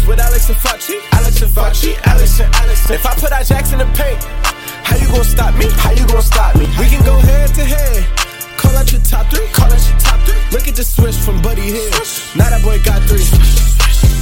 Setting 0.00 0.08
with 0.08 0.20
Alex 0.20 0.48
and 0.48 0.58
Facci. 0.58 1.00
Alex 1.12 1.42
and 1.42 1.50
Facci, 1.50 2.06
Alex 2.06 2.40
and 2.40 2.54
Alex. 2.56 2.90
If 2.90 3.06
I 3.06 3.14
put 3.14 3.32
our 3.32 3.42
jacks 3.42 3.72
in 3.72 3.78
the 3.78 3.86
paint, 3.86 4.22
how 4.84 4.96
you 4.96 5.06
gonna 5.08 5.24
stop 5.24 5.54
me? 5.56 5.66
How 5.70 5.90
you 5.92 6.06
gonna 6.06 6.22
stop 6.22 6.56
me? 6.56 6.66
We 6.78 6.88
can 6.88 7.04
go 7.04 7.18
head 7.18 7.54
to 7.54 7.64
head. 7.64 8.29
Call 8.60 8.76
out 8.76 8.92
your 8.92 9.00
top 9.00 9.24
three. 9.32 9.48
Call 9.56 9.72
out 9.72 9.80
your 9.80 9.98
top 9.98 10.20
three. 10.28 10.36
Look 10.52 10.68
at 10.68 10.76
the 10.76 10.84
switch 10.84 11.16
from 11.16 11.40
Buddy 11.40 11.64
Hield. 11.64 11.96
Now 12.36 12.52
that 12.52 12.60
boy 12.60 12.76
got 12.84 13.00
three. 13.08 13.24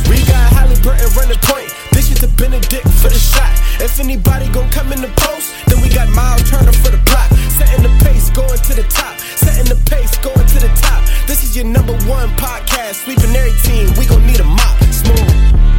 We 0.06 0.22
got 0.31 0.47
Halliburton 0.55 1.11
running 1.19 1.42
point. 1.42 1.75
This 1.91 2.14
is 2.14 2.22
the 2.22 2.31
Bennedict 2.39 2.86
for 3.03 3.11
the 3.11 3.19
shot. 3.19 3.50
If 3.83 3.98
anybody 3.98 4.47
gon' 4.55 4.70
come 4.70 4.92
in 4.94 5.03
the 5.03 5.11
post, 5.27 5.50
then 5.66 5.83
we 5.83 5.91
got 5.91 6.09
Miles 6.14 6.47
Turner 6.47 6.72
for 6.72 6.94
the 6.94 7.03
block. 7.11 7.27
Setting 7.50 7.83
the 7.83 7.92
pace, 8.06 8.31
going 8.31 8.62
to 8.62 8.72
the 8.78 8.86
top. 8.86 9.19
Setting 9.19 9.66
the 9.66 9.78
pace, 9.91 10.14
going 10.22 10.47
to 10.47 10.59
the 10.62 10.70
top. 10.78 11.03
This 11.27 11.42
is 11.42 11.56
your 11.56 11.66
number 11.66 11.98
one 12.06 12.31
podcast. 12.39 13.03
Sweeping 13.05 13.34
every 13.34 13.59
team. 13.66 13.91
We 13.98 14.06
gon' 14.06 14.25
need 14.25 14.39
a 14.39 14.47
mop. 14.47 14.78
Smooth. 14.94 15.78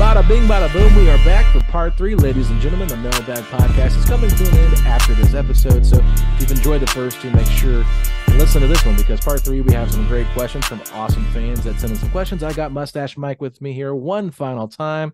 Bada 0.00 0.26
bing, 0.26 0.44
bada 0.44 0.72
boom. 0.72 0.96
We 0.96 1.10
are 1.10 1.22
back 1.26 1.44
for 1.52 1.62
part 1.70 1.94
three, 1.94 2.14
ladies 2.14 2.48
and 2.48 2.58
gentlemen. 2.58 2.88
The 2.88 2.96
Mailbag 2.96 3.44
Podcast 3.44 3.98
is 3.98 4.06
coming 4.06 4.30
to 4.30 4.48
an 4.48 4.56
end 4.56 4.74
after 4.86 5.12
this 5.12 5.34
episode. 5.34 5.84
So 5.84 5.98
if 5.98 6.40
you've 6.40 6.52
enjoyed 6.52 6.80
the 6.80 6.86
first 6.86 7.20
two, 7.20 7.30
make 7.32 7.46
sure 7.46 7.84
and 8.26 8.38
listen 8.38 8.62
to 8.62 8.66
this 8.66 8.82
one 8.86 8.96
because 8.96 9.20
part 9.20 9.42
three, 9.42 9.60
we 9.60 9.74
have 9.74 9.92
some 9.92 10.06
great 10.08 10.26
questions 10.28 10.64
from 10.64 10.80
awesome 10.94 11.26
fans 11.34 11.64
that 11.64 11.78
sent 11.78 11.92
in 11.92 11.98
some 11.98 12.10
questions. 12.12 12.42
I 12.42 12.54
got 12.54 12.72
Mustache 12.72 13.18
Mike 13.18 13.42
with 13.42 13.60
me 13.60 13.74
here 13.74 13.94
one 13.94 14.30
final 14.30 14.68
time. 14.68 15.12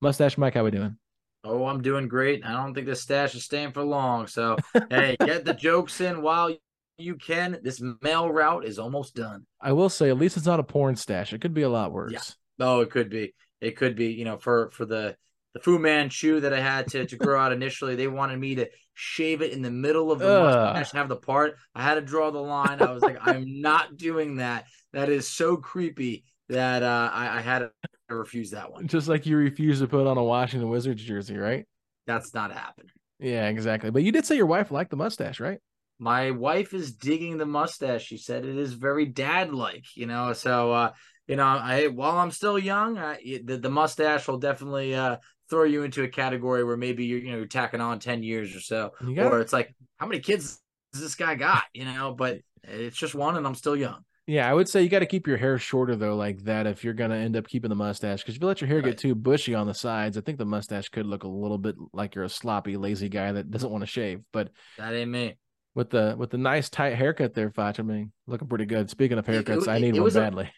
Mustache 0.00 0.36
Mike, 0.36 0.54
how 0.54 0.62
are 0.62 0.64
we 0.64 0.70
doing? 0.72 0.98
Oh, 1.44 1.64
I'm 1.66 1.80
doing 1.80 2.08
great. 2.08 2.44
I 2.44 2.50
don't 2.50 2.74
think 2.74 2.88
this 2.88 3.02
stash 3.02 3.36
is 3.36 3.44
staying 3.44 3.70
for 3.70 3.84
long. 3.84 4.26
So, 4.26 4.56
hey, 4.90 5.14
get 5.20 5.44
the 5.44 5.54
jokes 5.54 6.00
in 6.00 6.20
while 6.20 6.52
you 6.98 7.14
can. 7.14 7.60
This 7.62 7.80
mail 8.02 8.28
route 8.28 8.64
is 8.64 8.80
almost 8.80 9.14
done. 9.14 9.46
I 9.60 9.70
will 9.70 9.88
say, 9.88 10.10
at 10.10 10.18
least 10.18 10.36
it's 10.36 10.46
not 10.46 10.58
a 10.58 10.64
porn 10.64 10.96
stash. 10.96 11.32
It 11.32 11.40
could 11.40 11.54
be 11.54 11.62
a 11.62 11.68
lot 11.68 11.92
worse. 11.92 12.10
Yeah. 12.12 12.66
Oh, 12.66 12.80
it 12.80 12.90
could 12.90 13.08
be. 13.08 13.32
It 13.66 13.76
could 13.76 13.96
be. 13.96 14.12
You 14.12 14.24
know, 14.24 14.38
for 14.38 14.70
for 14.70 14.84
the 14.84 15.16
the 15.54 15.60
Fu 15.60 15.78
Manchu 15.78 16.40
that 16.40 16.52
I 16.52 16.60
had 16.60 16.88
to 16.88 17.04
to 17.06 17.16
grow 17.16 17.40
out 17.40 17.52
initially, 17.52 17.96
they 17.96 18.06
wanted 18.06 18.38
me 18.38 18.54
to 18.56 18.68
shave 18.94 19.42
it 19.42 19.52
in 19.52 19.62
the 19.62 19.70
middle 19.70 20.12
of 20.12 20.20
the 20.20 20.26
Ugh. 20.26 20.74
mustache, 20.76 20.92
have 20.92 21.08
the 21.08 21.16
part. 21.16 21.56
I 21.74 21.82
had 21.82 21.94
to 21.94 22.00
draw 22.00 22.30
the 22.30 22.38
line. 22.38 22.80
I 22.80 22.92
was 22.92 23.02
like, 23.02 23.18
I'm 23.20 23.60
not 23.60 23.96
doing 23.96 24.36
that. 24.36 24.66
That 24.92 25.08
is 25.08 25.28
so 25.28 25.56
creepy 25.56 26.24
that 26.48 26.82
uh, 26.82 27.10
I, 27.12 27.38
I 27.38 27.40
had 27.40 27.58
to 27.58 27.70
refuse 28.08 28.52
that 28.52 28.70
one. 28.70 28.86
Just 28.86 29.08
like 29.08 29.26
you 29.26 29.36
refuse 29.36 29.80
to 29.80 29.88
put 29.88 30.06
on 30.06 30.16
a 30.16 30.24
Washington 30.24 30.68
Wizards 30.68 31.02
jersey, 31.02 31.36
right? 31.36 31.66
That's 32.06 32.32
not 32.32 32.52
happening. 32.52 32.90
Yeah, 33.18 33.48
exactly. 33.48 33.90
But 33.90 34.04
you 34.04 34.12
did 34.12 34.24
say 34.24 34.36
your 34.36 34.46
wife 34.46 34.70
liked 34.70 34.90
the 34.90 34.96
mustache, 34.96 35.40
right? 35.40 35.58
my 35.98 36.30
wife 36.30 36.74
is 36.74 36.92
digging 36.92 37.38
the 37.38 37.46
mustache. 37.46 38.04
She 38.04 38.18
said 38.18 38.44
it 38.44 38.56
is 38.56 38.74
very 38.74 39.06
dad 39.06 39.52
like, 39.52 39.84
you 39.94 40.06
know. 40.06 40.32
So, 40.32 40.72
uh, 40.72 40.92
you 41.26 41.36
know, 41.36 41.44
I 41.44 41.86
while 41.88 42.18
I'm 42.18 42.30
still 42.30 42.58
young, 42.58 42.98
I, 42.98 43.18
the, 43.44 43.56
the 43.58 43.70
mustache 43.70 44.26
will 44.28 44.38
definitely 44.38 44.94
uh, 44.94 45.16
throw 45.50 45.64
you 45.64 45.82
into 45.82 46.02
a 46.02 46.08
category 46.08 46.64
where 46.64 46.76
maybe 46.76 47.04
you're 47.04 47.18
you 47.20 47.30
know 47.32 47.36
you're 47.38 47.46
tacking 47.46 47.80
on 47.80 47.98
ten 47.98 48.22
years 48.22 48.54
or 48.54 48.60
so, 48.60 48.92
or 49.30 49.40
it's 49.40 49.52
like 49.52 49.74
how 49.98 50.06
many 50.06 50.20
kids 50.20 50.60
does 50.92 51.02
this 51.02 51.14
guy 51.14 51.34
got, 51.34 51.64
you 51.74 51.84
know? 51.84 52.14
But 52.16 52.38
it's 52.64 52.96
just 52.96 53.14
one, 53.14 53.36
and 53.36 53.46
I'm 53.46 53.54
still 53.54 53.76
young. 53.76 54.04
Yeah, 54.28 54.50
I 54.50 54.54
would 54.54 54.68
say 54.68 54.82
you 54.82 54.88
got 54.88 54.98
to 55.00 55.06
keep 55.06 55.28
your 55.28 55.36
hair 55.36 55.56
shorter 55.56 55.94
though, 55.94 56.16
like 56.16 56.42
that, 56.44 56.66
if 56.66 56.82
you're 56.82 56.94
gonna 56.94 57.14
end 57.16 57.36
up 57.36 57.46
keeping 57.46 57.68
the 57.68 57.76
mustache. 57.76 58.22
Because 58.22 58.34
if 58.34 58.40
you 58.40 58.46
let 58.48 58.60
your 58.60 58.66
hair 58.66 58.78
Right. 58.78 58.86
get 58.86 58.98
too 58.98 59.14
bushy 59.14 59.54
on 59.54 59.66
the 59.68 59.74
sides, 59.74 60.18
I 60.18 60.20
think 60.20 60.38
the 60.38 60.44
mustache 60.44 60.88
could 60.88 61.06
look 61.06 61.22
a 61.22 61.28
little 61.28 61.58
bit 61.58 61.76
like 61.92 62.14
you're 62.16 62.24
a 62.24 62.28
sloppy, 62.28 62.76
lazy 62.76 63.08
guy 63.08 63.30
that 63.32 63.50
doesn't 63.52 63.70
want 63.70 63.82
to 63.82 63.86
shave. 63.86 64.20
But 64.32 64.50
That 64.78 64.94
ain't 64.94 65.12
me. 65.12 65.36
with 65.76 65.90
the 65.90 66.16
with 66.18 66.30
the 66.30 66.38
nice 66.38 66.68
tight 66.68 66.94
haircut 66.96 67.34
there, 67.34 67.50
Foch, 67.52 67.78
I 67.78 67.82
mean, 67.84 68.10
looking 68.26 68.48
pretty 68.48 68.66
good. 68.66 68.90
Speaking 68.90 69.16
of 69.18 69.28
It- 69.28 69.34
it- 69.34 69.44
haircuts, 69.46 69.68
I 69.68 69.78
need 69.78 69.90
it 69.90 70.00
one 70.00 70.02
was 70.02 70.16
a- 70.16 70.20
badly. 70.22 70.50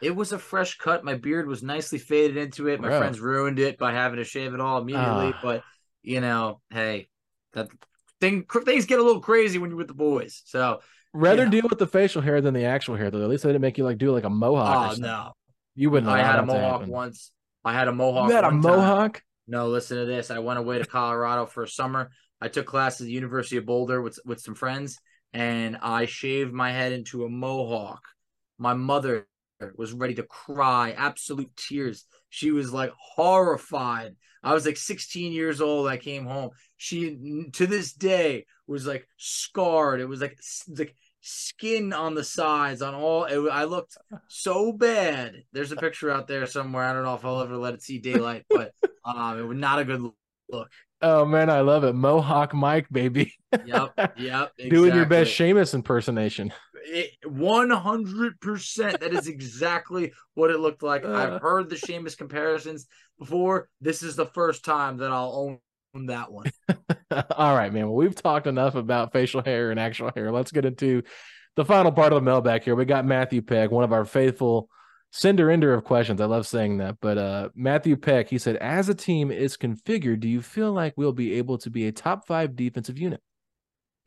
It 0.00 0.14
was 0.14 0.32
a 0.32 0.38
fresh 0.38 0.78
cut. 0.78 1.04
My 1.04 1.14
beard 1.14 1.46
was 1.46 1.62
nicely 1.62 1.98
faded 1.98 2.36
into 2.36 2.68
it. 2.68 2.80
My 2.80 2.88
Bro. 2.88 2.98
friends 2.98 3.20
ruined 3.20 3.58
it 3.58 3.78
by 3.78 3.92
having 3.92 4.18
to 4.18 4.24
shave 4.24 4.54
it 4.54 4.60
all 4.60 4.80
immediately. 4.80 5.32
Ah. 5.34 5.40
But 5.42 5.62
you 6.02 6.20
know, 6.20 6.60
hey, 6.70 7.08
that 7.54 7.68
thing 8.20 8.44
things 8.64 8.86
get 8.86 9.00
a 9.00 9.02
little 9.02 9.20
crazy 9.20 9.58
when 9.58 9.70
you're 9.70 9.78
with 9.78 9.88
the 9.88 9.94
boys. 9.94 10.42
So 10.46 10.80
Rather 11.14 11.48
deal 11.48 11.66
with 11.68 11.78
the 11.78 11.86
facial 11.86 12.22
hair 12.22 12.40
than 12.40 12.54
the 12.54 12.64
actual 12.64 12.96
hair, 12.96 13.10
though. 13.10 13.22
At 13.22 13.28
least 13.28 13.42
they 13.42 13.48
didn't 13.48 13.62
make 13.62 13.78
you 13.78 13.84
like 13.84 13.98
do 13.98 14.12
like 14.12 14.24
a 14.24 14.30
mohawk. 14.30 14.98
Oh 14.98 15.00
no! 15.00 15.32
you 15.74 15.90
wouldn't. 15.90 16.10
I 16.10 16.22
had 16.22 16.38
a 16.38 16.46
mohawk 16.46 16.86
once. 16.86 17.30
I 17.64 17.72
had 17.72 17.88
a 17.88 17.92
mohawk. 17.92 18.28
You 18.28 18.34
had 18.34 18.44
a 18.44 18.48
one 18.48 18.62
time. 18.62 18.76
mohawk. 18.76 19.22
No, 19.46 19.68
listen 19.68 19.96
to 19.96 20.04
this. 20.04 20.30
I 20.30 20.38
went 20.40 20.58
away 20.58 20.78
to 20.78 20.84
Colorado 20.84 21.46
for 21.46 21.62
a 21.62 21.68
summer. 21.68 22.10
I 22.40 22.48
took 22.48 22.66
classes 22.66 23.02
at 23.02 23.04
the 23.06 23.12
University 23.12 23.56
of 23.56 23.66
Boulder 23.66 24.02
with 24.02 24.18
with 24.24 24.40
some 24.40 24.54
friends, 24.54 24.98
and 25.32 25.78
I 25.80 26.06
shaved 26.06 26.52
my 26.52 26.72
head 26.72 26.92
into 26.92 27.24
a 27.24 27.28
mohawk. 27.28 28.02
My 28.58 28.74
mother 28.74 29.26
was 29.76 29.92
ready 29.92 30.14
to 30.14 30.22
cry, 30.22 30.92
absolute 30.92 31.50
tears. 31.56 32.04
She 32.30 32.50
was 32.50 32.72
like 32.72 32.92
horrified. 32.98 34.16
I 34.42 34.54
was 34.54 34.66
like 34.66 34.76
16 34.76 35.32
years 35.32 35.60
old. 35.60 35.88
I 35.88 35.96
came 35.96 36.24
home. 36.24 36.50
She 36.76 37.48
to 37.54 37.66
this 37.66 37.92
day 37.92 38.46
was 38.66 38.86
like 38.86 39.06
scarred. 39.16 40.00
It 40.00 40.06
was 40.06 40.20
like 40.20 40.38
like 40.76 40.94
skin 41.20 41.92
on 41.92 42.14
the 42.14 42.24
sides 42.24 42.82
on 42.82 42.94
all. 42.94 43.24
It, 43.24 43.38
I 43.50 43.64
looked 43.64 43.96
so 44.28 44.72
bad. 44.72 45.42
There's 45.52 45.72
a 45.72 45.76
picture 45.76 46.10
out 46.10 46.28
there 46.28 46.46
somewhere. 46.46 46.84
I 46.84 46.92
don't 46.92 47.04
know 47.04 47.14
if 47.14 47.24
I'll 47.24 47.40
ever 47.40 47.56
let 47.56 47.74
it 47.74 47.82
see 47.82 47.98
daylight, 47.98 48.44
but 48.48 48.72
um, 49.04 49.38
it 49.38 49.42
was 49.42 49.58
not 49.58 49.80
a 49.80 49.84
good 49.84 50.08
look. 50.50 50.70
Oh 51.00 51.24
man, 51.24 51.48
I 51.48 51.60
love 51.60 51.84
it. 51.84 51.94
Mohawk 51.94 52.54
Mike, 52.54 52.88
baby. 52.90 53.32
Yep, 53.64 54.14
yep. 54.16 54.52
Doing 54.68 54.94
your 54.94 55.06
best 55.06 55.30
exactly. 55.30 55.46
Sheamus 55.46 55.74
impersonation. 55.74 56.52
One 57.24 57.70
hundred 57.70 58.40
percent. 58.40 59.00
That 59.00 59.12
is 59.12 59.28
exactly 59.28 60.12
what 60.34 60.50
it 60.50 60.60
looked 60.60 60.82
like. 60.82 61.04
Uh. 61.04 61.12
I've 61.12 61.40
heard 61.40 61.68
the 61.68 61.76
Sheamus 61.76 62.14
comparisons 62.14 62.86
before. 63.18 63.68
This 63.80 64.02
is 64.02 64.16
the 64.16 64.26
first 64.26 64.64
time 64.64 64.98
that 64.98 65.12
I'll 65.12 65.58
own 65.94 66.06
that 66.06 66.30
one. 66.30 66.50
All 67.36 67.56
right, 67.56 67.72
man. 67.72 67.86
Well, 67.86 67.96
we've 67.96 68.14
talked 68.14 68.46
enough 68.46 68.74
about 68.74 69.12
facial 69.12 69.42
hair 69.42 69.70
and 69.70 69.80
actual 69.80 70.12
hair. 70.14 70.30
Let's 70.30 70.52
get 70.52 70.64
into 70.64 71.02
the 71.56 71.64
final 71.64 71.90
part 71.92 72.12
of 72.12 72.16
the 72.16 72.30
mailbag 72.30 72.62
here. 72.62 72.76
We 72.76 72.84
got 72.84 73.04
Matthew 73.04 73.42
Peck, 73.42 73.70
one 73.70 73.84
of 73.84 73.92
our 73.92 74.04
faithful 74.04 74.68
sender 75.10 75.50
ender 75.50 75.74
of 75.74 75.84
questions. 75.84 76.20
I 76.20 76.26
love 76.26 76.46
saying 76.46 76.78
that. 76.78 76.96
But 77.00 77.18
uh 77.18 77.48
Matthew 77.54 77.96
Peck, 77.96 78.28
he 78.28 78.38
said, 78.38 78.56
as 78.56 78.88
a 78.88 78.94
team 78.94 79.30
is 79.30 79.56
configured, 79.56 80.20
do 80.20 80.28
you 80.28 80.42
feel 80.42 80.72
like 80.72 80.94
we'll 80.96 81.12
be 81.12 81.34
able 81.34 81.58
to 81.58 81.70
be 81.70 81.86
a 81.86 81.92
top 81.92 82.26
five 82.26 82.54
defensive 82.54 82.98
unit? 82.98 83.20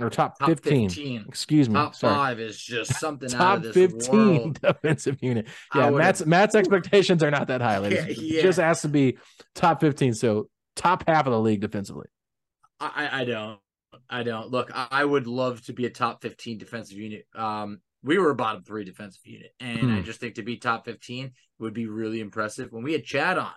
Or 0.04 0.10
top, 0.10 0.38
Top 0.40 0.48
15. 0.50 0.90
15. 0.90 1.26
Excuse 1.28 1.70
me. 1.70 1.76
Top 1.76 1.96
Sorry. 1.96 2.14
five 2.16 2.40
is 2.40 2.58
just 2.62 3.00
something 3.00 3.30
out 3.34 3.38
Top 3.38 3.58
of 3.58 3.64
this 3.64 3.74
15 3.74 4.10
world. 4.12 4.62
defensive 4.62 5.18
unit. 5.22 5.48
Yeah, 5.76 5.90
Matt's 5.90 6.26
Matt's 6.26 6.56
expectations 6.56 7.24
are 7.24 7.32
not 7.32 7.48
that 7.48 7.62
high, 7.62 7.78
ladies. 7.80 8.06
Yeah, 8.22 8.40
It 8.40 8.42
just 8.44 8.60
has 8.60 8.82
to 8.84 8.90
be 8.90 9.18
top 9.56 9.82
15. 9.82 10.14
So 10.14 10.50
top 10.76 11.04
half 11.08 11.26
of 11.28 11.32
the 11.34 11.40
league 11.40 11.62
defensively. 11.62 12.08
I, 12.80 13.08
I 13.12 13.22
I 13.22 13.26
don't. 13.26 13.60
I 14.10 14.24
don't. 14.24 14.50
Look, 14.50 14.72
I, 14.74 14.88
I 14.92 15.06
would 15.06 15.28
love 15.28 15.64
to 15.66 15.74
be 15.74 15.86
a 15.86 15.90
top 15.90 16.22
15 16.22 16.58
defensive 16.58 16.98
unit. 16.98 17.26
Um, 17.36 17.82
we 18.04 18.18
were 18.18 18.32
a 18.32 18.36
bottom 18.36 18.64
three 18.64 18.84
defensive 18.84 19.22
unit, 19.26 19.54
and 19.60 19.92
I 19.92 20.00
Hmm. 20.00 20.04
just 20.06 20.20
think 20.20 20.36
to 20.36 20.44
be 20.44 20.58
top 20.58 20.86
15 20.86 21.32
would 21.60 21.74
be 21.74 21.88
really 21.88 22.20
impressive. 22.20 22.72
When 22.72 22.84
we 22.84 22.94
had 22.94 23.04
Chad 23.04 23.38
on, 23.38 23.52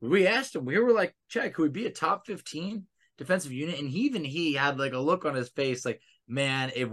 we 0.00 0.26
asked 0.26 0.54
him, 0.54 0.64
we 0.64 0.78
were 0.78 0.92
like, 0.92 1.14
Chad, 1.28 1.54
could 1.54 1.62
we 1.62 1.68
be 1.70 1.86
a 1.86 1.90
top 1.90 2.26
15 2.26 2.84
defensive 3.18 3.52
unit? 3.52 3.78
And 3.78 3.88
he, 3.88 4.00
even 4.00 4.24
he 4.24 4.54
had 4.54 4.78
like 4.78 4.92
a 4.92 4.98
look 4.98 5.24
on 5.24 5.34
his 5.34 5.48
face, 5.48 5.84
like, 5.84 6.00
man, 6.28 6.72
if 6.74 6.88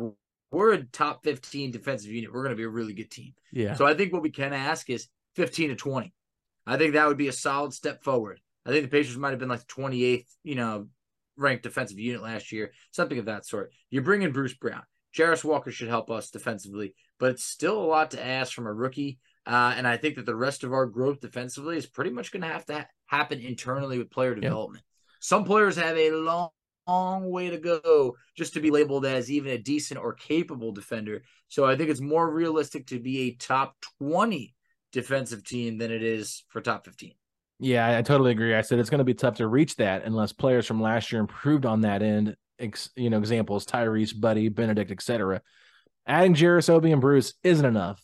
we're 0.51 0.73
a 0.73 0.83
top 0.83 1.23
15 1.23 1.71
defensive 1.71 2.11
unit, 2.11 2.33
we're 2.33 2.43
going 2.43 2.55
to 2.55 2.57
be 2.57 2.63
a 2.63 2.69
really 2.69 2.93
good 2.93 3.11
team. 3.11 3.33
Yeah. 3.51 3.75
So 3.75 3.85
I 3.85 3.93
think 3.93 4.13
what 4.13 4.21
we 4.21 4.29
can 4.29 4.53
ask 4.53 4.89
is 4.89 5.07
15 5.35 5.69
to 5.69 5.75
20. 5.75 6.13
I 6.65 6.77
think 6.77 6.93
that 6.93 7.07
would 7.07 7.17
be 7.17 7.27
a 7.27 7.33
solid 7.33 7.73
step 7.73 8.03
forward. 8.03 8.39
I 8.65 8.69
think 8.69 8.83
the 8.83 8.97
Pacers 8.97 9.17
might 9.17 9.31
have 9.31 9.39
been 9.39 9.49
like 9.49 9.65
the 9.67 9.73
28th, 9.73 10.27
you 10.43 10.55
know, 10.55 10.87
ranked 11.35 11.63
defensive 11.63 11.99
unit 11.99 12.21
last 12.21 12.51
year, 12.51 12.71
something 12.91 13.17
of 13.17 13.25
that 13.25 13.45
sort. 13.45 13.71
You 13.89 14.01
bring 14.01 14.21
in 14.21 14.31
Bruce 14.31 14.53
Brown. 14.53 14.83
Jarace 15.15 15.43
Walker 15.43 15.71
should 15.71 15.89
help 15.89 16.09
us 16.09 16.29
defensively, 16.29 16.95
but 17.19 17.31
it's 17.31 17.43
still 17.43 17.79
a 17.79 17.85
lot 17.85 18.11
to 18.11 18.25
ask 18.25 18.53
from 18.53 18.65
a 18.65 18.73
rookie. 18.73 19.19
Uh, 19.45 19.73
and 19.75 19.87
I 19.87 19.97
think 19.97 20.15
that 20.15 20.25
the 20.25 20.35
rest 20.35 20.63
of 20.63 20.73
our 20.73 20.85
growth 20.85 21.19
defensively 21.19 21.77
is 21.77 21.85
pretty 21.85 22.11
much 22.11 22.31
going 22.31 22.41
to 22.41 22.47
have 22.47 22.65
to 22.67 22.73
ha- 22.73 22.87
happen 23.05 23.39
internally 23.39 23.97
with 23.97 24.09
player 24.09 24.33
development. 24.33 24.83
Some 25.23 25.45
players 25.45 25.77
have 25.77 25.97
a 25.97 26.11
long, 26.11 26.49
long 26.85 27.31
way 27.31 27.49
to 27.49 27.57
go 27.57 28.17
just 28.35 28.55
to 28.55 28.59
be 28.59 28.71
labeled 28.71 29.05
as 29.05 29.31
even 29.31 29.53
a 29.53 29.57
decent 29.57 29.97
or 29.97 30.11
capable 30.11 30.73
defender. 30.73 31.23
So 31.47 31.63
I 31.63 31.77
think 31.77 31.89
it's 31.89 32.01
more 32.01 32.29
realistic 32.29 32.87
to 32.87 32.99
be 32.99 33.21
a 33.21 33.35
top 33.35 33.77
20 33.99 34.53
defensive 34.91 35.45
team 35.45 35.77
than 35.77 35.91
it 35.91 36.03
is 36.03 36.43
for 36.49 36.59
top 36.59 36.83
15. 36.83 37.13
Yeah, 37.61 37.97
I, 37.97 38.01
totally 38.01 38.31
agree. 38.31 38.53
I 38.53 38.59
said 38.63 38.79
it's 38.79 38.89
going 38.89 38.97
to 38.97 39.05
be 39.05 39.13
tough 39.13 39.35
to 39.35 39.47
reach 39.47 39.77
that 39.77 40.03
unless 40.03 40.33
players 40.33 40.65
from 40.65 40.81
last 40.81 41.09
year 41.09 41.21
improved 41.21 41.65
on 41.65 41.81
that 41.81 42.01
end. 42.01 42.35
Ex, 42.59 42.89
you 42.97 43.09
know, 43.09 43.17
examples 43.17 43.65
Tyrese, 43.65 44.19
Buddy, 44.19 44.49
Bennedict, 44.49 44.91
etc. 44.91 45.41
Adding 46.05 46.35
Jarace, 46.35 46.69
Obi, 46.69 46.91
and 46.91 46.99
Bruce 46.99 47.33
isn't 47.43 47.65
enough 47.65 48.03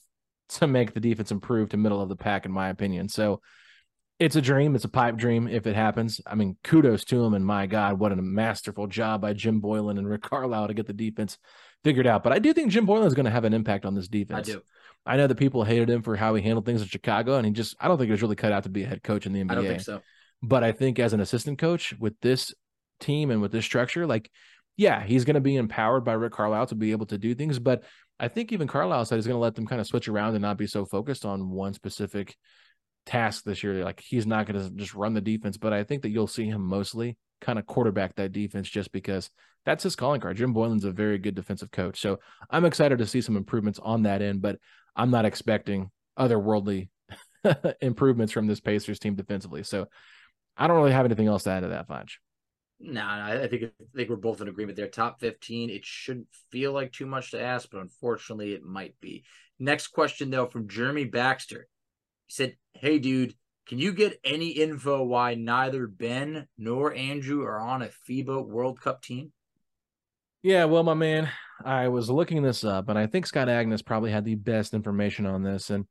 to 0.52 0.68
make 0.68 0.94
the 0.94 1.02
defense 1.02 1.32
improve 1.32 1.68
to 1.70 1.78
middle 1.78 2.02
of 2.02 2.08
the 2.08 2.16
pack, 2.16 2.46
in 2.46 2.52
my 2.54 2.70
opinion. 2.70 3.10
So 3.10 3.42
it's 4.20 4.36
a 4.36 4.42
dream. 4.42 4.76
It's 4.76 4.86
a 4.86 4.90
pipe 4.90 5.16
dream 5.16 5.48
if 5.48 5.66
it 5.66 5.76
happens. 5.76 6.20
I 6.28 6.36
mean, 6.36 6.58
kudos 6.64 7.06
to 7.06 7.24
him. 7.24 7.34
And 7.34 7.46
my 7.46 7.66
God, 7.66 8.00
what 8.00 8.12
a 8.12 8.18
masterful 8.18 8.88
job 8.88 9.22
by 9.22 9.34
Jim 9.34 9.62
Boylan 9.62 9.98
and 9.98 10.08
Rick 10.08 10.24
Carlisle 10.24 10.68
to 10.68 10.74
get 10.74 10.88
the 10.88 10.94
defense 10.94 11.38
figured 11.84 12.06
out. 12.06 12.24
But 12.24 12.34
I 12.34 12.40
do 12.40 12.54
think 12.54 12.72
Jim 12.72 12.86
Boylan 12.86 13.08
is 13.08 13.14
going 13.14 13.26
to 13.26 13.32
have 13.32 13.46
an 13.46 13.54
impact 13.54 13.86
on 13.86 13.96
this 13.96 14.10
defense. 14.10 14.50
I 14.50 14.54
do. 14.54 14.62
I 15.06 15.16
know 15.16 15.28
that 15.28 15.36
people 15.36 15.64
hated 15.64 15.90
him 15.90 16.02
for 16.02 16.18
how 16.18 16.36
he 16.36 16.44
handled 16.44 16.66
things 16.66 16.82
in 16.82 16.88
Chicago, 16.90 17.38
and 17.38 17.46
he 17.46 17.54
just, 17.54 17.76
I 17.80 17.88
don't 17.88 17.98
think 17.98 18.08
he 18.08 18.12
was 18.12 18.22
really 18.22 18.36
cut 18.36 18.52
out 18.52 18.64
to 18.64 18.70
be 18.70 18.84
a 18.84 18.88
head 18.88 19.02
coach 19.02 19.26
in 19.26 19.32
the 19.32 19.42
NBA. 19.42 19.52
I 19.52 19.56
don't 19.56 19.66
think 19.66 19.82
so. 19.82 20.02
But 20.44 20.64
I 20.64 20.74
think 20.74 21.00
as 21.00 21.14
an 21.14 21.22
assistant 21.22 21.58
coach 21.58 21.94
with 21.98 22.20
this 22.22 22.54
team 23.00 23.32
and 23.32 23.42
with 23.42 23.54
this 23.54 23.66
structure, 23.66 24.06
like, 24.06 24.30
yeah, 24.76 25.02
he's 25.02 25.24
going 25.26 25.36
to 25.36 25.42
be 25.42 25.56
empowered 25.56 26.04
by 26.04 26.14
Rick 26.14 26.34
Carlisle 26.34 26.68
to 26.68 26.76
be 26.76 26.92
able 26.92 27.06
to 27.08 27.18
do 27.18 27.34
things. 27.34 27.60
But 27.60 27.84
I 28.20 28.28
think 28.28 28.52
even 28.52 28.68
Carlisle 28.68 29.06
said 29.06 29.16
he's 29.16 29.28
going 29.28 29.36
to 29.36 29.42
let 29.42 29.56
them 29.56 29.66
kind 29.66 29.82
of 29.82 29.88
switch 29.88 30.10
around 30.10 30.36
and 30.36 30.42
not 30.42 30.58
be 30.58 30.68
so 30.68 30.86
focused 30.86 31.26
on 31.26 31.50
one 31.50 31.74
specific 31.74 32.36
task 33.06 33.44
this 33.44 33.64
year. 33.64 33.84
Like, 33.84 34.00
he's 34.00 34.28
not 34.28 34.46
going 34.46 34.62
to 34.62 34.76
just 34.76 34.94
run 34.94 35.14
the 35.14 35.22
defense, 35.22 35.58
but 35.58 35.74
I 35.74 35.84
think 35.84 36.04
that 36.04 36.10
you'll 36.10 36.28
see 36.28 36.46
him 36.46 36.62
mostly 36.62 37.18
kind 37.42 37.60
of 37.60 37.66
quarterback 37.66 38.16
that 38.16 38.32
defense 38.32 38.70
just 38.70 38.92
because 38.92 39.30
that's 39.66 39.84
his 39.84 39.96
calling 39.96 40.22
card. 40.22 40.38
Jim 40.38 40.54
Boylan's 40.54 40.86
a 40.86 40.92
very 40.92 41.18
good 41.18 41.36
defensive 41.36 41.72
coach. 41.72 42.00
So 42.00 42.20
I'm 42.50 42.66
excited 42.66 42.98
to 43.00 43.08
see 43.08 43.22
some 43.22 43.38
improvements 43.38 43.80
on 43.82 44.04
that 44.04 44.22
end, 44.22 44.42
but 44.42 44.58
I'm 44.96 45.12
not 45.12 45.26
expecting 45.26 45.92
otherworldly 46.18 46.90
improvements 47.82 48.34
from 48.34 48.48
this 48.48 48.60
Pacers 48.60 49.00
team 49.00 49.16
defensively. 49.16 49.64
So 49.64 49.88
I 50.58 50.68
don't 50.68 50.78
really 50.78 50.92
have 50.92 51.06
anything 51.06 51.28
else 51.28 51.44
to 51.44 51.52
add 51.52 51.62
to 51.62 51.70
that, 51.70 51.88
Fudge. 51.88 52.20
No, 52.82 53.02
nah, 53.02 53.44
I 53.44 53.48
think 53.48 53.64
I 53.64 53.98
think 53.98 54.10
we're 54.10 54.16
both 54.16 54.40
in 54.40 54.48
agreement 54.48 54.78
there. 54.78 54.88
Top 54.88 55.20
15, 55.20 55.70
it 55.70 55.84
shouldn't 55.84 56.28
feel 56.50 56.72
like 56.72 56.94
too 56.94 57.06
much 57.06 57.32
to 57.32 57.42
ask, 57.42 57.70
but 57.70 57.82
unfortunately 57.82 58.54
it 58.54 58.64
might 58.64 58.96
be. 59.02 59.24
Next 59.60 59.88
question 59.88 60.30
though 60.30 60.46
from 60.46 60.70
Jeremy 60.70 61.04
Baxter. 61.04 61.68
He 62.30 62.34
said, 62.34 62.56
Hey 62.74 63.00
dude, 63.00 63.34
can 63.68 63.80
you 63.80 63.92
get 63.92 64.20
any 64.24 64.50
info 64.50 65.04
why 65.04 65.36
neither 65.36 65.88
Benn 65.88 66.48
nor 66.58 66.94
Andrew 66.94 67.44
are 67.44 67.60
on 67.60 67.82
a 67.82 67.90
FIBA 68.08 68.48
World 68.48 68.80
Cup 68.80 69.02
team? 69.02 69.32
Yeah, 70.42 70.66
well, 70.66 70.84
my 70.84 70.94
man, 70.94 71.30
I 71.66 71.90
was 71.90 72.10
looking 72.10 72.44
this 72.44 72.64
up, 72.64 72.88
and 72.88 72.98
I 72.98 73.08
think 73.08 73.28
Scott 73.28 73.50
Agness 73.50 73.86
probably 73.86 74.12
had 74.12 74.24
the 74.24 74.36
best 74.36 74.74
information 74.74 75.26
on 75.26 75.44
this. 75.44 75.70
And 75.70 75.86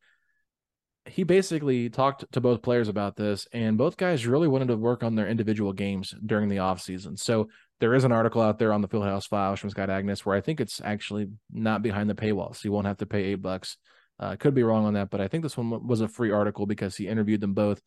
he 1.04 1.22
basically 1.22 1.90
talked 1.90 2.24
to 2.32 2.40
both 2.40 2.62
players 2.62 2.88
about 2.88 3.16
this, 3.16 3.46
and 3.52 3.76
both 3.76 3.96
guys 3.96 4.26
really 4.26 4.48
wanted 4.48 4.68
to 4.68 4.76
work 4.76 5.02
on 5.02 5.16
their 5.16 5.28
individual 5.28 5.72
games 5.72 6.14
during 6.24 6.48
the 6.48 6.56
offseason. 6.56 7.18
So 7.18 7.48
there 7.80 7.94
is 7.94 8.04
an 8.04 8.12
article 8.12 8.40
out 8.40 8.58
there 8.58 8.72
on 8.72 8.80
the 8.80 8.88
Fieldhouse 8.88 9.28
Files 9.28 9.60
from 9.60 9.70
Scott 9.70 9.88
Agness 9.88 10.20
where 10.20 10.36
I 10.36 10.40
think 10.40 10.60
it's 10.60 10.80
actually 10.82 11.28
not 11.52 11.82
behind 11.82 12.08
the 12.08 12.14
paywall, 12.14 12.54
so 12.56 12.62
you 12.64 12.72
won't 12.72 12.86
have 12.86 12.98
to 12.98 13.06
pay 13.06 13.24
eight 13.24 13.42
bucks. 13.42 13.76
Uh, 14.20 14.36
could 14.36 14.54
be 14.54 14.62
wrong 14.62 14.84
on 14.84 14.94
that, 14.94 15.10
but 15.10 15.20
I 15.20 15.28
think 15.28 15.42
this 15.42 15.56
one 15.56 15.86
was 15.86 16.00
a 16.00 16.08
free 16.08 16.30
article 16.30 16.66
because 16.66 16.96
he 16.96 17.06
interviewed 17.06 17.40
them 17.40 17.54
both. 17.54 17.80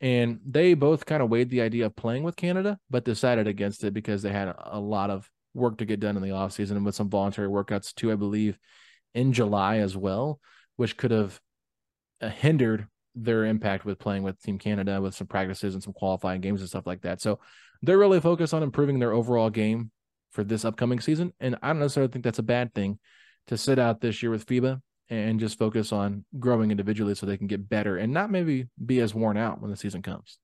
And 0.00 0.40
they 0.44 0.74
both 0.74 1.06
kind 1.06 1.22
of 1.22 1.30
weighed 1.30 1.50
the 1.50 1.60
idea 1.60 1.86
of 1.86 1.96
playing 1.96 2.22
with 2.22 2.36
Canada, 2.36 2.78
but 2.90 3.04
decided 3.04 3.46
against 3.46 3.84
it 3.84 3.94
because 3.94 4.22
they 4.22 4.32
had 4.32 4.54
a 4.58 4.80
lot 4.80 5.10
of 5.10 5.30
work 5.52 5.78
to 5.78 5.84
get 5.84 6.00
done 6.00 6.16
in 6.16 6.22
the 6.22 6.30
offseason 6.30 6.72
and 6.72 6.84
with 6.84 6.94
some 6.94 7.10
voluntary 7.10 7.48
workouts 7.48 7.94
too, 7.94 8.10
I 8.10 8.16
believe, 8.16 8.58
in 9.14 9.32
July 9.32 9.78
as 9.78 9.96
well, 9.96 10.40
which 10.76 10.96
could 10.96 11.12
have 11.12 11.40
uh, 12.20 12.28
hindered 12.28 12.88
their 13.14 13.44
impact 13.44 13.84
with 13.84 13.98
playing 13.98 14.24
with 14.24 14.40
Team 14.42 14.58
Canada 14.58 15.00
with 15.00 15.14
some 15.14 15.28
practices 15.28 15.74
and 15.74 15.82
some 15.82 15.92
qualifying 15.92 16.40
games 16.40 16.60
and 16.60 16.68
stuff 16.68 16.86
like 16.86 17.02
that. 17.02 17.20
So 17.20 17.38
they're 17.82 17.98
really 17.98 18.20
focused 18.20 18.54
on 18.54 18.62
improving 18.62 18.98
their 18.98 19.12
overall 19.12 19.50
game 19.50 19.92
for 20.32 20.42
this 20.42 20.64
upcoming 20.64 20.98
season. 20.98 21.32
And 21.38 21.56
I 21.62 21.68
don't 21.68 21.78
necessarily 21.78 22.10
think 22.10 22.24
that's 22.24 22.40
a 22.40 22.42
bad 22.42 22.74
thing 22.74 22.98
to 23.46 23.56
sit 23.56 23.78
out 23.78 24.00
this 24.00 24.22
year 24.22 24.32
with 24.32 24.46
FIBA 24.46 24.80
and 25.10 25.38
just 25.38 25.58
focus 25.58 25.92
on 25.92 26.24
growing 26.38 26.70
individually 26.70 27.14
so 27.14 27.26
they 27.26 27.36
can 27.36 27.46
get 27.46 27.68
better 27.68 27.96
and 27.98 28.12
not 28.12 28.30
maybe 28.30 28.66
be 28.84 29.00
as 29.00 29.14
worn 29.14 29.36
out 29.36 29.60
when 29.60 29.70
the 29.70 29.76
season 29.76 30.02
comes. 30.02 30.38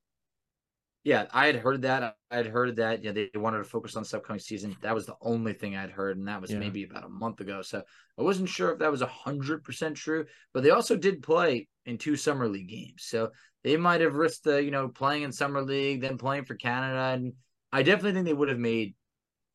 Yeah, 1.03 1.27
I 1.33 1.47
had 1.47 1.57
heard 1.57 1.83
that. 1.83 2.15
I 2.31 2.37
had 2.37 2.47
heard 2.47 2.77
that. 2.77 3.03
Yeah, 3.03 3.13
they 3.13 3.31
wanted 3.35 3.59
to 3.59 3.65
focus 3.65 3.97
on 3.97 4.03
this 4.03 4.13
upcoming 4.13 4.39
season. 4.41 4.77
That 4.83 4.95
was 4.95 5.07
the 5.07 5.17
only 5.23 5.55
thing 5.55 5.75
I'd 5.75 5.91
heard, 5.91 6.19
and 6.19 6.29
that 6.29 6.43
was 6.43 6.51
Yeah. 6.51 6.59
maybe 6.59 6.85
about 6.85 7.05
a 7.05 7.09
month 7.09 7.41
ago. 7.41 7.63
So 7.63 7.83
I 8.19 8.23
wasn't 8.23 8.51
sure 8.51 8.73
if 8.73 8.81
that 8.81 8.91
was 8.91 9.01
hundred 9.01 9.65
percent 9.65 9.97
true. 9.97 10.27
But 10.53 10.63
they 10.63 10.71
also 10.71 10.97
did 10.97 11.23
play 11.23 11.69
in 11.87 11.97
two 11.97 12.17
summer 12.17 12.47
league 12.49 12.69
games, 12.69 13.05
so 13.05 13.31
they 13.65 13.79
might 13.79 14.03
have 14.03 14.15
risked 14.15 14.45
the 14.45 14.63
you 14.63 14.71
know 14.71 14.89
playing 14.89 15.23
in 15.23 15.33
summer 15.33 15.63
league, 15.63 16.03
then 16.03 16.19
playing 16.19 16.45
for 16.45 16.55
Canada, 16.55 17.15
and 17.19 17.33
I 17.73 17.83
definitely 17.83 18.13
think 18.13 18.27
they 18.27 18.35
would 18.35 18.51
have 18.51 18.59
made 18.59 18.95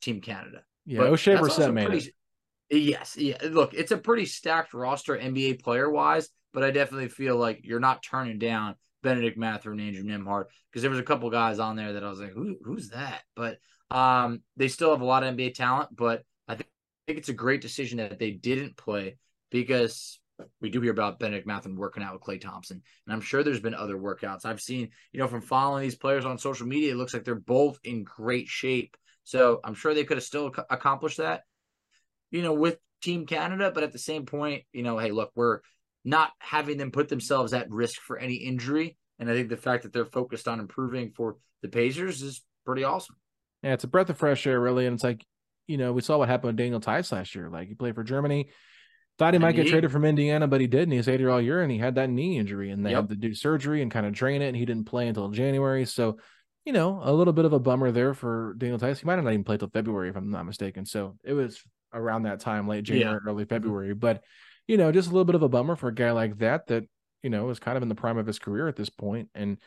Team 0.01 0.21
Canada. 0.21 0.63
Yeah, 0.87 0.99
But 1.01 1.11
Oshae 1.11 1.37
Brissett 1.39 1.71
made 1.73 1.85
pretty- 1.85 2.07
it. 2.07 2.15
Yes, 2.69 3.15
yeah. 3.17 3.37
Look, 3.43 3.73
it's 3.73 3.91
a 3.91 3.97
pretty 3.97 4.25
stacked 4.25 4.73
roster 4.73 5.17
NBA 5.17 5.53
player 5.55 5.89
wise, 5.89 6.29
but 6.53 6.63
I 6.63 6.71
definitely 6.71 7.09
feel 7.09 7.37
like 7.37 7.61
you're 7.63 7.79
not 7.79 8.03
turning 8.03 8.39
down 8.39 8.75
Bennedict 9.03 9.37
Mathurin 9.37 9.79
and 9.79 9.95
Andrew 9.95 10.03
Nembhard 10.03 10.45
because 10.71 10.81
there 10.81 10.89
was 10.91 10.99
a 10.99 11.03
couple 11.03 11.29
guys 11.29 11.59
on 11.59 11.75
there 11.75 11.93
that 11.93 12.03
I 12.03 12.09
was 12.09 12.19
like, 12.19 12.31
Who, 12.33 12.57
who's 12.63 12.89
that? 12.89 13.21
But 13.35 13.59
um, 13.91 14.41
they 14.57 14.67
still 14.67 14.91
have 14.91 15.01
a 15.01 15.05
lot 15.05 15.23
of 15.23 15.29
NBA 15.29 15.51
talent, 15.51 15.95
but 15.95 16.23
I 16.47 16.55
think, 16.55 16.67
I 16.67 17.11
think 17.11 17.19
it's 17.19 17.29
a 17.29 17.33
great 17.33 17.61
decision 17.61 17.99
that 17.99 18.17
they 18.17 18.31
didn't 18.31 18.77
play 18.77 19.17
because 19.51 20.19
we 20.59 20.69
do 20.71 20.81
hear 20.81 20.91
about 20.91 21.19
Bennedict 21.19 21.45
Mathurin 21.45 21.75
working 21.77 22.01
out 22.01 22.13
with 22.13 22.23
Klay 22.23 22.41
Thompson, 22.41 22.81
and 23.05 23.13
I'm 23.13 23.21
sure 23.21 23.43
there's 23.43 23.59
been 23.61 23.75
other 23.75 23.95
workouts 23.95 24.43
I've 24.43 24.59
seen. 24.59 24.89
You 25.13 25.19
know, 25.19 25.27
from 25.27 25.41
following 25.41 25.83
these 25.83 25.95
players 25.95 26.25
on 26.25 26.39
social 26.39 26.65
media, 26.67 26.93
it 26.93 26.97
looks 26.97 27.13
like 27.13 27.23
they're 27.23 27.35
both 27.35 27.79
in 27.83 28.03
great 28.03 28.47
shape. 28.47 28.97
So 29.23 29.59
I'm 29.63 29.75
sure 29.75 29.93
they 29.93 30.03
could 30.03 30.17
have 30.17 30.23
still 30.23 30.47
ac- 30.47 30.65
accomplished 30.69 31.19
that 31.19 31.43
you 32.35 32.41
know, 32.43 32.53
with 32.53 32.77
Team 33.01 33.25
Canada, 33.25 33.71
but 33.73 33.83
at 33.83 33.93
the 33.93 33.99
same 33.99 34.25
point, 34.25 34.63
you 34.73 34.83
know, 34.83 34.97
hey, 34.97 35.11
look, 35.11 35.31
we're 35.35 35.59
not 36.03 36.31
having 36.39 36.77
them 36.77 36.91
put 36.91 37.07
themselves 37.07 37.53
at 37.53 37.69
risk 37.71 37.99
for 38.01 38.17
any 38.17 38.35
injury. 38.35 38.97
And 39.19 39.29
I 39.29 39.33
think 39.33 39.47
the 39.49 39.57
fact 39.57 39.83
that 39.83 39.93
they're 39.93 40.05
focused 40.05 40.47
on 40.47 40.59
improving 40.59 41.11
for 41.15 41.37
the 41.61 41.69
Pacers 41.69 42.21
is 42.21 42.43
pretty 42.65 42.83
awesome. 42.83 43.15
Yeah, 43.63 43.73
it's 43.73 43.85
a 43.85 43.87
breath 43.87 44.09
of 44.09 44.17
fresh 44.17 44.45
air, 44.45 44.59
really. 44.59 44.85
And 44.85 44.95
it's 44.95 45.03
like, 45.03 45.25
you 45.67 45.77
know, 45.77 45.93
we 45.93 46.01
saw 46.01 46.17
what 46.17 46.27
happened 46.27 46.49
with 46.49 46.57
Daniel 46.57 46.79
Theis 46.81 47.11
last 47.11 47.33
year. 47.35 47.49
Like 47.49 47.67
he 47.69 47.73
played 47.73 47.95
for 47.95 48.03
Germany, 48.03 48.49
thought 49.17 49.33
he 49.33 49.37
And 49.37 49.41
might 49.41 49.55
get 49.55 49.65
he- 49.65 49.71
traded 49.71 49.91
from 49.91 50.03
Indiana, 50.03 50.47
but 50.47 50.59
he 50.61 50.67
didn't. 50.67 50.91
He 50.91 51.01
stayed 51.01 51.21
here 51.21 51.31
all 51.31 51.41
year 51.41 51.61
and 51.61 51.71
he 51.71 51.77
had 51.77 51.95
that 51.95 52.09
knee 52.09 52.37
injury 52.37 52.69
and 52.71 52.85
they 52.85 52.91
Yep. 52.91 53.01
had 53.03 53.09
to 53.09 53.15
do 53.15 53.33
surgery 53.33 53.81
and 53.81 53.89
kind 53.89 54.05
of 54.05 54.11
drain 54.11 54.41
it. 54.41 54.47
And 54.49 54.57
he 54.57 54.65
didn't 54.65 54.85
play 54.87 55.07
until 55.07 55.29
January. 55.29 55.85
So, 55.85 56.17
you 56.65 56.73
know, 56.73 56.99
a 57.01 57.13
little 57.13 57.33
bit 57.33 57.45
of 57.45 57.53
a 57.53 57.59
bummer 57.59 57.91
there 57.91 58.13
for 58.13 58.55
Daniel 58.57 58.77
Theis. 58.79 58.99
He 58.99 59.05
might 59.05 59.15
have 59.15 59.23
not 59.23 59.31
even 59.33 59.43
played 59.45 59.59
till 59.59 59.69
February, 59.69 60.09
if 60.09 60.17
I'm 60.17 60.29
not 60.29 60.45
mistaken. 60.45 60.85
So 60.85 61.15
it 61.23 61.33
was 61.33 61.63
around 61.95 62.23
that 62.23 62.39
time, 62.39 62.67
late 62.67 62.87
Yeah. 62.87 62.95
January, 62.95 63.19
early 63.25 63.43
mm-hmm. 63.43 63.49
February. 63.49 63.93
But, 63.93 64.23
you 64.67 64.77
know, 64.77 64.91
just 64.91 65.07
a 65.07 65.11
little 65.11 65.25
bit 65.25 65.35
of 65.35 65.43
a 65.43 65.49
bummer 65.49 65.75
for 65.75 65.87
a 65.87 65.95
guy 65.95 66.11
like 66.11 66.37
that, 66.39 66.67
that, 66.67 66.85
you 67.23 67.29
know, 67.29 67.49
is 67.49 67.59
kind 67.59 67.77
of 67.77 67.83
in 67.83 67.89
the 67.89 67.95
prime 67.95 68.17
of 68.17 68.27
his 68.27 68.39
career 68.39 68.67
at 68.67 68.75
this. 68.75 68.89
And 69.33 69.57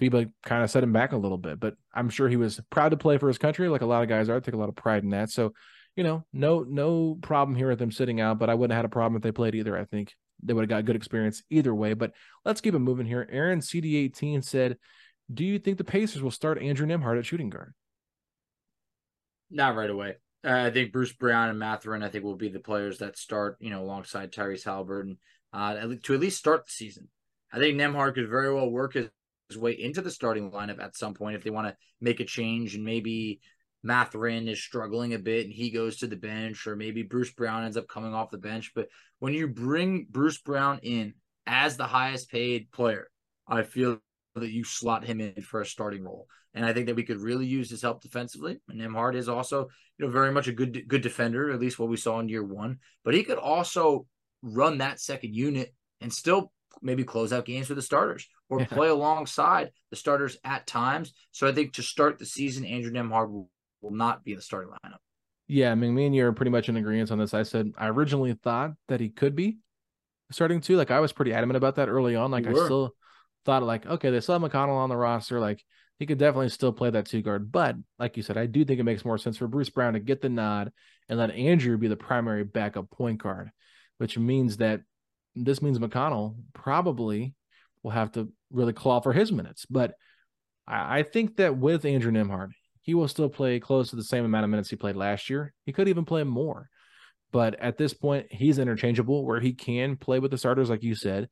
FIBA 0.00 0.32
kind 0.42 0.62
of 0.62 0.70
set 0.70 0.82
him 0.82 0.92
back 0.92 1.12
a 1.12 1.16
little 1.16 1.38
bit, 1.38 1.60
but 1.60 1.74
I'm 1.92 2.10
sure 2.10 2.28
he 2.28 2.36
was 2.36 2.60
proud 2.70 2.90
to 2.90 2.96
play 2.96 3.18
for 3.18 3.28
his 3.28 3.38
country, 3.38 3.68
like 3.68 3.82
a 3.82 3.86
lot 3.86 4.02
of 4.02 4.08
guys 4.08 4.28
are. 4.28 4.36
I 4.36 4.40
take 4.40 4.54
a 4.54 4.58
lot 4.58 4.68
of 4.68 4.76
pride 4.76 5.02
in 5.02 5.10
that. 5.10 5.30
So, 5.30 5.52
you 5.96 6.02
know, 6.02 6.24
no 6.32 6.64
no 6.68 7.16
problem 7.22 7.56
here 7.56 7.68
with 7.68 7.78
them 7.78 7.92
sitting 7.92 8.20
out, 8.20 8.38
but 8.38 8.50
I 8.50 8.54
wouldn't 8.54 8.72
have 8.72 8.78
had 8.78 8.84
a 8.84 8.88
problem 8.88 9.16
if 9.16 9.22
they 9.22 9.30
played 9.32 9.54
either. 9.54 9.78
I 9.78 9.84
think 9.84 10.12
they 10.42 10.52
would 10.52 10.62
have 10.62 10.68
got 10.68 10.84
good 10.84 10.96
experience 10.96 11.42
either 11.50 11.74
way. 11.74 11.94
But 11.94 12.12
let's 12.44 12.60
keep 12.60 12.74
it 12.74 12.80
moving 12.80 13.06
here. 13.06 13.28
Aaron 13.30 13.60
CD18 13.60 14.42
said, 14.44 14.76
Do 15.32 15.44
you 15.44 15.58
think 15.58 15.78
the 15.78 15.84
Pacers 15.84 16.22
will 16.22 16.30
start 16.30 16.60
Andrew 16.60 16.86
Nembhard 16.86 17.18
at 17.18 17.26
shooting 17.26 17.50
guard? 17.50 17.74
Not 19.50 19.76
right 19.76 19.90
away. 19.90 20.16
Uh, 20.44 20.66
I 20.66 20.70
think 20.70 20.92
Bruce 20.92 21.12
Brown 21.12 21.48
and 21.48 21.58
Mathurin, 21.58 22.02
I 22.02 22.08
think, 22.08 22.24
will 22.24 22.36
be 22.36 22.50
the 22.50 22.60
players 22.60 22.98
that 22.98 23.16
start, 23.16 23.56
you 23.60 23.70
know, 23.70 23.82
alongside 23.82 24.32
Tyrese 24.32 24.64
Halliburton 24.64 25.18
uh, 25.52 25.74
to 26.02 26.14
at 26.14 26.20
least 26.20 26.38
start 26.38 26.66
the 26.66 26.72
season. 26.72 27.08
I 27.52 27.58
think 27.58 27.78
Nembhard 27.78 28.14
could 28.14 28.28
very 28.28 28.52
well 28.52 28.70
work 28.70 28.94
his, 28.94 29.08
his 29.48 29.56
way 29.56 29.72
into 29.72 30.02
the 30.02 30.10
starting 30.10 30.50
lineup 30.50 30.82
at 30.82 30.96
some 30.96 31.14
point 31.14 31.36
if 31.36 31.44
they 31.44 31.50
want 31.50 31.68
to 31.68 31.76
make 32.00 32.20
a 32.20 32.24
change 32.24 32.74
and 32.74 32.84
maybe 32.84 33.40
Mathurin 33.82 34.48
is 34.48 34.62
struggling 34.62 35.14
a 35.14 35.18
bit 35.18 35.44
and 35.44 35.54
he 35.54 35.70
goes 35.70 35.98
to 35.98 36.06
the 36.06 36.16
bench, 36.16 36.66
or 36.66 36.74
maybe 36.76 37.02
Bruce 37.02 37.32
Brown 37.32 37.64
ends 37.64 37.76
up 37.76 37.88
coming 37.88 38.12
off 38.14 38.30
the 38.30 38.38
bench. 38.38 38.72
But 38.74 38.88
when 39.20 39.32
you 39.32 39.46
bring 39.46 40.06
Bruce 40.10 40.38
Brown 40.38 40.80
in 40.82 41.14
as 41.46 41.76
the 41.76 41.86
highest 41.86 42.30
paid 42.30 42.70
player, 42.72 43.08
I 43.46 43.62
feel 43.62 43.98
that 44.40 44.50
you 44.50 44.64
slot 44.64 45.04
him 45.04 45.20
in 45.20 45.42
for 45.42 45.60
a 45.60 45.66
starting 45.66 46.02
role. 46.02 46.26
And 46.54 46.64
I 46.64 46.72
think 46.72 46.86
that 46.86 46.96
we 46.96 47.02
could 47.02 47.20
really 47.20 47.46
use 47.46 47.70
his 47.70 47.82
help 47.82 48.02
defensively. 48.02 48.60
And 48.68 48.80
Nembhard 48.80 49.14
is 49.14 49.28
also, 49.28 49.68
you 49.98 50.06
know, 50.06 50.12
very 50.12 50.32
much 50.32 50.48
a 50.48 50.52
good 50.52 50.88
good 50.88 51.02
defender, 51.02 51.50
at 51.50 51.60
least 51.60 51.78
what 51.78 51.88
we 51.88 51.96
saw 51.96 52.20
in 52.20 52.28
year 52.28 52.44
one. 52.44 52.78
But 53.04 53.14
he 53.14 53.24
could 53.24 53.38
also 53.38 54.06
run 54.42 54.78
that 54.78 55.00
second 55.00 55.34
unit 55.34 55.74
and 56.00 56.12
still 56.12 56.52
maybe 56.82 57.04
close 57.04 57.32
out 57.32 57.44
games 57.44 57.68
for 57.68 57.74
the 57.74 57.82
starters 57.82 58.28
or 58.48 58.60
yeah. 58.60 58.66
play 58.66 58.88
alongside 58.88 59.70
the 59.90 59.96
starters 59.96 60.36
at 60.44 60.66
times. 60.66 61.12
So 61.32 61.46
I 61.46 61.52
think 61.52 61.74
to 61.74 61.82
start 61.82 62.18
the 62.18 62.26
season, 62.26 62.64
Andrew 62.64 62.92
Nembhard 62.92 63.30
will, 63.30 63.48
will 63.80 63.94
not 63.94 64.24
be 64.24 64.32
in 64.32 64.36
the 64.36 64.42
starting 64.42 64.70
lineup. 64.70 64.98
Yeah, 65.46 65.72
I 65.72 65.74
mean, 65.74 65.94
me 65.94 66.06
and 66.06 66.14
you 66.14 66.26
are 66.26 66.32
pretty 66.32 66.50
much 66.50 66.68
in 66.68 66.76
agreement 66.76 67.10
on 67.10 67.18
this. 67.18 67.34
I 67.34 67.42
said 67.42 67.72
I 67.76 67.88
originally 67.88 68.32
thought 68.32 68.72
that 68.88 69.00
he 69.00 69.10
could 69.10 69.36
be 69.36 69.58
starting 70.30 70.60
to. 70.62 70.76
Like 70.76 70.90
I 70.90 71.00
was 71.00 71.12
pretty 71.12 71.32
adamant 71.32 71.56
about 71.56 71.76
that 71.76 71.88
early 71.88 72.16
on. 72.16 72.30
Like 72.30 72.46
I 72.46 72.52
still 72.52 72.94
thought 73.44 73.62
like, 73.62 73.86
okay, 73.86 74.10
they 74.10 74.20
still 74.20 74.38
have 74.38 74.50
McConnell 74.50 74.76
on 74.76 74.88
the 74.88 74.96
roster. 74.96 75.40
Like 75.40 75.62
he 75.98 76.06
could 76.06 76.18
definitely 76.18 76.48
still 76.48 76.72
play 76.72 76.90
that 76.90 77.06
two 77.06 77.22
guard. 77.22 77.52
But 77.52 77.76
like 77.98 78.16
you 78.16 78.22
said, 78.22 78.36
I 78.36 78.46
do 78.46 78.64
think 78.64 78.80
it 78.80 78.84
makes 78.84 79.04
more 79.04 79.18
sense 79.18 79.36
for 79.36 79.46
Bruce 79.46 79.70
Brown 79.70 79.94
to 79.94 80.00
get 80.00 80.20
the 80.20 80.28
nod 80.28 80.72
and 81.08 81.18
let 81.18 81.30
Andrew 81.30 81.76
be 81.78 81.88
the 81.88 81.96
primary 81.96 82.44
backup 82.44 82.90
point 82.90 83.22
guard, 83.22 83.50
which 83.98 84.18
means 84.18 84.58
that 84.58 84.80
this 85.34 85.62
means 85.62 85.78
McConnell 85.78 86.36
probably 86.52 87.34
will 87.82 87.90
have 87.90 88.12
to 88.12 88.32
really 88.50 88.72
claw 88.72 89.00
for 89.00 89.12
his 89.12 89.30
minutes. 89.30 89.66
But 89.66 89.94
I, 90.66 91.00
I 91.00 91.02
think 91.02 91.36
that 91.36 91.56
with 91.56 91.84
Andrew 91.84 92.12
Nembhard, 92.12 92.50
he 92.80 92.94
will 92.94 93.08
still 93.08 93.28
play 93.28 93.60
close 93.60 93.90
to 93.90 93.96
the 93.96 94.04
same 94.04 94.24
amount 94.24 94.44
of 94.44 94.50
minutes 94.50 94.70
he 94.70 94.76
played 94.76 94.96
last 94.96 95.30
year. 95.30 95.52
He 95.64 95.72
could 95.72 95.88
even 95.88 96.04
play 96.04 96.22
more. 96.24 96.68
But 97.32 97.58
at 97.58 97.78
this 97.78 97.92
point, 97.94 98.26
he's 98.30 98.58
interchangeable 98.58 99.24
where 99.24 99.40
he 99.40 99.54
can 99.54 99.96
play 99.96 100.20
with 100.20 100.30
the 100.30 100.38
starters, 100.38 100.70
like 100.70 100.84
you 100.84 100.94
said 100.94 101.28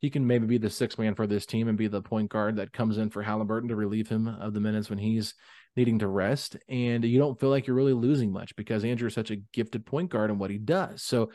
he 0.00 0.10
can 0.10 0.26
maybe 0.26 0.46
be 0.46 0.58
the 0.58 0.70
sixth 0.70 0.98
man 0.98 1.14
for 1.14 1.26
this 1.26 1.46
team 1.46 1.68
and 1.68 1.76
be 1.76 1.86
the 1.86 2.02
point 2.02 2.30
guard 2.30 2.56
that 2.56 2.72
comes 2.72 2.98
in 2.98 3.10
for 3.10 3.22
Halliburton 3.22 3.68
to 3.68 3.76
relieve 3.76 4.08
him 4.08 4.26
of 4.26 4.54
the 4.54 4.60
minutes 4.60 4.88
when 4.88 4.98
he's 4.98 5.34
needing 5.76 5.98
to 5.98 6.08
rest. 6.08 6.56
And 6.68 7.04
you 7.04 7.18
don't 7.18 7.38
feel 7.38 7.50
like 7.50 7.66
you're 7.66 7.76
really 7.76 7.92
losing 7.92 8.32
much 8.32 8.56
because 8.56 8.84
Andrew 8.84 9.08
is 9.08 9.14
such 9.14 9.30
a 9.30 9.42
gifted 9.52 9.84
point 9.84 10.10
guard 10.10 10.30
in 10.30 10.38
what 10.38 10.50
he 10.50 10.58
does. 10.58 11.02
So 11.02 11.30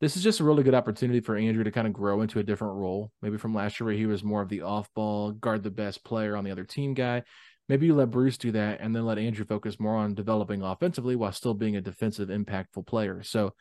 this 0.00 0.16
is 0.16 0.22
just 0.22 0.40
a 0.40 0.44
really 0.44 0.62
good 0.62 0.74
opportunity 0.74 1.20
for 1.20 1.36
Andrew 1.36 1.64
to 1.64 1.70
kind 1.70 1.86
of 1.86 1.92
grow 1.92 2.20
into 2.20 2.40
a 2.40 2.44
different 2.44 2.74
role. 2.74 3.12
Maybe 3.22 3.38
from 3.38 3.54
last 3.54 3.78
year 3.78 3.86
where 3.86 3.96
he 3.96 4.06
was 4.06 4.24
more 4.24 4.42
of 4.42 4.48
the 4.48 4.62
off 4.62 4.92
ball, 4.94 5.32
guard 5.32 5.62
the 5.62 5.70
best 5.70 6.04
player 6.04 6.36
on 6.36 6.44
the 6.44 6.50
other 6.50 6.64
team 6.64 6.94
guy. 6.94 7.22
Maybe 7.68 7.86
you 7.86 7.94
let 7.94 8.10
Bruce 8.10 8.38
do 8.38 8.52
that 8.52 8.80
and 8.80 8.94
then 8.96 9.04
let 9.04 9.18
Andrew 9.18 9.44
focus 9.44 9.78
more 9.78 9.96
on 9.96 10.14
developing 10.14 10.62
offensively 10.62 11.16
while 11.16 11.32
still 11.32 11.54
being 11.54 11.76
a 11.76 11.80
defensive, 11.80 12.30
impactful 12.30 12.86
player. 12.86 13.22
So 13.22 13.54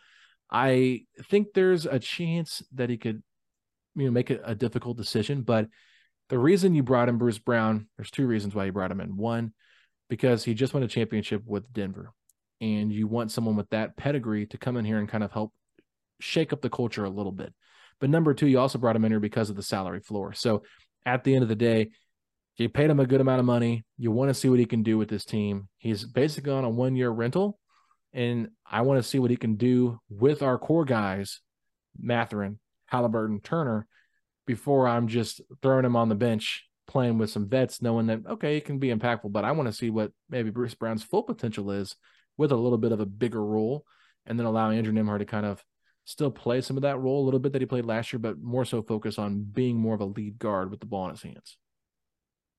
I 0.49 1.01
think 1.29 1.49
there's 1.53 1.85
a 1.85 1.99
chance 1.99 2.63
that 2.73 2.89
he 2.89 2.97
could 2.97 3.21
you 3.97 4.05
know 4.05 4.11
make 4.11 4.29
a, 4.29 4.39
a 4.43 4.55
difficult 4.55 4.97
decision. 4.97 5.41
But 5.41 5.67
the 6.29 6.39
reason 6.39 6.75
you 6.75 6.83
brought 6.83 7.09
in 7.09 7.17
Bruce 7.17 7.37
Brown, 7.39 7.87
there's 7.97 8.11
two 8.11 8.27
reasons 8.27 8.55
why 8.55 8.65
you 8.65 8.71
brought 8.71 8.91
him 8.91 9.01
in. 9.01 9.17
One, 9.17 9.53
because 10.09 10.43
he 10.43 10.53
just 10.53 10.73
won 10.73 10.83
a 10.83 10.87
championship 10.87 11.43
with 11.45 11.71
Denver, 11.73 12.13
and 12.61 12.91
you 12.91 13.07
want 13.07 13.31
someone 13.31 13.55
with 13.55 13.69
that 13.71 13.97
pedigree 13.97 14.45
to 14.47 14.57
come 14.57 14.77
in 14.77 14.85
here 14.85 14.99
and 14.99 15.09
kind 15.09 15.23
of 15.23 15.31
help 15.31 15.51
shake 16.19 16.53
up 16.53 16.61
the 16.61 16.69
culture 16.69 17.03
a 17.03 17.09
little 17.09 17.31
bit. 17.31 17.53
But 17.99 18.09
number 18.09 18.33
two, 18.33 18.47
you 18.47 18.59
also 18.59 18.77
brought 18.77 18.95
him 18.95 19.05
in 19.05 19.11
here 19.11 19.19
because 19.19 19.49
of 19.49 19.55
the 19.55 19.63
salary 19.63 19.99
floor. 19.99 20.33
So 20.33 20.63
at 21.05 21.23
the 21.23 21.33
end 21.33 21.43
of 21.43 21.49
the 21.49 21.55
day, 21.55 21.89
you 22.57 22.69
paid 22.69 22.89
him 22.89 22.99
a 22.99 23.05
good 23.05 23.21
amount 23.21 23.39
of 23.39 23.45
money. 23.45 23.85
You 23.97 24.11
want 24.11 24.29
to 24.29 24.33
see 24.33 24.49
what 24.49 24.59
he 24.59 24.65
can 24.65 24.83
do 24.83 24.97
with 24.97 25.09
this 25.09 25.25
team. 25.25 25.69
He's 25.77 26.03
basically 26.03 26.51
on 26.51 26.63
a 26.63 26.69
one 26.69 26.95
year 26.95 27.09
rental. 27.09 27.59
And 28.13 28.49
I 28.65 28.81
want 28.81 29.01
to 29.01 29.07
see 29.07 29.19
what 29.19 29.29
he 29.29 29.37
can 29.37 29.55
do 29.55 29.99
with 30.09 30.41
our 30.41 30.57
core 30.57 30.85
guys, 30.85 31.41
Mathurin, 31.99 32.59
Halliburton, 32.87 33.41
Turner, 33.41 33.87
before 34.45 34.87
I'm 34.87 35.07
just 35.07 35.41
throwing 35.61 35.85
him 35.85 35.95
on 35.95 36.09
the 36.09 36.15
bench 36.15 36.65
playing 36.87 37.17
with 37.17 37.29
some 37.29 37.49
vets, 37.49 37.81
knowing 37.81 38.07
that 38.07 38.25
okay, 38.27 38.57
it 38.57 38.65
can 38.65 38.79
be 38.79 38.89
impactful, 38.89 39.31
but 39.31 39.45
I 39.45 39.51
want 39.51 39.67
to 39.67 39.73
see 39.73 39.89
what 39.89 40.11
maybe 40.29 40.49
Bruce 40.49 40.73
Brown's 40.73 41.03
full 41.03 41.23
potential 41.23 41.71
is 41.71 41.95
with 42.37 42.51
a 42.51 42.55
little 42.55 42.77
bit 42.77 42.91
of 42.91 42.99
a 42.99 43.05
bigger 43.05 43.43
role, 43.43 43.85
and 44.25 44.39
then 44.39 44.45
allow 44.45 44.71
Andrew 44.71 44.93
Nembhard 44.93 45.19
to 45.19 45.25
kind 45.25 45.45
of 45.45 45.63
still 46.05 46.31
play 46.31 46.61
some 46.61 46.77
of 46.77 46.83
that 46.83 46.99
role 46.99 47.23
a 47.23 47.25
little 47.25 47.39
bit 47.39 47.51
that 47.51 47.61
he 47.61 47.65
played 47.65 47.85
last 47.85 48.13
year, 48.13 48.19
but 48.19 48.39
more 48.39 48.63
so 48.63 48.81
focus 48.81 49.19
on 49.19 49.43
being 49.43 49.75
more 49.75 49.93
of 49.93 50.01
a 50.01 50.05
lead 50.05 50.39
guard 50.39 50.71
with 50.71 50.79
the 50.79 50.85
ball 50.85 51.05
in 51.05 51.11
his 51.11 51.21
hands. 51.21 51.57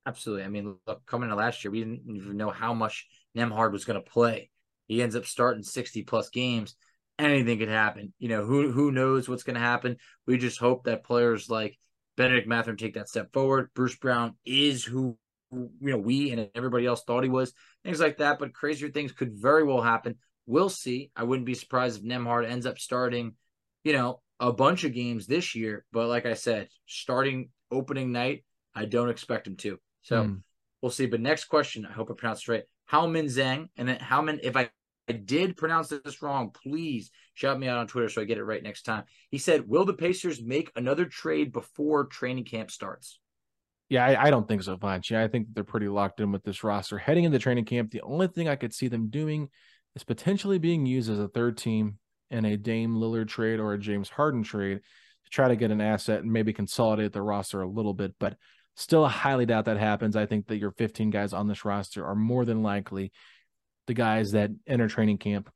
Absolutely. 0.04 0.44
I 0.44 0.49
mean, 0.49 0.76
look, 0.87 1.06
coming 1.06 1.30
to 1.30 1.35
last 1.35 1.64
year, 1.64 1.70
we 1.70 1.80
didn't 1.80 2.02
even 2.06 2.37
know 2.37 2.50
how 2.50 2.75
much 2.75 3.06
Nembhard 3.37 3.73
was 3.73 3.87
going 3.87 4.02
to 4.02 4.11
play. 4.11 4.50
He 4.87 5.02
ends 5.02 5.16
up 5.16 5.25
starting 5.25 5.62
60 5.62 6.02
plus 6.02 6.28
games 6.28 6.76
anything 7.18 7.58
could 7.58 7.68
happen. 7.68 8.12
You 8.18 8.28
know, 8.28 8.44
who 8.44 8.70
who 8.70 8.92
knows 8.92 9.28
what's 9.28 9.42
going 9.42 9.54
to 9.54 9.60
happen? 9.60 9.96
We 10.26 10.38
just 10.38 10.58
hope 10.58 10.84
that 10.84 11.04
players 11.04 11.48
like 11.48 11.78
Bennedict 12.16 12.48
Mathurin 12.48 12.76
take 12.76 12.94
that 12.94 13.08
step 13.08 13.32
forward. 13.32 13.70
Bruce 13.75 13.96
Brown 13.96 14.37
is 14.44 14.84
who, 14.84 15.16
you 15.52 15.70
know 15.80 15.98
we 15.98 16.30
and 16.30 16.50
everybody 16.54 16.87
else 16.87 17.02
thought 17.04 17.25
he 17.25 17.30
was. 17.30 17.52
Things 17.84 18.00
like 18.00 18.18
that, 18.18 18.38
but 18.38 18.54
crazier 18.54 18.90
things 18.90 19.12
could 19.12 19.32
very 19.34 19.64
well 19.64 19.82
happen. 19.82 20.16
We'll 20.46 20.70
see. 20.70 21.10
I 21.14 21.25
wouldn't 21.25 21.46
be 21.46 21.54
surprised 21.54 21.98
if 21.98 22.04
Nembhard 22.04 22.48
ends 22.48 22.66
up 22.66 22.78
starting, 22.78 23.34
you 23.84 23.92
know, 23.92 24.20
a 24.40 24.52
bunch 24.52 24.84
of 24.84 24.94
games 24.94 25.26
this 25.26 25.54
year. 25.54 25.84
But 25.92 26.08
like 26.08 26.26
I 26.26 26.34
said, 26.34 26.68
starting 26.87 27.50
opening 27.70 28.12
night, 28.12 28.44
I 28.75 28.87
don't 28.87 29.10
expect 29.10 29.46
him 29.46 29.56
to. 29.56 29.78
So 30.02 30.25
mm. 30.25 30.42
we'll 30.80 30.90
see. 30.90 31.06
But 31.06 31.20
next 31.20 31.44
question, 31.44 31.87
I 31.87 31.92
hope 31.92 32.10
I 32.10 32.14
pronounced 32.14 32.48
it 32.48 32.52
right. 32.52 32.64
Haomin 32.90 33.26
Zhang, 33.26 33.68
and 33.76 33.88
then 33.88 33.98
how 33.98 34.22
many 34.22 34.40
if 34.42 34.56
I 34.56 34.70
I 35.08 35.12
did 35.12 35.56
pronounce 35.56 35.88
this 35.88 36.22
wrong. 36.22 36.50
Please 36.50 37.10
shout 37.34 37.58
me 37.58 37.68
out 37.68 37.78
on 37.78 37.86
Twitter 37.86 38.08
so 38.08 38.20
I 38.20 38.24
get 38.24 38.38
it 38.38 38.44
right 38.44 38.62
next 38.62 38.82
time. 38.82 39.04
He 39.30 39.38
said, 39.38 39.68
Will 39.68 39.84
the 39.84 39.94
Pacers 39.94 40.42
make 40.42 40.70
another 40.76 41.06
trade 41.06 41.52
before 41.52 42.06
training 42.06 42.44
camp 42.44 42.70
starts? 42.70 43.18
Yeah, 43.88 44.04
I, 44.04 44.24
I 44.24 44.30
don't 44.30 44.46
think 44.46 44.62
so, 44.62 44.76
Vanch. 44.76 45.10
Yeah, 45.10 45.22
I 45.22 45.28
think 45.28 45.48
they're 45.52 45.64
pretty 45.64 45.88
locked 45.88 46.20
in 46.20 46.30
with 46.30 46.44
this 46.44 46.62
roster. 46.62 46.98
Heading 46.98 47.24
into 47.24 47.38
training 47.38 47.64
camp, 47.64 47.90
the 47.90 48.02
only 48.02 48.28
thing 48.28 48.48
I 48.48 48.56
could 48.56 48.74
see 48.74 48.88
them 48.88 49.08
doing 49.08 49.48
is 49.96 50.04
potentially 50.04 50.58
being 50.58 50.84
used 50.84 51.10
as 51.10 51.18
a 51.18 51.28
third 51.28 51.56
team 51.56 51.98
in 52.30 52.44
a 52.44 52.58
Dame 52.58 52.94
Lillard 52.94 53.28
trade 53.28 53.60
or 53.60 53.72
a 53.72 53.78
James 53.78 54.10
Harden 54.10 54.42
trade 54.42 54.80
to 55.24 55.30
try 55.30 55.48
to 55.48 55.56
get 55.56 55.70
an 55.70 55.80
asset 55.80 56.22
and 56.22 56.30
maybe 56.30 56.52
consolidate 56.52 57.12
the 57.12 57.22
roster 57.22 57.62
a 57.62 57.68
little 57.68 57.94
bit. 57.94 58.14
But 58.20 58.36
still, 58.76 59.06
I 59.06 59.10
highly 59.10 59.46
doubt 59.46 59.64
that 59.64 59.78
happens. 59.78 60.16
I 60.16 60.26
think 60.26 60.48
that 60.48 60.58
your 60.58 60.72
15 60.72 61.08
guys 61.08 61.32
on 61.32 61.48
this 61.48 61.64
roster 61.64 62.04
are 62.04 62.14
more 62.14 62.44
than 62.44 62.62
likely 62.62 63.12
the 63.88 63.95
guys 63.95 64.30
that 64.33 64.50
enter 64.68 64.87
training 64.87 65.18
camp 65.18 65.50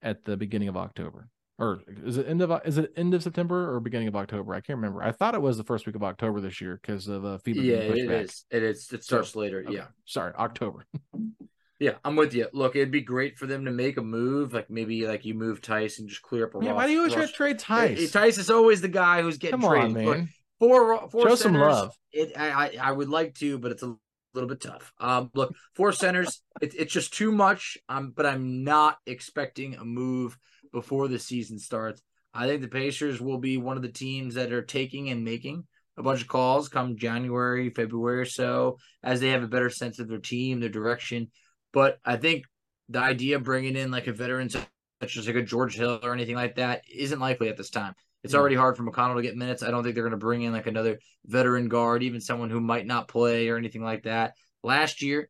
at 0.00 0.24
the 0.24 0.38
beginning 0.38 0.68
of 0.68 0.76
October. 0.76 1.28
Or 1.58 1.80
is 2.04 2.16
it 2.16 2.26
end 2.26 2.40
of 2.40 2.60
is 2.64 2.78
it 2.78 2.92
end 2.96 3.12
of 3.12 3.22
September 3.22 3.74
or 3.74 3.78
beginning 3.78 4.08
of 4.08 4.16
October? 4.16 4.54
I 4.54 4.60
can't 4.60 4.78
remember. 4.78 5.02
I 5.02 5.12
thought 5.12 5.34
it 5.34 5.42
was 5.42 5.58
the 5.58 5.64
first 5.64 5.86
week 5.86 5.94
of 5.94 6.02
October 6.02 6.40
this 6.40 6.60
year 6.60 6.80
because 6.80 7.06
of 7.08 7.24
uh, 7.24 7.38
the 7.44 7.52
FIBA. 7.52 7.62
Yeah, 7.62 7.74
it 7.74 8.08
back. 8.08 8.24
is. 8.24 8.44
It 8.50 8.62
is. 8.62 8.90
It 8.90 9.04
starts 9.04 9.32
so, 9.32 9.40
later. 9.40 9.62
Okay. 9.66 9.76
Yeah. 9.76 9.86
Sorry, 10.06 10.32
October. 10.34 10.86
yeah, 11.78 11.92
I'm 12.04 12.16
with 12.16 12.34
you. 12.34 12.48
Look, 12.52 12.74
it'd 12.74 12.90
be 12.90 13.02
great 13.02 13.38
for 13.38 13.46
them 13.46 13.66
to 13.66 13.70
make 13.70 13.98
a 13.98 14.02
move, 14.02 14.54
like 14.54 14.70
maybe 14.70 15.06
like 15.06 15.24
you 15.24 15.34
move 15.34 15.60
Theis 15.60 15.98
and 15.98 16.08
just 16.08 16.22
clear 16.22 16.46
up 16.46 16.54
a. 16.54 16.64
Yeah, 16.64 16.72
why 16.72 16.86
do 16.86 16.92
you 16.92 16.98
always 17.00 17.12
try 17.12 17.26
to 17.26 17.32
trade 17.32 17.60
Theis? 17.60 18.10
Theis 18.10 18.38
is 18.38 18.50
always 18.50 18.80
the 18.80 18.88
guy 18.88 19.22
who's 19.22 19.36
getting 19.36 19.60
Come 19.60 19.70
traded. 19.70 19.96
On, 19.96 20.04
man. 20.04 20.28
For, 20.58 21.08
for 21.10 21.28
Show 21.28 21.34
centers, 21.34 21.40
some 21.40 21.54
love. 21.54 21.96
It, 22.12 22.32
I, 22.36 22.76
I 22.80 22.92
would 22.92 23.08
like 23.08 23.34
to, 23.36 23.58
but 23.58 23.72
it's 23.72 23.82
a 23.82 23.96
little 24.34 24.48
bit 24.48 24.60
tough. 24.60 24.92
Um, 24.98 25.30
look, 25.34 25.54
four 25.74 25.92
centers, 25.92 26.42
it, 26.60 26.74
it's 26.74 26.92
just 26.92 27.12
too 27.12 27.32
much. 27.32 27.78
Um, 27.88 28.12
but 28.14 28.26
I'm 28.26 28.64
not 28.64 28.98
expecting 29.06 29.74
a 29.74 29.84
move 29.84 30.38
before 30.72 31.08
the 31.08 31.18
season 31.18 31.58
starts. 31.58 32.02
I 32.34 32.46
think 32.46 32.62
the 32.62 32.68
Pacers 32.68 33.20
will 33.20 33.38
be 33.38 33.58
one 33.58 33.76
of 33.76 33.82
the 33.82 33.92
teams 33.92 34.34
that 34.34 34.52
are 34.52 34.62
taking 34.62 35.10
and 35.10 35.24
making 35.24 35.64
a 35.98 36.02
bunch 36.02 36.22
of 36.22 36.28
calls 36.28 36.68
come 36.68 36.96
January, 36.96 37.70
February 37.70 38.20
or 38.20 38.24
so, 38.24 38.78
as 39.02 39.20
they 39.20 39.28
have 39.28 39.42
a 39.42 39.48
better 39.48 39.68
sense 39.68 39.98
of 39.98 40.08
their 40.08 40.18
team, 40.18 40.60
their 40.60 40.70
direction. 40.70 41.30
But 41.72 41.98
I 42.04 42.16
think 42.16 42.44
the 42.88 43.00
idea 43.00 43.36
of 43.36 43.44
bringing 43.44 43.76
in 43.76 43.90
like 43.90 44.06
a 44.06 44.12
veteran 44.12 44.48
such 44.48 45.16
as 45.16 45.26
like 45.26 45.36
a 45.36 45.42
George 45.42 45.76
Hill 45.76 46.00
or 46.02 46.12
anything 46.12 46.36
like 46.36 46.56
that 46.56 46.82
isn't 46.92 47.20
likely 47.20 47.48
at 47.48 47.56
this 47.56 47.70
time. 47.70 47.94
It's 48.24 48.34
already 48.34 48.54
hard 48.54 48.76
for 48.76 48.84
McConnell 48.84 49.16
to 49.16 49.22
get 49.22 49.36
minutes. 49.36 49.62
I 49.62 49.70
don't 49.70 49.82
think 49.82 49.94
they're 49.94 50.04
going 50.04 50.12
to 50.12 50.16
bring 50.16 50.42
in 50.42 50.52
like 50.52 50.66
another 50.66 50.98
veteran 51.26 51.68
guard, 51.68 52.02
even 52.02 52.20
someone 52.20 52.50
who 52.50 52.60
might 52.60 52.86
not 52.86 53.08
play 53.08 53.48
or 53.48 53.56
anything 53.56 53.82
like 53.82 54.04
that. 54.04 54.34
Last 54.62 55.02
year, 55.02 55.28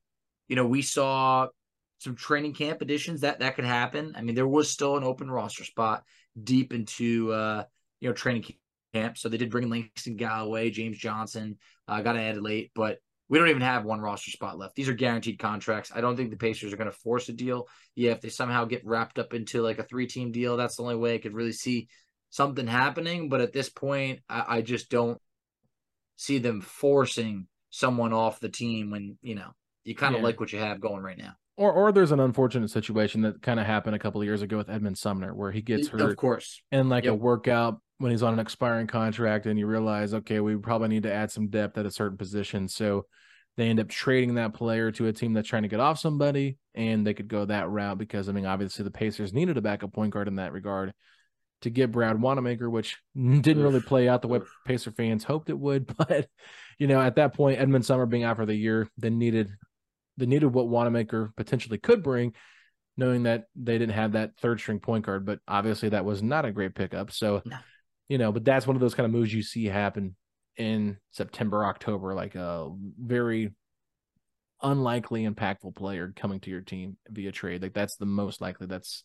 you 0.49 0.57
know, 0.57 0.67
we 0.67 0.83
saw 0.83 1.49
some 1.99 2.17
training 2.17 2.53
camp 2.55 2.83
additions 2.83 3.21
that 3.21 3.39
that 3.39 3.55
could 3.55 3.65
happen. 3.65 4.15
I 4.17 4.23
mean, 4.23 4.35
there 4.35 4.49
was 4.49 4.69
still 4.71 4.97
an 4.97 5.05
open 5.05 5.31
roster 5.31 5.65
spot 5.65 6.03
deep 6.43 6.75
into 6.75 7.33
uh, 7.33 7.65
you 8.01 8.09
know 8.09 8.15
training 8.15 8.45
camp, 8.93 9.17
so 9.17 9.29
they 9.29 9.39
did 9.39 9.51
bring 9.51 9.65
in 9.65 9.71
Langston 9.71 10.17
Galloway, 10.17 10.71
James 10.71 10.99
Johnson, 10.99 11.59
uh, 11.89 12.03
got 12.03 12.17
added 12.17 12.43
late, 12.43 12.73
but 12.75 12.99
we 13.29 13.39
don't 13.39 13.49
even 13.49 13.63
have 13.63 13.87
one 13.87 14.01
roster 14.01 14.31
spot 14.31 14.59
left. 14.59 14.75
These 14.75 14.91
are 14.91 14.95
guaranteed 14.95 15.39
contracts. 15.39 15.91
I 15.95 16.03
don't 16.03 16.17
think 16.17 16.31
the 16.31 16.37
Pacers 16.37 16.73
are 16.73 16.77
going 16.77 16.91
to 16.91 16.97
force 16.99 17.31
a 17.31 17.33
deal. 17.33 17.67
Yeah, 17.95 18.11
if 18.11 18.21
they 18.21 18.29
somehow 18.29 18.67
get 18.67 18.85
wrapped 18.85 19.19
up 19.19 19.33
into 19.33 19.63
like 19.63 19.79
a 19.79 19.85
three 19.85 20.07
team 20.07 20.33
deal, 20.33 20.59
that's 20.59 20.77
the 20.77 20.83
only 20.83 20.97
way 20.97 21.15
I 21.15 21.19
could 21.19 21.33
really 21.33 21.53
see 21.53 21.89
something 22.33 22.67
happening. 22.67 23.29
But 23.29 23.43
at 23.43 23.53
this 23.53 23.69
point, 23.69 24.21
I, 24.29 24.45
I 24.57 24.63
just 24.63 24.91
don't 24.91 25.21
see 26.17 26.39
them 26.39 26.61
forcing 26.61 27.47
someone 27.71 28.13
off 28.13 28.41
the 28.41 28.49
team 28.49 28.91
when 28.91 29.17
you 29.23 29.37
know 29.37 29.53
you 29.85 29.95
kind 29.95 30.15
of 30.15 30.21
Yeah. 30.21 30.27
like 30.27 30.41
what 30.41 30.53
you 30.53 30.59
have 30.59 30.81
going 30.81 31.03
right 31.03 31.17
now. 31.19 31.35
Or 31.57 31.73
or 31.73 31.93
there's 31.93 32.13
an 32.13 32.21
unfortunate 32.21 32.71
situation 32.71 33.23
that 33.23 33.43
kind 33.43 33.61
of 33.61 33.67
happened 33.67 33.95
a 33.95 33.99
couple 33.99 34.21
of 34.21 34.27
years 34.27 34.43
ago 34.43 34.57
with 34.57 34.71
Edmond 34.71 34.99
Sumner 34.99 35.35
where 35.35 35.53
he 35.53 35.63
gets 35.63 35.89
hurt, 35.89 36.01
Of 36.01 36.17
course, 36.17 36.63
in 36.73 36.89
like 36.89 37.05
a 37.05 37.15
workout 37.15 37.81
when 37.99 38.11
he's 38.11 38.23
on 38.23 38.33
an 38.33 38.41
expiring 38.41 38.87
contract 38.89 39.47
and 39.47 39.59
you 39.59 39.67
realize 39.67 40.13
okay 40.15 40.41
we 40.41 40.57
probably 40.57 40.89
need 40.89 41.05
to 41.05 41.13
add 41.13 41.31
some 41.31 41.49
depth 41.49 41.79
at 41.79 41.87
a 41.87 41.91
certain 41.91 42.17
position 42.17 42.67
so 42.67 43.07
they 43.57 43.69
end 43.69 43.79
up 43.79 43.89
trading 43.89 44.35
that 44.35 44.55
player 44.55 44.91
to 44.91 45.07
a 45.07 45.13
team 45.13 45.35
that's 45.35 45.47
trying 45.47 45.63
to 45.63 45.69
get 45.69 45.79
off 45.79 45.99
somebody 46.01 46.57
and 46.75 47.07
they 47.07 47.15
could 47.15 47.29
go 47.29 47.45
that 47.45 47.69
route 47.69 47.99
because 47.99 48.29
i 48.29 48.33
mean 48.33 48.47
obviously 48.47 48.83
the 48.83 48.91
pacers 48.91 49.33
needed 49.33 49.57
a 49.57 49.63
backup 49.63 49.93
point 49.93 50.13
guard 50.13 50.27
in 50.27 50.37
that 50.37 50.53
regard 50.53 50.93
to 51.63 51.71
get 51.71 51.93
brad 51.93 52.21
wanamaker 52.21 52.69
which 52.69 52.99
didn't 53.15 53.63
really 53.63 53.81
play 53.81 54.09
out 54.09 54.23
the 54.23 54.29
way 54.29 54.41
pacer 54.65 54.91
fans 54.91 55.25
hoped 55.25 55.49
it 55.51 55.59
would 55.59 55.87
but 55.99 56.29
you 56.79 56.87
know 56.87 57.01
at 57.01 57.17
that 57.17 57.35
point 57.35 57.59
edmond 57.61 57.85
sumner 57.85 58.07
being 58.07 58.25
out 58.25 58.37
for 58.37 58.47
the 58.47 58.55
year 58.55 58.89
they 58.99 59.11
needed 59.11 59.51
they 60.17 60.27
needed 60.27 60.47
what 60.47 60.69
wanamaker 60.69 61.33
potentially 61.37 61.79
could 61.79 62.03
bring 62.03 62.35
knowing 62.97 63.23
that 63.23 63.45
they 63.57 63.79
didn't 63.79 63.95
have 63.95 64.13
that 64.13 64.37
third 64.39 64.61
string 64.61 64.79
point 64.79 65.07
guard 65.07 65.25
but 65.25 65.39
obviously 65.49 65.89
that 65.89 66.05
was 66.05 66.23
not 66.23 66.45
a 66.45 66.53
great 66.53 66.75
pickup 66.75 67.11
so 67.11 67.41
No. 67.47 67.57
you 68.09 68.19
know, 68.19 68.31
but 68.33 68.45
that's 68.45 68.67
one 68.67 68.77
of 68.77 68.81
those 68.81 68.95
kind 68.95 69.07
of 69.07 69.13
moves 69.13 69.33
you 69.33 69.43
see 69.43 69.65
happen 69.65 70.15
in 70.59 70.99
September, 71.13 71.65
October, 71.65 72.13
like 72.13 72.35
a 72.35 72.71
very 73.01 73.55
unlikely 74.63 75.27
impactful 75.27 75.75
player 75.75 76.13
coming 76.15 76.39
to 76.41 76.51
your 76.51 76.61
team 76.61 76.99
via 77.09 77.33
trade. 77.33 77.63
Like 77.63 77.73
that's 77.73 77.97
the 77.97 78.05
most 78.07 78.43
likely. 78.43 78.67
That's 78.67 79.05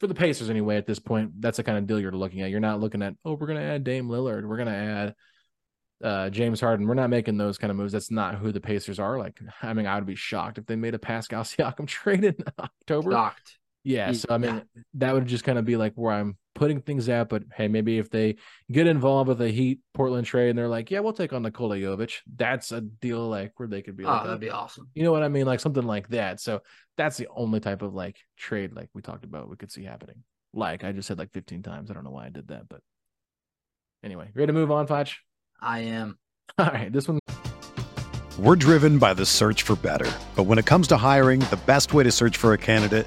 for 0.00 0.06
the 0.06 0.14
Pacers 0.14 0.50
anyway. 0.50 0.76
At 0.76 0.86
this 0.86 0.98
point, 0.98 1.40
that's 1.40 1.56
the 1.56 1.64
kind 1.64 1.78
of 1.78 1.86
deal 1.86 2.00
you're 2.00 2.12
looking 2.12 2.42
at. 2.42 2.50
You're 2.50 2.60
not 2.60 2.80
looking 2.80 3.02
at 3.02 3.14
oh, 3.24 3.34
we're 3.34 3.46
gonna 3.46 3.60
add 3.60 3.84
Dame 3.84 4.08
Lillard, 4.08 4.46
we're 4.46 4.56
gonna 4.56 4.70
add 4.70 5.14
uh 6.02 6.30
James 6.30 6.60
Harden. 6.60 6.86
We're 6.86 6.94
not 6.94 7.10
making 7.10 7.38
those 7.38 7.58
kind 7.58 7.70
of 7.70 7.76
moves. 7.76 7.92
That's 7.92 8.10
not 8.10 8.36
who 8.36 8.52
the 8.52 8.60
Pacers 8.60 8.98
are. 8.98 9.18
Like, 9.18 9.38
I 9.62 9.72
mean, 9.72 9.86
I 9.86 9.96
would 9.96 10.06
be 10.06 10.14
shocked 10.14 10.58
if 10.58 10.66
they 10.66 10.76
made 10.76 10.94
a 10.94 10.98
Pascal 10.98 11.42
Siakam 11.44 11.86
trade 11.86 12.24
in 12.24 12.36
October. 12.58 13.12
shocked. 13.12 13.58
Yeah, 13.88 14.12
so 14.12 14.26
I 14.30 14.36
mean 14.36 14.54
yeah. 14.54 14.82
that 14.94 15.14
would 15.14 15.24
just 15.26 15.44
kind 15.44 15.58
of 15.58 15.64
be 15.64 15.76
like 15.78 15.94
where 15.94 16.12
I'm 16.12 16.36
putting 16.54 16.82
things 16.82 17.08
at. 17.08 17.30
But 17.30 17.44
hey, 17.54 17.68
maybe 17.68 17.96
if 17.96 18.10
they 18.10 18.36
get 18.70 18.86
involved 18.86 19.28
with 19.28 19.40
a 19.40 19.48
Heat 19.48 19.80
Portland 19.94 20.26
trade 20.26 20.50
and 20.50 20.58
they're 20.58 20.68
like, 20.68 20.90
yeah, 20.90 21.00
we'll 21.00 21.14
take 21.14 21.32
on 21.32 21.42
Nikola 21.42 21.76
Jovic, 21.76 22.16
that's 22.36 22.70
a 22.70 22.82
deal 22.82 23.26
like 23.26 23.52
where 23.56 23.66
they 23.66 23.80
could 23.80 23.96
be 23.96 24.04
Oh, 24.04 24.08
like, 24.08 24.24
that'd 24.24 24.40
be 24.40 24.50
awesome. 24.50 24.88
you 24.94 25.04
know 25.04 25.10
what 25.12 25.22
I 25.22 25.28
mean, 25.28 25.46
like 25.46 25.60
something 25.60 25.84
like 25.84 26.06
that. 26.08 26.38
So 26.38 26.60
that's 26.98 27.16
the 27.16 27.28
only 27.34 27.60
type 27.60 27.80
of 27.80 27.94
like 27.94 28.18
trade 28.36 28.74
like 28.74 28.90
we 28.92 29.00
talked 29.00 29.24
about 29.24 29.48
we 29.48 29.56
could 29.56 29.72
see 29.72 29.84
happening. 29.84 30.22
Like 30.52 30.84
I 30.84 30.92
just 30.92 31.08
said 31.08 31.18
like 31.18 31.32
15 31.32 31.62
times. 31.62 31.90
I 31.90 31.94
don't 31.94 32.04
know 32.04 32.10
why 32.10 32.26
I 32.26 32.30
did 32.30 32.48
that, 32.48 32.68
but 32.68 32.80
anyway, 34.04 34.28
ready 34.34 34.48
to 34.48 34.52
move 34.52 34.70
on, 34.70 34.86
Foch? 34.86 35.08
I 35.62 35.80
am. 35.80 36.18
All 36.58 36.66
right, 36.66 36.92
this 36.92 37.08
one 37.08 37.20
We're 38.38 38.56
driven 38.56 38.98
by 38.98 39.14
the 39.14 39.24
search 39.24 39.62
for 39.62 39.76
better. 39.76 40.10
But 40.36 40.42
when 40.42 40.58
it 40.58 40.66
comes 40.66 40.88
to 40.88 40.98
hiring, 40.98 41.40
the 41.40 41.58
best 41.64 41.94
way 41.94 42.04
to 42.04 42.12
search 42.12 42.36
for 42.36 42.52
a 42.52 42.58
candidate 42.58 43.06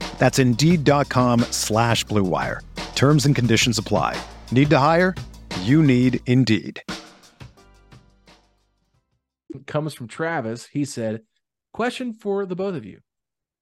That's 0.21 0.37
Indeed.com 0.37 1.39
slash 1.49 2.03
Blue 2.03 2.21
Wire. 2.21 2.61
Terms 2.93 3.25
and 3.25 3.35
conditions 3.35 3.79
apply. 3.79 4.21
Need 4.51 4.69
to 4.69 4.77
hire? 4.77 5.15
You 5.61 5.81
need 5.81 6.19
Indeed. 6.27 6.83
comes 9.65 9.95
from 9.95 10.05
Travis. 10.05 10.67
He 10.67 10.85
said, 10.85 11.23
Question 11.73 12.13
for 12.13 12.45
the 12.45 12.55
both 12.55 12.75
of 12.75 12.85
you. 12.85 12.99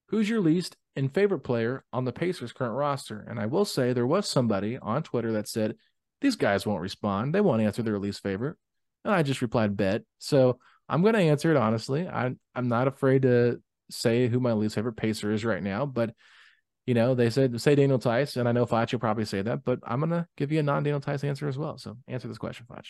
Who's 0.09 0.29
your 0.29 0.41
least 0.41 0.75
and 0.97 1.13
favorite 1.13 1.45
player 1.45 1.85
on 1.93 2.03
the 2.03 2.11
Pacers' 2.11 2.51
current 2.51 2.75
roster? 2.75 3.25
And 3.25 3.39
I 3.39 3.45
will 3.45 3.63
say 3.63 3.93
there 3.93 4.05
was 4.05 4.27
somebody 4.27 4.77
on 4.77 5.01
Twitter 5.01 5.31
that 5.31 5.47
said, 5.47 5.77
These 6.19 6.35
guys 6.35 6.65
won't 6.65 6.81
respond. 6.81 7.33
They 7.33 7.39
won't 7.39 7.61
answer 7.61 7.83
their 7.83 7.99
least 7.99 8.21
favorite. 8.21 8.57
And 9.05 9.13
I 9.13 9.23
just 9.23 9.41
replied, 9.41 9.77
Bet. 9.77 10.01
So 10.17 10.59
I'm 10.89 11.03
going 11.03 11.13
to 11.13 11.21
answer 11.21 11.51
it 11.51 11.57
honestly. 11.57 12.05
I, 12.05 12.35
I'm 12.53 12.67
not 12.67 12.89
afraid 12.89 13.21
to 13.21 13.61
say 13.89 14.27
who 14.27 14.41
my 14.41 14.51
least 14.51 14.75
favorite 14.75 14.97
Pacer 14.97 15.31
is 15.31 15.45
right 15.45 15.63
now, 15.63 15.85
but. 15.85 16.13
You 16.89 16.95
know, 16.95 17.13
they 17.13 17.29
said 17.29 17.61
say 17.61 17.75
Daniel 17.75 17.99
Theis, 17.99 18.35
and 18.37 18.49
I 18.49 18.51
know 18.51 18.65
Foch 18.65 18.91
will 18.91 18.99
probably 18.99 19.25
say 19.25 19.43
that, 19.43 19.63
but 19.63 19.79
I'm 19.83 19.99
gonna 19.99 20.27
give 20.37 20.51
you 20.51 20.59
a 20.59 20.63
non-Daniel 20.63 20.99
Theis 20.99 21.23
answer 21.23 21.47
as 21.47 21.57
well. 21.57 21.77
So 21.77 21.97
answer 22.07 22.27
this 22.27 22.39
question, 22.39 22.65
Foch. 22.67 22.85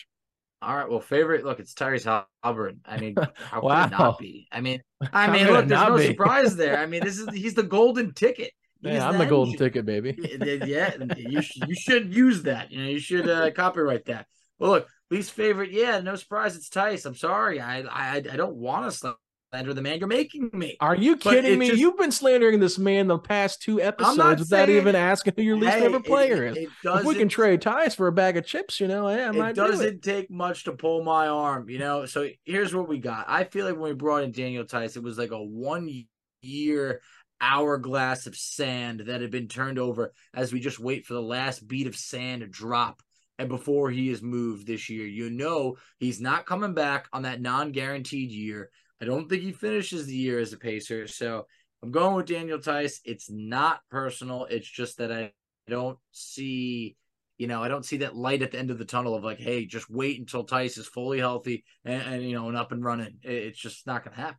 All 0.62 0.76
right. 0.76 0.88
Well, 0.88 1.00
favorite. 1.00 1.44
Look, 1.44 1.60
it's 1.60 1.74
Tyrese 1.74 2.04
Halliburton. 2.42 2.80
I 2.86 2.98
mean, 2.98 3.14
how 3.34 3.60
Wow. 3.60 3.84
could 3.84 3.92
it 3.92 3.98
not 3.98 4.18
be? 4.18 4.48
I 4.52 4.60
mean, 4.60 4.80
I 5.12 5.26
How 5.26 5.32
mean, 5.32 5.46
look, 5.48 5.66
there's 5.68 5.80
no 5.88 5.96
be? 5.96 6.06
surprise 6.06 6.56
there. 6.56 6.78
I 6.78 6.86
mean, 6.86 7.02
this 7.04 7.18
is 7.18 7.28
he's 7.34 7.54
the 7.54 7.62
golden 7.62 8.12
ticket. 8.14 8.52
Yeah, 8.82 9.06
I'm 9.08 9.18
the 9.18 9.26
golden 9.26 9.56
ticket, 9.56 9.84
baby. 9.84 10.16
Yeah, 10.18 10.64
yeah, 10.64 10.94
you 11.16 11.42
should, 11.42 11.68
you 11.68 11.74
should 11.74 12.14
use 12.14 12.42
that. 12.44 12.70
You 12.72 12.82
know, 12.82 12.88
you 12.88 12.98
should 12.98 13.28
uh, 13.28 13.50
copyright 13.50 14.06
that. 14.06 14.26
Well, 14.58 14.70
look, 14.70 14.88
least 15.10 15.32
favorite. 15.32 15.70
Yeah, 15.72 16.00
no 16.00 16.16
surprise. 16.16 16.56
It's 16.56 16.68
Theis. 16.70 17.04
I'm 17.04 17.14
sorry. 17.14 17.60
I 17.60 17.80
I 17.82 18.16
I 18.16 18.20
don't 18.20 18.56
want 18.56 18.90
to 18.90 19.16
slander 19.52 19.74
the 19.74 19.82
man. 19.82 19.98
You're 19.98 20.08
making 20.08 20.50
me. 20.52 20.76
Are 20.80 20.94
you 20.94 21.16
kidding 21.16 21.58
me? 21.58 21.68
just- 21.68 21.80
You've 21.80 21.96
been 21.98 22.12
slandering 22.12 22.60
this 22.60 22.78
man 22.78 23.08
the 23.08 23.18
past 23.18 23.60
two 23.62 23.80
episodes 23.80 24.40
without 24.40 24.66
saying- 24.66 24.76
even 24.78 24.94
asking 24.94 25.34
who 25.36 25.42
your 25.42 25.56
least 25.56 25.74
Hey, 25.74 25.80
favorite 25.80 26.04
player 26.04 26.46
it- 26.46 26.56
is. 26.56 26.64
it 26.64 26.70
if 26.84 27.04
we 27.04 27.14
can 27.16 27.28
trade 27.28 27.60
Theis 27.60 27.94
for 27.96 28.06
a 28.06 28.12
bag 28.12 28.36
of 28.36 28.46
chips, 28.46 28.80
you 28.80 28.86
know, 28.88 29.08
yeah, 29.08 29.32
I 29.34 29.50
it 29.50 29.54
do 29.54 29.66
doesn't 29.66 29.86
it. 29.86 30.02
take 30.02 30.30
much 30.30 30.64
to 30.64 30.72
pull 30.72 31.02
my 31.02 31.26
arm, 31.26 31.68
you 31.68 31.78
know. 31.78 32.06
So 32.06 32.28
here's 32.44 32.74
what 32.74 32.88
we 32.88 32.98
got. 32.98 33.26
I 33.28 33.44
feel 33.44 33.66
like 33.66 33.74
when 33.74 33.90
we 33.90 33.94
brought 33.94 34.22
in 34.22 34.30
Daniel 34.32 34.64
Theis, 34.64 34.96
it 34.96 35.02
was 35.02 35.18
like 35.18 35.32
a 35.32 35.42
one 35.42 36.04
year 36.42 37.00
hourglass 37.40 38.26
of 38.26 38.36
sand 38.36 39.00
that 39.06 39.20
had 39.22 39.30
been 39.30 39.48
turned 39.48 39.78
over 39.78 40.12
as 40.34 40.52
we 40.52 40.60
just 40.60 40.78
wait 40.78 41.06
for 41.06 41.14
the 41.14 41.22
last 41.22 41.66
bead 41.66 41.86
of 41.86 41.96
sand 41.96 42.42
to 42.42 42.46
drop. 42.46 43.02
And 43.38 43.48
before 43.48 43.90
he 43.90 44.10
is 44.10 44.20
moved 44.20 44.66
this 44.66 44.90
year, 44.90 45.06
you 45.06 45.30
know 45.30 45.76
he's 45.98 46.20
not 46.20 46.44
coming 46.44 46.74
back 46.74 47.08
on 47.14 47.22
that 47.22 47.40
non-guaranteed 47.40 48.30
year. 48.30 48.70
I 49.00 49.04
don't 49.04 49.28
think 49.28 49.42
he 49.42 49.52
finishes 49.52 50.06
the 50.06 50.16
year 50.16 50.38
as 50.38 50.52
a 50.52 50.58
pacer. 50.58 51.06
So 51.06 51.46
I'm 51.82 51.90
going 51.90 52.16
with 52.16 52.26
Daniel 52.26 52.58
Theis. 52.58 53.00
It's 53.04 53.30
not 53.30 53.80
personal. 53.90 54.46
It's 54.46 54.68
just 54.68 54.98
that 54.98 55.12
I 55.12 55.32
don't 55.68 55.98
see 56.12 56.96
you 57.38 57.46
know, 57.46 57.62
I 57.62 57.68
don't 57.68 57.86
see 57.86 57.96
that 57.98 58.14
light 58.14 58.42
at 58.42 58.50
the 58.50 58.58
end 58.58 58.70
of 58.70 58.76
the 58.76 58.84
tunnel 58.84 59.14
of 59.14 59.24
like, 59.24 59.38
hey, 59.38 59.64
just 59.64 59.88
wait 59.88 60.18
until 60.20 60.44
Theis 60.44 60.76
is 60.76 60.86
fully 60.86 61.18
healthy 61.18 61.64
and, 61.86 62.02
and 62.02 62.22
you 62.22 62.34
know 62.34 62.48
and 62.48 62.56
up 62.56 62.70
and 62.70 62.84
running. 62.84 63.14
It's 63.22 63.58
just 63.58 63.86
not 63.86 64.04
going 64.04 64.14
to 64.14 64.20
happen. 64.20 64.38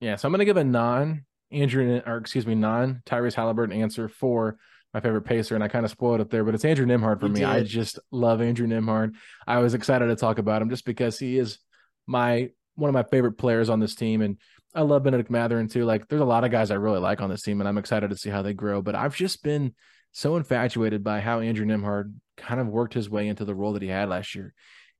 Yeah, 0.00 0.16
so 0.16 0.28
I'm 0.28 0.32
gonna 0.32 0.44
give 0.44 0.58
a 0.58 0.64
non 0.64 1.24
Andrew 1.50 2.02
or 2.04 2.18
excuse 2.18 2.46
me, 2.46 2.54
non 2.54 3.00
Tyrese 3.06 3.32
Halliburton 3.32 3.80
answer 3.80 4.10
for 4.10 4.58
my 4.92 5.00
favorite 5.00 5.22
pacer, 5.22 5.54
and 5.54 5.64
I 5.64 5.68
kind 5.68 5.86
of 5.86 5.90
spoiled 5.90 6.20
it 6.20 6.28
there, 6.28 6.44
but 6.44 6.54
it's 6.54 6.66
Andrew 6.66 6.84
Nembhard 6.84 7.20
for 7.20 7.28
You 7.28 7.32
me. 7.32 7.44
I 7.44 7.62
just 7.62 7.98
love 8.10 8.42
Andrew 8.42 8.66
Nembhard. 8.66 9.14
I 9.46 9.58
was 9.58 9.72
excited 9.72 10.06
to 10.06 10.16
talk 10.16 10.38
about 10.38 10.60
him 10.60 10.68
just 10.68 10.84
because 10.84 11.18
he 11.18 11.38
is 11.38 11.58
my 12.06 12.50
one 12.74 12.88
of 12.88 12.94
my 12.94 13.02
favorite 13.02 13.38
players 13.38 13.68
on 13.68 13.80
this 13.80 13.94
team, 13.94 14.22
and 14.22 14.38
I 14.74 14.82
love 14.82 15.04
Bennedict 15.04 15.30
Mathurin 15.30 15.68
too. 15.68 15.84
Like, 15.84 16.08
there's 16.08 16.20
a 16.20 16.26
lot 16.26 16.44
of 16.44 16.50
guys 16.50 16.70
I 16.70 16.74
really 16.74 16.98
like 16.98 17.20
on 17.20 17.30
this 17.30 17.42
team, 17.42 17.60
and 17.60 17.68
I'm 17.68 17.78
excited 17.78 18.10
to 18.10 18.16
see 18.16 18.30
how 18.30 18.42
they 18.42 18.54
grow. 18.54 18.82
But 18.82 18.94
I've 18.94 19.14
just 19.14 19.42
been 19.42 19.74
so 20.12 20.36
infatuated 20.36 21.02
by 21.02 21.20
how 21.20 21.40
Andrew 21.40 21.66
Nembhard 21.66 22.14
kind 22.36 22.60
of 22.60 22.68
worked 22.68 22.94
his 22.94 23.10
way 23.10 23.28
into 23.28 23.44
the 23.44 23.54
role 23.54 23.72
that 23.72 23.82
he 23.82 23.88
had 23.88 24.08
last 24.08 24.34
year. 24.34 24.54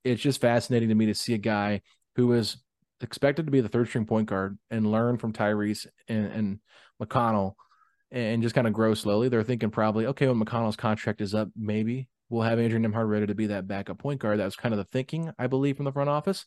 It's 0.04 0.22
just 0.22 0.40
fascinating 0.40 0.90
to 0.90 0.94
me 0.94 1.06
to 1.06 1.14
see 1.14 1.34
a 1.34 1.38
guy 1.38 1.82
who 2.16 2.26
was 2.28 2.58
expected 3.00 3.46
to 3.46 3.52
be 3.52 3.60
the 3.60 3.68
third 3.68 3.88
string 3.88 4.06
point 4.06 4.28
guard 4.28 4.58
and 4.70 4.90
learn 4.90 5.18
from 5.18 5.32
Tyrese 5.32 5.86
and, 6.08 6.26
and 6.26 6.60
McConnell 7.02 7.54
and 8.10 8.42
just 8.42 8.54
kind 8.54 8.66
of 8.66 8.72
grow 8.72 8.94
slowly. 8.94 9.28
They're 9.28 9.42
thinking 9.42 9.70
probably, 9.70 10.06
okay, 10.06 10.28
when 10.28 10.40
McConnell's 10.40 10.76
contract 10.76 11.20
is 11.20 11.34
up, 11.34 11.48
maybe 11.56 12.08
we'll 12.28 12.42
have 12.42 12.58
Andrew 12.58 12.78
Nembhard 12.78 13.08
ready 13.08 13.26
to 13.26 13.34
be 13.34 13.48
that 13.48 13.66
backup 13.66 13.98
point 13.98 14.20
guard. 14.20 14.38
That 14.38 14.44
was 14.44 14.56
kind 14.56 14.72
of 14.72 14.78
the 14.78 14.84
thinking, 14.84 15.32
I 15.38 15.46
believe, 15.46 15.76
from 15.76 15.84
the 15.84 15.92
front 15.92 16.10
office. 16.10 16.46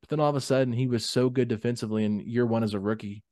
But 0.00 0.08
then 0.08 0.20
all 0.20 0.30
of 0.30 0.36
a 0.36 0.40
sudden, 0.40 0.72
he 0.72 0.86
was 0.86 1.08
so 1.08 1.30
good 1.30 1.48
defensively 1.48 2.04
in 2.04 2.20
year 2.20 2.46
one 2.46 2.64
as 2.64 2.74
a 2.74 2.80
rookie 2.80 3.22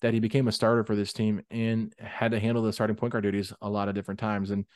that 0.00 0.14
he 0.14 0.20
became 0.20 0.48
a 0.48 0.52
starter 0.52 0.84
for 0.84 0.96
this 0.96 1.12
team 1.12 1.42
and 1.50 1.92
had 1.98 2.32
to 2.32 2.40
handle 2.40 2.62
the 2.62 2.72
starting 2.72 2.96
point 2.96 3.12
guard 3.12 3.24
duties 3.24 3.52
a 3.62 3.70
lot 3.70 3.88
of 3.88 3.94
different 3.94 4.20
times. 4.20 4.50
And 4.50 4.66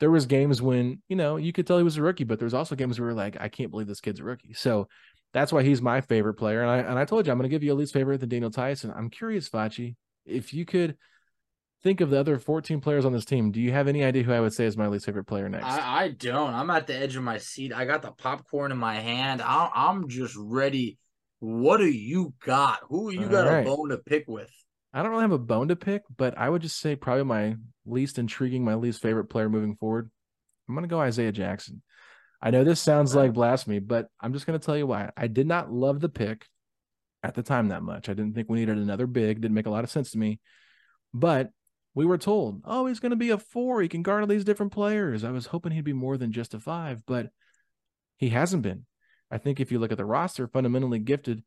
there 0.00 0.10
was 0.10 0.26
games 0.26 0.60
when 0.60 1.00
you 1.08 1.16
know 1.16 1.36
you 1.36 1.52
could 1.52 1.66
tell 1.66 1.78
he 1.78 1.84
was 1.84 1.96
a 1.96 2.02
rookie, 2.02 2.24
but 2.24 2.38
there's 2.38 2.54
also 2.54 2.74
games 2.74 2.98
where 2.98 3.08
we 3.08 3.14
like, 3.14 3.36
I 3.38 3.48
can't 3.48 3.70
believe 3.70 3.86
this 3.86 4.00
kid's 4.00 4.20
a 4.20 4.24
rookie. 4.24 4.54
So 4.54 4.88
that's 5.32 5.52
why 5.52 5.62
he's 5.62 5.80
my 5.80 6.00
favorite 6.00 6.34
player. 6.34 6.62
And 6.62 6.70
I 6.70 6.78
and 6.78 6.98
I 6.98 7.04
told 7.04 7.26
you 7.26 7.32
I'm 7.32 7.38
going 7.38 7.48
to 7.48 7.54
give 7.54 7.62
you 7.62 7.72
a 7.72 7.74
least 7.74 7.92
favorite 7.92 8.20
than 8.20 8.28
Daniel 8.28 8.50
Tyson. 8.50 8.92
I'm 8.94 9.10
curious, 9.10 9.48
Facci, 9.48 9.94
if 10.26 10.52
you 10.52 10.64
could 10.64 10.96
think 11.82 12.00
of 12.00 12.10
the 12.10 12.18
other 12.18 12.38
14 12.38 12.80
players 12.80 13.04
on 13.04 13.12
this 13.12 13.24
team, 13.24 13.50
do 13.50 13.60
you 13.60 13.72
have 13.72 13.88
any 13.88 14.04
idea 14.04 14.22
who 14.22 14.32
I 14.32 14.40
would 14.40 14.52
say 14.52 14.66
is 14.66 14.76
my 14.76 14.86
least 14.86 15.06
favorite 15.06 15.24
player 15.24 15.48
next? 15.48 15.66
I, 15.66 16.04
I 16.04 16.08
don't. 16.08 16.54
I'm 16.54 16.70
at 16.70 16.86
the 16.86 16.96
edge 16.96 17.16
of 17.16 17.22
my 17.22 17.38
seat. 17.38 17.72
I 17.72 17.84
got 17.84 18.02
the 18.02 18.12
popcorn 18.12 18.72
in 18.72 18.78
my 18.78 18.94
hand. 18.94 19.42
I, 19.42 19.70
I'm 19.74 20.08
just 20.08 20.34
ready. 20.36 20.98
What 21.40 21.78
do 21.78 21.86
you 21.86 22.34
got? 22.44 22.80
Who 22.88 23.10
you 23.10 23.24
All 23.24 23.28
got 23.28 23.46
right. 23.46 23.60
a 23.60 23.64
bone 23.64 23.88
to 23.88 23.98
pick 23.98 24.24
with? 24.28 24.50
I 24.94 25.02
don't 25.02 25.10
really 25.10 25.22
have 25.22 25.32
a 25.32 25.38
bone 25.38 25.68
to 25.68 25.76
pick, 25.76 26.02
but 26.16 26.36
I 26.38 26.48
would 26.48 26.62
just 26.62 26.78
say 26.78 26.94
probably 26.94 27.24
my 27.24 27.56
least 27.86 28.18
intriguing, 28.18 28.64
my 28.64 28.74
least 28.74 29.02
favorite 29.02 29.26
player 29.26 29.48
moving 29.48 29.74
forward. 29.74 30.10
I'm 30.68 30.74
going 30.74 30.84
to 30.84 30.88
go 30.88 31.00
Isaiah 31.00 31.32
Jackson. 31.32 31.82
I 32.40 32.50
know 32.50 32.64
this 32.64 32.80
sounds 32.80 33.14
like 33.14 33.32
blasphemy, 33.32 33.78
but 33.78 34.08
I'm 34.20 34.32
just 34.32 34.46
going 34.46 34.58
to 34.58 34.64
tell 34.64 34.76
you 34.76 34.86
why. 34.86 35.10
I 35.16 35.28
did 35.28 35.46
not 35.46 35.72
love 35.72 36.00
the 36.00 36.08
pick 36.08 36.46
at 37.22 37.34
the 37.34 37.42
time 37.42 37.68
that 37.68 37.82
much. 37.82 38.08
I 38.08 38.14
didn't 38.14 38.34
think 38.34 38.48
we 38.48 38.58
needed 38.58 38.78
another 38.78 39.06
big. 39.06 39.40
Didn't 39.40 39.54
make 39.54 39.66
a 39.66 39.70
lot 39.70 39.84
of 39.84 39.90
sense 39.90 40.10
to 40.10 40.18
me. 40.18 40.40
But 41.14 41.50
we 41.94 42.06
were 42.06 42.18
told, 42.18 42.62
oh, 42.64 42.86
he's 42.86 43.00
going 43.00 43.10
to 43.10 43.16
be 43.16 43.30
a 43.30 43.38
four. 43.38 43.82
He 43.82 43.88
can 43.88 44.02
guard 44.02 44.22
all 44.22 44.26
these 44.26 44.44
different 44.44 44.72
players. 44.72 45.24
I 45.24 45.30
was 45.30 45.46
hoping 45.46 45.72
he'd 45.72 45.84
be 45.84 45.92
more 45.92 46.16
than 46.16 46.32
just 46.32 46.54
a 46.54 46.60
five, 46.60 47.02
but 47.06 47.30
he 48.16 48.30
hasn't 48.30 48.62
been. 48.62 48.86
I 49.30 49.38
think 49.38 49.60
if 49.60 49.72
you 49.72 49.78
look 49.78 49.92
at 49.92 49.98
the 49.98 50.04
roster, 50.04 50.46
fundamentally 50.46 50.98
gifted, 50.98 51.42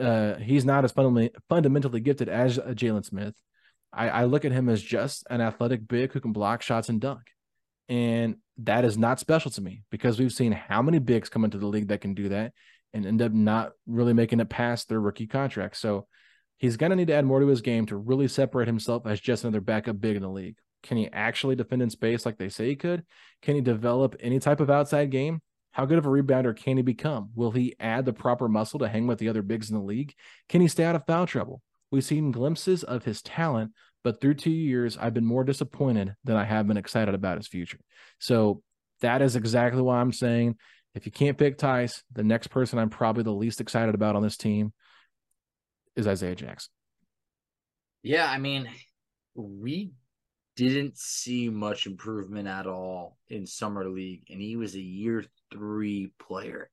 uh, 0.00 0.36
he's 0.36 0.64
not 0.64 0.84
as 0.84 0.92
fundamentally 0.92 2.00
gifted 2.00 2.28
as 2.28 2.58
a 2.58 2.74
Jalen 2.74 3.04
Smith. 3.04 3.34
I, 3.92 4.08
I 4.08 4.24
look 4.24 4.44
at 4.44 4.52
him 4.52 4.68
as 4.68 4.82
just 4.82 5.26
an 5.30 5.40
athletic 5.40 5.86
big 5.86 6.12
who 6.12 6.20
can 6.20 6.32
block 6.32 6.62
shots 6.62 6.88
and 6.88 7.00
dunk. 7.00 7.22
And 7.88 8.36
that 8.58 8.84
is 8.84 8.96
not 8.96 9.18
special 9.18 9.50
to 9.52 9.60
me 9.60 9.82
because 9.90 10.18
we've 10.18 10.32
seen 10.32 10.52
how 10.52 10.82
many 10.82 11.00
bigs 11.00 11.28
come 11.28 11.44
into 11.44 11.58
the 11.58 11.66
league 11.66 11.88
that 11.88 12.00
can 12.00 12.14
do 12.14 12.28
that 12.28 12.52
and 12.92 13.04
end 13.04 13.22
up 13.22 13.32
not 13.32 13.72
really 13.86 14.12
making 14.12 14.38
it 14.40 14.48
past 14.48 14.88
their 14.88 15.00
rookie 15.00 15.26
contract. 15.26 15.76
So 15.76 16.06
He's 16.60 16.76
going 16.76 16.90
to 16.90 16.96
need 16.96 17.06
to 17.06 17.14
add 17.14 17.24
more 17.24 17.40
to 17.40 17.46
his 17.46 17.62
game 17.62 17.86
to 17.86 17.96
really 17.96 18.28
separate 18.28 18.68
himself 18.68 19.06
as 19.06 19.18
just 19.18 19.44
another 19.44 19.62
backup 19.62 19.98
big 19.98 20.16
in 20.16 20.22
the 20.22 20.28
league. 20.28 20.56
Can 20.82 20.98
he 20.98 21.08
actually 21.10 21.56
defend 21.56 21.80
in 21.80 21.88
space 21.88 22.26
like 22.26 22.36
they 22.36 22.50
say 22.50 22.68
he 22.68 22.76
could? 22.76 23.02
Can 23.40 23.54
he 23.54 23.62
develop 23.62 24.14
any 24.20 24.38
type 24.38 24.60
of 24.60 24.68
outside 24.68 25.10
game? 25.10 25.40
How 25.72 25.86
good 25.86 25.96
of 25.96 26.04
a 26.04 26.10
rebounder 26.10 26.54
can 26.54 26.76
he 26.76 26.82
become? 26.82 27.30
Will 27.34 27.52
he 27.52 27.76
add 27.80 28.04
the 28.04 28.12
proper 28.12 28.46
muscle 28.46 28.78
to 28.80 28.88
hang 28.88 29.06
with 29.06 29.18
the 29.18 29.30
other 29.30 29.40
bigs 29.40 29.70
in 29.70 29.76
the 29.76 29.82
league? 29.82 30.14
Can 30.50 30.60
he 30.60 30.68
stay 30.68 30.84
out 30.84 30.96
of 30.96 31.06
foul 31.06 31.26
trouble? 31.26 31.62
We've 31.90 32.04
seen 32.04 32.30
glimpses 32.30 32.84
of 32.84 33.04
his 33.04 33.22
talent, 33.22 33.72
but 34.04 34.20
through 34.20 34.34
two 34.34 34.50
years, 34.50 34.98
I've 34.98 35.14
been 35.14 35.24
more 35.24 35.44
disappointed 35.44 36.14
than 36.24 36.36
I 36.36 36.44
have 36.44 36.68
been 36.68 36.76
excited 36.76 37.14
about 37.14 37.38
his 37.38 37.48
future. 37.48 37.80
So 38.18 38.62
that 39.00 39.22
is 39.22 39.34
exactly 39.34 39.80
why 39.80 39.98
I'm 39.98 40.12
saying 40.12 40.56
if 40.94 41.06
you 41.06 41.12
can't 41.12 41.38
pick 41.38 41.56
Theis, 41.56 42.02
the 42.12 42.24
next 42.24 42.48
person 42.48 42.78
I'm 42.78 42.90
probably 42.90 43.22
the 43.22 43.32
least 43.32 43.62
excited 43.62 43.94
about 43.94 44.16
on 44.16 44.22
this 44.22 44.36
team 44.36 44.74
is 45.96 46.06
Isaiah 46.06 46.34
Jackson. 46.34 46.70
Yeah, 48.02 48.30
I 48.30 48.38
mean, 48.38 48.68
we 49.34 49.92
didn't 50.56 50.96
see 50.98 51.48
much 51.48 51.86
improvement 51.86 52.48
at 52.48 52.66
all 52.66 53.16
in 53.28 53.46
summer 53.46 53.88
league, 53.88 54.24
and 54.30 54.40
he 54.40 54.56
was 54.56 54.74
a 54.74 54.80
year 54.80 55.24
three 55.52 56.12
player. 56.18 56.70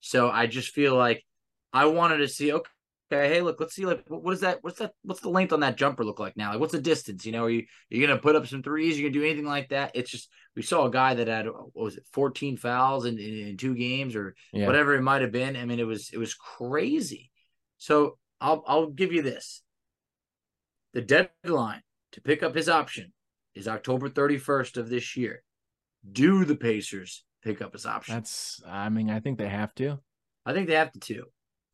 So 0.00 0.30
I 0.30 0.46
just 0.46 0.72
feel 0.72 0.96
like 0.96 1.24
I 1.72 1.86
wanted 1.86 2.18
to 2.18 2.28
see. 2.28 2.52
Okay, 2.52 2.66
hey, 3.10 3.40
look, 3.40 3.60
let's 3.60 3.74
see. 3.74 3.86
Like, 3.86 4.04
what 4.08 4.32
is 4.32 4.40
that? 4.40 4.58
What's 4.62 4.78
that? 4.78 4.92
What's 5.02 5.20
the 5.20 5.28
length 5.28 5.52
on 5.52 5.60
that 5.60 5.76
jumper 5.76 6.04
look 6.04 6.18
like 6.20 6.36
now? 6.36 6.50
Like, 6.50 6.60
what's 6.60 6.72
the 6.72 6.80
distance? 6.80 7.26
You 7.26 7.32
know, 7.32 7.44
are 7.44 7.50
you 7.50 7.64
you 7.88 8.04
gonna 8.04 8.20
put 8.20 8.36
up 8.36 8.46
some 8.46 8.62
threes? 8.62 8.98
You 8.98 9.08
gonna 9.08 9.20
do 9.20 9.24
anything 9.24 9.46
like 9.46 9.68
that? 9.70 9.92
It's 9.94 10.10
just 10.10 10.28
we 10.56 10.62
saw 10.62 10.86
a 10.86 10.90
guy 10.90 11.14
that 11.14 11.28
had 11.28 11.46
what 11.46 11.74
was 11.74 11.96
it, 11.96 12.04
fourteen 12.12 12.56
fouls 12.56 13.04
in, 13.04 13.18
in, 13.18 13.48
in 13.48 13.56
two 13.56 13.74
games 13.74 14.16
or 14.16 14.34
yeah. 14.52 14.66
whatever 14.66 14.94
it 14.94 15.02
might 15.02 15.22
have 15.22 15.32
been. 15.32 15.56
I 15.56 15.64
mean, 15.64 15.80
it 15.80 15.86
was 15.86 16.10
it 16.12 16.18
was 16.18 16.34
crazy. 16.34 17.30
So 17.78 18.18
I'll 18.40 18.64
I'll 18.66 18.86
give 18.86 19.12
you 19.12 19.22
this. 19.22 19.62
The 20.92 21.02
deadline 21.02 21.82
to 22.12 22.20
pick 22.20 22.42
up 22.42 22.54
his 22.54 22.68
option 22.68 23.12
is 23.54 23.68
October 23.68 24.08
31st 24.08 24.76
of 24.76 24.88
this 24.88 25.16
year. 25.16 25.42
Do 26.10 26.44
the 26.44 26.56
Pacers 26.56 27.24
pick 27.42 27.60
up 27.62 27.72
his 27.72 27.86
option? 27.86 28.14
That's 28.14 28.60
I 28.66 28.88
mean, 28.88 29.10
I 29.10 29.20
think 29.20 29.38
they 29.38 29.48
have 29.48 29.74
to. 29.76 29.98
I 30.46 30.52
think 30.52 30.66
they 30.68 30.74
have 30.74 30.92
to 30.92 31.00
too. 31.00 31.24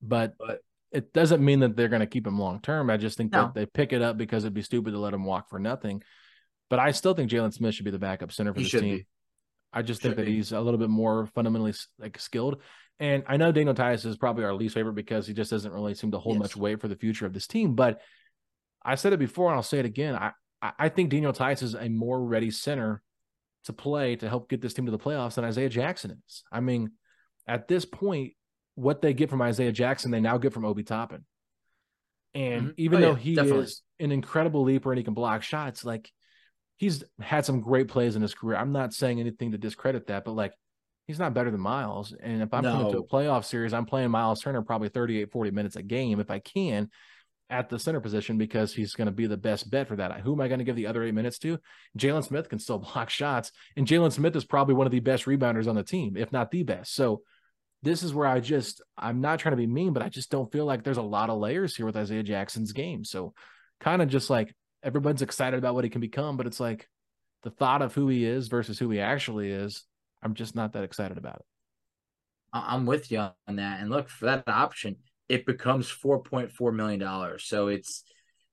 But, 0.03 0.35
but 0.39 0.61
it 0.93 1.13
doesn't 1.13 1.45
mean 1.45 1.61
that 1.61 1.77
they're 1.77 1.89
going 1.89 2.01
to 2.01 2.07
keep 2.07 2.27
him 2.27 2.39
long 2.39 2.61
term. 2.61 2.91
I 2.91 2.97
just 2.97 3.17
think 3.17 3.33
no. 3.33 3.43
that 3.43 3.55
they 3.55 3.67
pick 3.67 3.93
it 3.93 4.03
up 4.03 4.17
because 4.17 4.45
it'd 4.45 4.55
be 4.55 4.63
stupid 4.63 4.91
to 4.93 4.99
let 4.99 5.15
him 5.15 5.25
walk 5.25 5.49
for 5.49 5.59
nothing. 5.59 6.03
But 6.69 6.81
I 6.81 6.91
still 6.91 7.15
think 7.15 7.31
Jalen 7.31 7.55
Smith 7.55 7.75
should 7.75 7.85
be 7.85 7.91
the 7.91 7.99
backup 7.99 8.33
center 8.33 8.53
for 8.53 8.61
he 8.61 8.65
this 8.65 8.81
team. 8.81 8.97
Be. 8.97 9.07
I 9.77 9.83
just 9.83 10.01
should 10.01 10.11
think 10.11 10.17
that 10.17 10.27
be. 10.27 10.37
he's 10.37 10.53
a 10.53 10.61
little 10.61 10.79
bit 10.79 10.89
more 10.89 11.27
fundamentally 11.35 11.75
like 11.99 12.19
skilled. 12.19 12.63
And 12.99 13.25
I 13.27 13.37
know 13.37 13.53
Daniel 13.53 13.75
Theis 13.75 14.07
is 14.07 14.17
probably 14.17 14.45
our 14.45 14.55
least 14.55 14.75
favorite 14.75 14.95
because 14.95 15.27
he 15.27 15.35
just 15.35 15.51
doesn't 15.51 15.71
really 15.71 15.95
seem 15.95 16.13
to 16.13 16.19
hold 16.19 16.37
yes. 16.37 16.43
much 16.43 16.57
weight 16.57 16.81
for 16.81 16.89
the 16.89 16.97
future 16.97 17.27
of 17.27 17.35
this 17.35 17.47
team. 17.47 17.75
But 17.75 18.01
I 18.83 18.95
said 18.95 19.13
it 19.13 19.19
before 19.19 19.51
and 19.51 19.57
I'll 19.57 19.63
say 19.63 19.79
it 19.79 19.85
again. 19.85 20.15
I, 20.15 20.33
I 20.63 20.89
think 20.89 21.11
Daniel 21.11 21.35
Theis 21.35 21.63
is 21.63 21.75
a 21.75 21.91
more 21.91 22.25
ready 22.25 22.51
center 22.51 23.03
to 23.65 23.75
play 23.75 24.17
to 24.17 24.29
help 24.29 24.49
get 24.49 24.63
this 24.63 24.73
team 24.73 24.87
to 24.87 24.93
the 24.93 24.99
playoffs 24.99 25.35
than 25.35 25.45
Isaiah 25.45 25.69
Jackson 25.69 26.23
is. 26.27 26.43
I 26.51 26.61
mean, 26.61 26.93
at 27.47 27.69
this 27.69 27.85
point, 27.85 28.33
what 28.77 29.03
they 29.03 29.13
get 29.13 29.29
from 29.29 29.43
Isaiah 29.43 29.73
Jackson, 29.73 30.11
they 30.11 30.21
now 30.21 30.39
get 30.39 30.55
from 30.55 30.65
Obi 30.65 30.85
Toppin. 30.85 31.27
And 32.35 32.63
mm-hmm. 32.63 32.71
even 32.79 32.99
oh, 32.99 33.01
though 33.01 33.13
yeah, 33.13 33.19
he 33.19 33.35
definitely. 33.35 33.65
is 33.65 33.83
an 34.01 34.13
incredible 34.13 34.63
leaper 34.63 34.91
and 34.91 34.99
he 34.99 35.05
can 35.05 35.15
block 35.15 35.43
shots, 35.43 35.85
like 35.85 36.11
he's 36.77 37.05
had 37.21 37.45
some 37.45 37.61
great 37.61 37.89
plays 37.89 38.17
in 38.17 38.23
his 38.23 38.35
career. 38.35 38.57
I'm 38.57 38.73
not 38.73 38.93
saying 38.93 39.21
anything 39.21 39.53
to 39.53 39.59
discredit 39.59 40.09
that, 40.09 40.25
but 40.25 40.33
like 40.33 40.53
he's 41.07 41.19
not 41.19 41.35
better 41.35 41.51
than 41.51 41.61
Miles. 41.61 42.15
And 42.19 42.43
if 42.43 42.53
I'm 42.53 42.63
no. 42.63 42.73
coming 42.73 42.93
to 42.93 42.99
a 42.99 43.07
playoff 43.07 43.45
series, 43.45 43.73
I'm 43.73 43.87
playing 43.87 44.11
Miles 44.11 44.43
Turner 44.43 44.63
probably 44.63 44.89
38, 44.89 45.31
40 45.31 45.51
minutes 45.51 45.77
a 45.77 45.83
game 45.83 46.21
if 46.21 46.31
I 46.31 46.39
can 46.39 46.91
at 47.49 47.69
the 47.69 47.79
center 47.79 48.01
position 48.01 48.39
because 48.39 48.75
he's 48.75 48.95
going 48.95 49.07
to 49.07 49.13
be 49.13 49.27
the 49.27 49.37
best 49.37 49.71
bet 49.71 49.87
for 49.87 49.97
that. 49.97 50.21
Who 50.21 50.33
am 50.33 50.41
I 50.41 50.49
going 50.49 50.59
to 50.59 50.65
give 50.65 50.77
the 50.77 50.89
other 50.89 51.05
eight 51.05 51.15
minutes 51.15 51.39
to? 51.41 51.59
Jalen 51.97 52.25
Smith 52.25 52.49
can 52.49 52.59
still 52.59 52.79
block 52.95 53.09
shots. 53.09 53.53
And 53.77 53.87
Jalen 53.87 54.13
Smith 54.13 54.35
is 54.37 54.45
probably 54.45 54.75
one 54.75 54.87
of 54.87 54.93
the 54.93 55.01
best 55.01 55.25
rebounders 55.25 55.69
on 55.69 55.77
the 55.77 55.85
team, 55.85 56.17
if 56.17 56.33
not 56.33 56.51
the 56.51 56.65
best. 56.65 56.95
So 56.95 57.23
this 57.83 58.03
is 58.03 58.13
where 58.13 58.27
I 58.27 58.41
just, 58.41 58.83
I'm 58.99 59.21
not 59.21 59.39
trying 59.39 59.53
to 59.53 59.57
be 59.57 59.67
mean, 59.67 59.93
but 59.93 60.03
I 60.03 60.09
just 60.09 60.31
don't 60.31 60.51
feel 60.51 60.65
like 60.65 60.83
there's 60.83 60.97
a 60.97 61.03
lot 61.03 61.31
of 61.31 61.39
layers 61.39 61.77
here 61.77 61.87
with 61.87 61.97
Isaiah 61.97 62.25
Jackson's 62.25 62.73
game. 62.73 63.05
So 63.05 63.33
kind 63.81 64.03
of 64.03 64.09
just 64.09 64.29
like 64.29 64.53
everyone's 64.87 65.23
excited 65.23 65.59
about 65.59 65.75
what 65.75 65.85
he 65.85 65.91
can 65.91 66.01
become, 66.01 66.37
but 66.37 66.47
it's 66.47 66.61
like 66.61 66.89
the 67.43 67.51
thought 67.51 67.83
of 67.83 67.95
who 67.95 68.09
he 68.09 68.25
is 68.25 68.49
versus 68.49 68.79
who 68.79 68.91
he 68.91 69.01
actually 69.01 69.51
is 69.51 69.85
I'm 70.23 70.35
just 70.35 70.55
not 70.55 70.73
that 70.73 70.85
excited 70.85 71.19
about 71.19 71.37
it. 71.37 71.45
I'm 72.53 72.87
with 72.87 73.11
you 73.11 73.19
on 73.19 73.57
that. 73.57 73.81
And 73.81 73.91
look, 73.91 74.09
for 74.09 74.27
that 74.27 74.45
option, 74.47 74.97
it 75.29 75.47
becomes 75.47 75.89
$4.4 75.91 76.75
million. 76.75 77.39
So 77.39 77.69
it's 77.69 78.05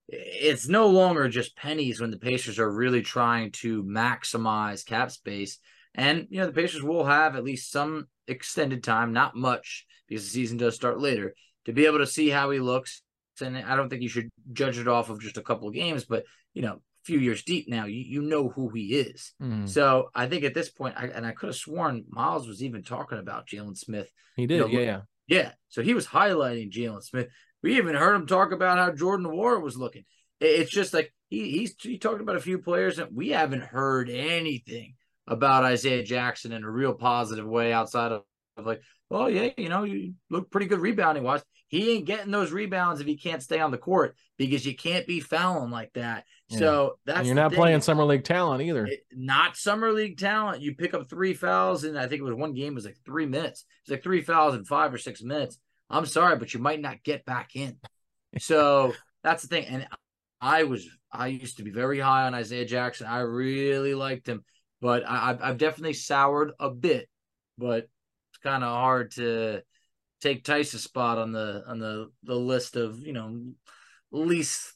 it's 0.10 0.68
no 0.68 0.88
longer 0.88 1.30
just 1.30 1.56
pennies 1.56 2.02
when 2.02 2.12
the 2.12 2.18
Pacers 2.20 2.60
are 2.60 2.70
really 2.70 3.02
trying 3.02 3.52
to 3.52 3.84
maximize 3.84 4.86
cap 4.86 5.12
space. 5.12 5.60
And 5.96 6.28
you 6.30 6.40
know, 6.40 6.48
the 6.48 6.52
Pacers 6.52 6.84
will 6.84 7.06
have 7.06 7.36
at 7.36 7.46
least 7.46 7.72
some 7.72 8.08
extended 8.28 8.84
time, 8.84 9.14
not 9.14 9.36
much, 9.36 9.86
because 10.08 10.26
the 10.26 10.30
season 10.30 10.58
does 10.58 10.76
start 10.76 11.00
later, 11.00 11.34
to 11.66 11.74
be 11.74 11.86
able 11.86 12.00
to 12.00 12.08
see 12.08 12.30
how 12.30 12.52
he 12.52 12.60
looks. 12.60 13.02
And 13.42 13.58
I 13.58 13.76
don't 13.76 13.90
think 13.90 14.02
you 14.02 14.10
should 14.10 14.30
judge 14.52 14.78
it 14.78 14.88
off 14.88 15.10
of 15.10 15.22
just 15.22 15.38
a 15.38 15.42
couple 15.42 15.68
of 15.68 15.74
games, 15.74 16.06
but 16.06 16.26
you 16.54 16.62
know, 16.62 16.74
a 16.74 17.06
few 17.06 17.20
years 17.20 17.44
deep 17.44 17.68
now, 17.68 17.86
you, 17.86 18.00
you 18.00 18.22
know 18.22 18.50
who 18.50 18.70
he 18.70 18.96
is. 18.96 19.34
Mm. 19.42 19.68
So 19.68 20.10
I 20.16 20.28
think 20.28 20.44
at 20.44 20.54
this 20.54 20.70
point, 20.70 20.96
I, 20.98 21.08
and 21.08 21.26
I 21.26 21.32
could 21.32 21.48
have 21.48 21.56
sworn 21.56 22.06
Miles 22.10 22.48
was 22.48 22.64
even 22.64 22.84
talking 22.84 23.18
about 23.18 23.48
Jalen 23.48 23.78
Smith. 23.78 24.10
He 24.36 24.48
did, 24.48 24.56
you 24.56 24.62
know, 24.62 24.68
yeah, 24.68 24.80
yeah, 24.80 25.02
yeah. 25.28 25.52
So 25.70 25.82
he 25.82 25.94
was 25.94 26.08
highlighting 26.08 26.72
Jalen 26.72 27.04
Smith. 27.04 27.28
We 27.62 27.78
even 27.78 27.96
heard 27.96 28.16
him 28.16 28.28
talk 28.28 28.52
about 28.52 28.78
how 28.78 28.92
Jordan 28.92 29.26
Nwora 29.26 29.62
was 29.62 29.78
looking. 29.78 30.06
It's 30.40 30.72
just 30.72 30.94
like 30.94 31.14
he 31.30 31.52
he's 31.52 31.76
he 31.80 31.98
talked 31.98 32.22
about 32.22 32.36
a 32.36 32.42
few 32.42 32.60
players 32.60 33.00
and 33.00 33.16
we 33.16 33.30
haven't 33.30 33.64
heard 33.64 34.10
anything 34.10 34.96
about 35.28 35.64
Isaiah 35.64 36.04
Jackson 36.04 36.52
in 36.52 36.64
a 36.64 36.70
real 36.70 36.94
positive 36.94 37.46
way 37.46 37.72
outside 37.72 38.12
of, 38.12 38.24
of 38.58 38.66
like, 38.66 38.82
oh 39.14 39.28
yeah, 39.28 39.50
you 39.58 39.70
know, 39.70 39.84
you 39.84 40.14
look 40.30 40.52
pretty 40.52 40.68
good 40.68 40.80
rebounding 40.80 41.24
wise. 41.24 41.44
He 41.68 41.92
ain't 41.92 42.06
getting 42.06 42.32
those 42.32 42.52
rebounds 42.52 43.02
if 43.02 43.08
he 43.08 43.18
can't 43.18 43.42
stay 43.42 43.60
on 43.60 43.72
the 43.72 43.78
court 43.80 44.16
because 44.38 44.66
you 44.66 44.76
can't 44.76 45.08
be 45.08 45.20
fouling 45.20 45.72
like 45.72 45.92
that. 45.94 46.26
Yeah. 46.50 46.60
So 46.60 47.00
that's 47.06 47.20
And 47.20 47.28
you're 47.28 47.36
not 47.36 47.50
thing. 47.52 47.60
playing 47.60 47.82
summer 47.82 48.04
league 48.04 48.24
talent 48.24 48.62
either. 48.62 48.86
It- 48.86 49.06
not 49.12 49.58
summer 49.58 49.92
league 49.92 50.20
talent. 50.20 50.62
You 50.62 50.76
pick 50.76 50.94
up 50.94 51.10
three 51.10 51.34
fouls, 51.34 51.84
and 51.84 51.98
I 51.98 52.08
think 52.08 52.20
it 52.20 52.26
was 52.26 52.36
one 52.36 52.54
game 52.54 52.76
was 52.76 52.86
like 52.86 52.98
three 53.06 53.26
minutes. 53.26 53.66
It's 53.84 53.92
like 53.92 54.04
three 54.04 54.22
fouls 54.22 54.54
in 54.56 54.66
five 54.66 54.94
or 54.94 54.98
six 55.00 55.24
minutes. 55.24 55.58
I'm 55.90 56.06
sorry, 56.06 56.38
but 56.38 56.54
you 56.54 56.60
might 56.60 56.82
not 56.82 57.04
get 57.04 57.26
back 57.26 57.56
in. 57.56 57.78
So 58.40 58.94
that's 59.24 59.42
the 59.44 59.48
thing. 59.48 59.66
And 59.66 59.88
I 60.42 60.64
was 60.64 60.88
I 61.12 61.28
used 61.28 61.58
to 61.58 61.64
be 61.64 61.72
very 61.72 62.00
high 62.00 62.26
on 62.28 62.34
Isaiah 62.36 62.66
Jackson. 62.66 63.08
I 63.08 63.20
really 63.20 63.94
liked 63.96 64.28
him, 64.28 64.44
but 64.82 65.08
I, 65.08 65.30
I've 65.32 65.42
I've 65.42 65.58
definitely 65.58 65.94
soured 65.94 66.52
a 66.60 66.70
bit. 66.70 67.08
But 67.58 67.88
kind 68.44 68.64
of 68.64 68.70
hard 68.70 69.12
to 69.12 69.62
take 70.22 70.46
Theis's 70.46 70.84
spot 70.84 71.18
on 71.18 71.32
the 71.32 71.64
on 71.68 71.80
the 71.80 72.10
the 72.24 72.36
list 72.36 72.76
of 72.76 73.00
you 73.00 73.14
know 73.14 73.40
least 74.12 74.74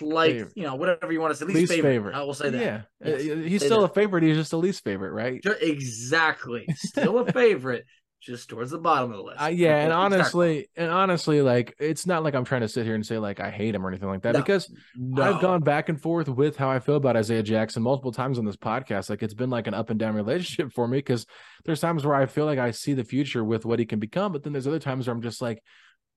like 0.00 0.32
Favorite. 0.32 0.52
you 0.56 0.62
know 0.62 0.74
whatever 0.76 1.12
you 1.12 1.20
want 1.20 1.32
to 1.32 1.36
say 1.38 1.44
least, 1.44 1.56
Least 1.56 1.72
favorite. 1.72 1.90
favorite. 1.90 2.14
I 2.14 2.22
will 2.22 2.34
say 2.34 2.50
that. 2.50 2.62
Yeah, 2.62 2.82
Yes. 3.04 3.20
Uh, 3.20 3.34
he's 3.36 3.60
Say 3.60 3.66
still 3.66 3.80
that. 3.80 3.90
a 3.90 3.94
favorite. 3.94 4.22
He's 4.24 4.36
just 4.36 4.52
a 4.52 4.56
least 4.56 4.82
favorite, 4.84 5.12
right? 5.12 5.44
Exactly. 5.60 6.66
Still 6.76 7.18
a 7.18 7.32
favorite, 7.32 7.84
just 8.20 8.50
towards 8.50 8.70
the 8.70 8.78
bottom 8.78 9.10
of 9.10 9.16
the 9.16 9.22
list. 9.22 9.42
Uh, 9.42 9.46
yeah, 9.46 9.78
and 9.78 9.92
honestly, 9.92 10.68
and 10.76 10.90
honestly, 10.90 11.40
like 11.42 11.74
it's 11.78 12.06
not 12.06 12.22
like 12.22 12.34
I'm 12.34 12.44
trying 12.44 12.60
to 12.60 12.68
sit 12.68 12.84
here 12.84 12.94
and 12.94 13.04
say 13.04 13.18
like 13.18 13.40
I 13.40 13.50
hate 13.50 13.74
him 13.74 13.84
or 13.84 13.88
anything 13.88 14.08
like 14.08 14.22
that 14.22 14.34
No. 14.34 14.40
because 14.40 14.70
No. 14.94 15.22
I've 15.22 15.40
gone 15.40 15.62
back 15.62 15.88
and 15.88 16.00
forth 16.00 16.28
with 16.28 16.56
how 16.56 16.68
I 16.70 16.80
feel 16.80 16.96
about 16.96 17.16
Isaiah 17.16 17.42
Jackson 17.42 17.82
multiple 17.82 18.12
times 18.12 18.38
on 18.38 18.44
this 18.44 18.56
podcast. 18.56 19.08
Like 19.08 19.22
it's 19.22 19.34
been 19.34 19.50
like 19.50 19.66
an 19.66 19.74
up 19.74 19.90
and 19.90 19.98
down 19.98 20.14
relationship 20.14 20.72
for 20.72 20.86
me 20.86 20.98
because 20.98 21.26
there's 21.64 21.80
times 21.80 22.04
where 22.04 22.14
I 22.14 22.26
feel 22.26 22.44
like 22.44 22.58
I 22.58 22.72
see 22.72 22.92
the 22.92 23.04
future 23.04 23.42
with 23.42 23.64
what 23.64 23.78
he 23.78 23.86
can 23.86 23.98
become, 23.98 24.32
but 24.32 24.42
then 24.42 24.52
there's 24.52 24.66
other 24.66 24.78
times 24.78 25.06
where 25.06 25.16
I'm 25.16 25.22
just 25.22 25.40
like 25.40 25.62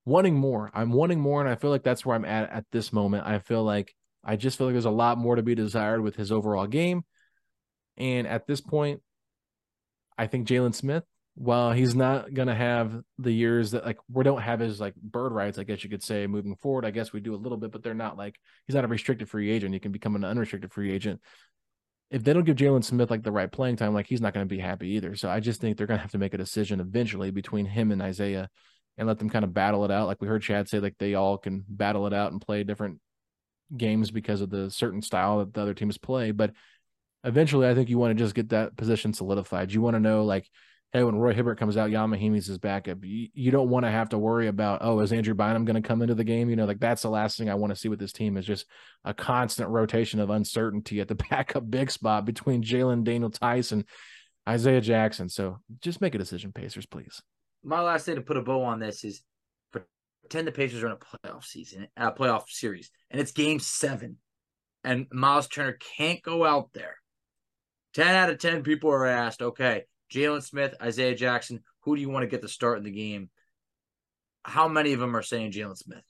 wanting 0.06 0.36
more. 0.36 0.70
I'm 0.74 0.92
wanting 0.92 1.22
more, 1.22 1.40
and 1.40 1.50
I 1.50 1.56
feel 1.56 1.70
like 1.70 1.84
that's 1.84 2.06
where 2.06 2.16
I'm 2.16 2.26
at 2.26 2.52
at 2.52 2.66
this 2.72 2.92
moment. 2.92 3.26
I 3.26 3.40
feel 3.40 3.64
like 3.64 3.96
I 4.26 4.36
just 4.36 4.58
feel 4.58 4.68
like 4.68 4.74
there's 4.74 4.86
a 4.86 4.90
lot 4.92 5.18
more 5.18 5.38
to 5.38 5.44
be 5.44 5.56
desired 5.56 6.02
with 6.02 6.16
his 6.18 6.32
overall 6.32 6.68
game, 6.68 7.06
and 7.96 8.28
at 8.28 8.46
this 8.46 8.60
point, 8.60 9.02
I 10.18 10.28
think 10.28 10.48
Jalen 10.48 10.76
Smith. 10.76 11.04
While 11.36 11.72
he's 11.72 11.96
not 11.96 12.34
gonna 12.34 12.54
have 12.54 13.02
the 13.18 13.32
years 13.32 13.72
that 13.72 13.86
like 13.86 13.98
we 14.12 14.24
don't 14.24 14.42
have 14.42 14.60
his 14.60 14.80
like 14.80 14.96
bird 14.96 15.32
rights, 15.32 15.58
I 15.58 15.64
guess 15.64 15.84
you 15.84 15.90
could 15.90 16.04
say 16.04 16.28
moving 16.28 16.56
forward. 16.56 16.86
I 16.86 16.92
guess 16.92 17.12
we 17.12 17.22
do 17.22 17.34
a 17.34 17.38
little 17.38 17.58
bit, 17.58 17.72
but 17.72 17.82
they're 17.82 17.96
not 17.96 18.18
like 18.18 18.40
he's 18.68 18.76
not 18.76 18.86
a 18.86 18.88
restricted 18.88 19.30
free 19.30 19.50
agent. 19.50 19.74
You 19.74 19.80
can 19.80 19.92
become 19.92 20.16
an 20.16 20.24
unrestricted 20.24 20.72
free 20.72 20.92
agent. 20.92 21.22
If 22.12 22.24
they 22.24 22.34
don't 22.34 22.44
give 22.44 22.58
Jalen 22.58 22.84
Smith 22.84 23.10
like 23.10 23.24
the 23.24 23.32
right 23.32 23.52
playing 23.52 23.78
time, 23.78 23.96
like 23.96 24.06
he's 24.06 24.22
not 24.22 24.36
going 24.36 24.48
to 24.48 24.56
be 24.56 24.62
happy 24.62 24.90
either. 24.90 25.16
So 25.16 25.28
I 25.28 25.40
just 25.40 25.60
think 25.60 25.78
they're 25.78 25.88
going 25.88 25.98
to 25.98 26.04
have 26.04 26.12
to 26.12 26.20
make 26.20 26.36
a 26.36 26.38
decision 26.38 26.80
eventually 26.80 27.32
between 27.32 27.66
him 27.66 27.92
and 27.92 28.04
Isaiah, 28.04 28.50
and 29.00 29.08
let 29.08 29.18
them 29.18 29.32
kind 29.32 29.44
of 29.44 29.56
battle 29.56 29.84
it 29.86 29.90
out. 29.92 30.06
Like 30.06 30.22
we 30.22 30.28
heard 30.28 30.44
Chad 30.44 30.70
say, 30.70 30.80
like 30.80 30.98
they 31.00 31.16
all 31.16 31.40
can 31.40 31.66
battle 31.68 32.06
it 32.06 32.14
out 32.14 32.32
and 32.32 32.40
play 32.40 32.64
different 32.64 33.00
games 33.76 34.12
because 34.12 34.42
of 34.42 34.52
the 34.52 34.70
certain 34.70 35.02
style 35.02 35.40
that 35.40 35.54
the 35.54 35.62
other 35.62 35.74
teams 35.74 35.98
play. 35.98 36.30
But 36.30 36.52
eventually, 37.24 37.68
I 37.68 37.74
think 37.74 37.90
you 37.90 37.98
want 37.98 38.16
to 38.16 38.24
just 38.24 38.36
get 38.36 38.50
that 38.50 38.78
position 38.78 39.14
solidified. 39.14 39.74
You 39.74 39.82
want 39.82 39.96
to 39.96 40.00
know 40.00 40.24
like 40.26 40.48
hey, 40.94 41.04
when 41.04 41.16
Roy 41.16 41.34
Hibbert 41.34 41.58
comes 41.58 41.76
out, 41.76 41.90
Ian 41.90 42.12
Mahinmi's 42.12 42.46
his 42.46 42.60
backup. 42.60 43.04
You, 43.04 43.28
you 43.34 43.50
don't 43.50 43.70
want 43.70 43.84
to 43.84 43.92
have 43.92 44.10
to 44.10 44.18
worry 44.20 44.48
about, 44.48 44.82
oh, 44.84 45.00
is 45.00 45.12
Andrew 45.12 45.34
Bynum 45.34 45.66
going 45.66 45.82
to 45.82 45.88
come 45.88 46.04
into 46.04 46.14
the 46.14 46.24
game? 46.24 46.52
You 46.52 46.56
know, 46.56 46.66
like 46.66 46.80
that's 46.80 47.02
the 47.02 47.10
last 47.10 47.38
thing 47.38 47.50
I 47.50 47.56
want 47.56 47.74
to 47.74 47.76
see 47.76 47.90
with 47.90 48.00
this 48.00 48.14
team 48.14 48.38
is 48.38 48.46
just 48.46 48.68
a 49.04 49.14
constant 49.14 49.70
rotation 49.70 50.20
of 50.20 50.30
uncertainty 50.30 51.02
at 51.02 51.08
the 51.08 51.16
backup 51.30 51.70
big 51.70 51.90
spot 51.90 52.26
between 52.26 52.64
Jalen 52.64 53.04
Daniel 53.04 53.32
Tyson, 53.32 53.86
Isaiah 54.48 54.82
Jackson. 54.82 55.30
So 55.30 55.58
just 55.82 56.00
make 56.00 56.14
a 56.14 56.20
decision, 56.20 56.54
Pacers, 56.54 56.86
please. 56.86 57.22
My 57.64 57.82
last 57.82 58.06
thing 58.06 58.16
to 58.16 58.22
put 58.22 58.38
a 58.38 58.42
bow 58.42 58.62
on 58.64 58.80
this 58.80 59.04
is 59.04 59.24
pretend 59.72 60.48
the 60.48 60.52
Pacers 60.52 60.84
are 60.84 60.88
in 60.88 60.94
a 60.94 60.98
playoff 60.98 61.44
season, 61.44 61.88
a 61.98 62.12
playoff 62.12 62.50
series, 62.50 62.92
and 63.10 63.20
it's 63.20 63.32
game 63.32 63.60
seven, 63.60 64.18
and 64.84 65.08
Miles 65.12 65.48
Turner 65.48 65.78
can't 65.98 66.22
go 66.22 66.46
out 66.46 66.70
there. 66.74 66.98
10 67.96 68.08
out 68.16 68.30
of 68.30 68.40
10 68.40 68.64
people 68.64 68.92
are 68.92 69.06
asked, 69.06 69.42
okay, 69.42 69.86
Jalen 70.12 70.44
Smith, 70.44 70.76
Isaiah 70.82 71.16
Jackson, 71.16 71.62
who 71.82 71.96
do 71.96 72.02
you 72.02 72.10
want 72.10 72.24
to 72.24 72.30
get 72.30 72.42
the 72.42 72.48
start 72.48 72.78
in 72.78 72.84
the 72.84 72.92
game? 72.92 73.30
How 74.44 74.68
many 74.68 74.94
of 74.94 75.00
them 75.00 75.16
are 75.16 75.22
saying 75.22 75.52
Jalen 75.52 75.78
Smith? 75.78 76.04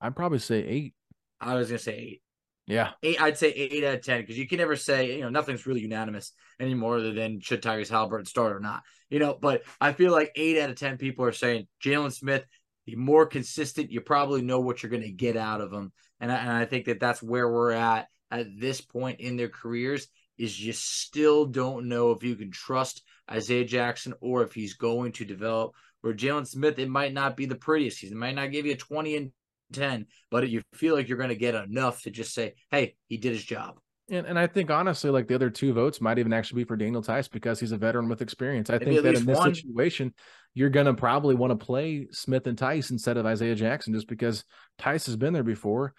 I'd 0.00 0.16
probably 0.16 0.38
say 0.38 0.64
eight. 0.64 0.94
I 1.40 1.54
was 1.54 1.68
going 1.68 1.78
to 1.78 1.84
say 1.84 1.96
eight. 1.96 2.22
Yeah. 2.66 2.90
Eight, 3.02 3.20
I'd 3.20 3.38
say 3.38 3.48
eight 3.48 3.82
out 3.82 3.94
of 3.94 4.02
10 4.02 4.20
because 4.20 4.38
you 4.38 4.46
can 4.46 4.58
never 4.58 4.76
say, 4.76 5.16
you 5.16 5.22
know, 5.22 5.28
nothing's 5.28 5.66
really 5.66 5.80
unanimous 5.80 6.32
anymore 6.60 6.98
other 6.98 7.12
than 7.12 7.40
should 7.40 7.62
Tyrese 7.62 7.90
Halliburton 7.90 8.26
start 8.26 8.52
or 8.52 8.60
not, 8.60 8.84
you 9.08 9.18
know. 9.18 9.36
But 9.40 9.62
I 9.80 9.92
feel 9.92 10.12
like 10.12 10.30
eight 10.36 10.58
out 10.58 10.70
of 10.70 10.76
10 10.76 10.96
people 10.96 11.24
are 11.24 11.32
saying 11.32 11.66
Jalen 11.82 12.12
Smith, 12.12 12.46
the 12.86 12.94
more 12.94 13.26
consistent, 13.26 13.90
you 13.90 14.00
probably 14.00 14.42
know 14.42 14.60
what 14.60 14.82
you're 14.82 14.90
going 14.90 15.02
to 15.02 15.10
get 15.10 15.36
out 15.36 15.60
of 15.60 15.72
him. 15.72 15.92
And 16.20 16.30
I, 16.30 16.36
and 16.36 16.50
I 16.50 16.64
think 16.64 16.84
that 16.84 17.00
that's 17.00 17.22
where 17.22 17.50
we're 17.50 17.72
at 17.72 18.06
at 18.30 18.46
this 18.56 18.80
point 18.80 19.18
in 19.18 19.36
their 19.36 19.48
careers 19.48 20.06
is 20.40 20.58
you 20.58 20.72
still 20.72 21.44
don't 21.44 21.86
know 21.86 22.12
if 22.12 22.22
you 22.22 22.34
can 22.34 22.50
trust 22.50 23.02
Isaiah 23.30 23.64
Jackson 23.64 24.14
or 24.22 24.42
if 24.42 24.54
he's 24.54 24.74
going 24.74 25.12
to 25.12 25.24
develop. 25.26 25.74
Where 26.00 26.14
Jalen 26.14 26.46
Smith, 26.46 26.78
it 26.78 26.88
might 26.88 27.12
not 27.12 27.36
be 27.36 27.44
the 27.44 27.56
prettiest. 27.56 27.98
He 27.98 28.08
might 28.14 28.34
not 28.34 28.50
give 28.50 28.64
you 28.64 28.72
a 28.72 28.76
20 28.76 29.16
and 29.16 29.32
10, 29.74 30.06
but 30.30 30.48
you 30.48 30.62
feel 30.72 30.94
like 30.94 31.08
you're 31.08 31.18
going 31.18 31.28
to 31.28 31.36
get 31.36 31.54
enough 31.54 32.02
to 32.02 32.10
just 32.10 32.32
say, 32.32 32.54
hey, 32.70 32.96
he 33.06 33.18
did 33.18 33.32
his 33.32 33.44
job. 33.44 33.76
And, 34.10 34.26
and 34.26 34.38
I 34.38 34.46
think 34.46 34.70
honestly, 34.70 35.10
like 35.10 35.28
the 35.28 35.34
other 35.34 35.50
two 35.50 35.74
votes 35.74 36.00
might 36.00 36.18
even 36.18 36.32
actually 36.32 36.62
be 36.62 36.68
for 36.68 36.76
Daniel 36.76 37.02
Theis 37.02 37.28
because 37.28 37.60
he's 37.60 37.72
a 37.72 37.76
veteran 37.76 38.08
with 38.08 38.22
experience. 38.22 38.70
I 38.70 38.78
Maybe 38.78 38.92
think 38.92 39.02
that 39.02 39.16
in 39.16 39.26
this 39.26 39.36
one. 39.36 39.54
situation, 39.54 40.14
you're 40.54 40.70
going 40.70 40.86
to 40.86 40.94
probably 40.94 41.34
want 41.34 41.50
to 41.50 41.64
play 41.64 42.08
Smith 42.12 42.46
and 42.46 42.58
Theis 42.58 42.90
instead 42.90 43.18
of 43.18 43.26
Isaiah 43.26 43.54
Jackson 43.54 43.92
just 43.92 44.08
because 44.08 44.44
Theis 44.78 45.04
has 45.04 45.16
been 45.16 45.34
there 45.34 45.42
before 45.42 45.92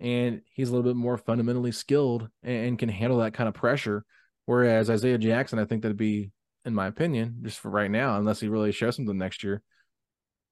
and 0.00 0.42
he's 0.52 0.68
a 0.68 0.72
little 0.72 0.88
bit 0.90 0.96
more 0.96 1.16
fundamentally 1.16 1.72
skilled 1.72 2.28
and, 2.42 2.66
and 2.68 2.78
can 2.78 2.88
handle 2.88 3.18
that 3.18 3.34
kind 3.34 3.48
of 3.48 3.54
pressure. 3.54 4.04
Whereas 4.44 4.90
Isaiah 4.90 5.18
Jackson, 5.18 5.58
I 5.58 5.64
think 5.64 5.82
that'd 5.82 5.96
be, 5.96 6.30
in 6.64 6.74
my 6.74 6.86
opinion, 6.86 7.38
just 7.42 7.58
for 7.58 7.70
right 7.70 7.90
now, 7.90 8.16
unless 8.18 8.40
he 8.40 8.48
really 8.48 8.72
shows 8.72 8.96
something 8.96 9.18
next 9.18 9.42
year, 9.42 9.62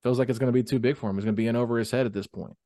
feels 0.03 0.19
like 0.19 0.29
it's 0.29 0.39
going 0.39 0.53
to 0.53 0.53
be 0.53 0.63
too 0.65 0.79
big 0.79 0.97
for 0.97 1.09
him. 1.09 1.17
He's 1.17 1.25
going 1.25 1.35
to 1.37 1.41
be 1.41 1.47
in 1.47 1.57
over 1.57 1.79
his 1.79 1.91
head 1.91 2.07
at 2.07 2.13
this 2.13 2.27
point. 2.27 2.57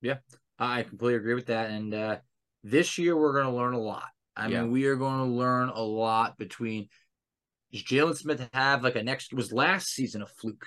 Yeah, 0.00 0.18
I 0.58 0.82
completely 0.84 1.16
agree 1.16 1.34
with 1.34 1.46
that. 1.46 1.70
And 1.70 1.92
uh, 1.92 2.16
this 2.62 2.98
year, 2.98 3.16
we're 3.16 3.32
going 3.32 3.46
to 3.46 3.56
learn 3.56 3.74
a 3.74 3.80
lot. 3.80 4.08
I 4.36 4.48
Yeah. 4.48 4.62
mean, 4.62 4.70
we 4.70 4.86
are 4.86 4.96
going 4.96 5.18
to 5.18 5.24
learn 5.24 5.68
a 5.68 5.82
lot 5.82 6.38
between 6.38 6.88
does 7.72 7.82
Jalen 7.82 8.16
Smith 8.16 8.48
have 8.54 8.82
like 8.82 8.96
a 8.96 9.02
next 9.02 9.34
was 9.34 9.52
last 9.52 9.88
season 9.88 10.22
a 10.22 10.26
fluke, 10.26 10.66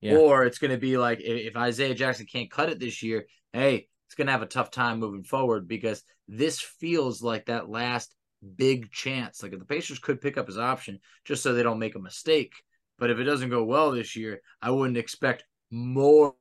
Yeah. 0.00 0.16
or 0.16 0.44
it's 0.44 0.58
going 0.58 0.72
to 0.72 0.78
be 0.78 0.96
like 0.96 1.20
if, 1.20 1.52
if 1.52 1.56
Isaiah 1.56 1.94
Jackson 1.94 2.26
can't 2.26 2.50
cut 2.50 2.70
it 2.70 2.80
this 2.80 3.02
year, 3.02 3.26
hey, 3.52 3.86
it's 4.10 4.16
going 4.16 4.26
to 4.26 4.32
have 4.32 4.42
a 4.42 4.46
tough 4.46 4.72
time 4.72 4.98
moving 4.98 5.22
forward 5.22 5.68
because 5.68 6.02
this 6.26 6.58
feels 6.60 7.22
like 7.22 7.46
that 7.46 7.70
last 7.70 8.12
big 8.56 8.90
chance. 8.90 9.40
Like 9.40 9.52
if 9.52 9.60
the 9.60 9.64
Pacers 9.64 10.00
could 10.00 10.20
pick 10.20 10.36
up 10.36 10.48
his 10.48 10.58
option 10.58 10.98
just 11.24 11.44
so 11.44 11.52
they 11.52 11.62
don't 11.62 11.78
make 11.78 11.94
a 11.94 12.00
mistake. 12.00 12.52
But 12.98 13.10
if 13.10 13.18
it 13.20 13.24
doesn't 13.24 13.50
go 13.50 13.62
well 13.62 13.92
this 13.92 14.16
year, 14.16 14.40
I 14.60 14.72
wouldn't 14.72 14.96
expect 14.98 15.44
more 15.70 16.34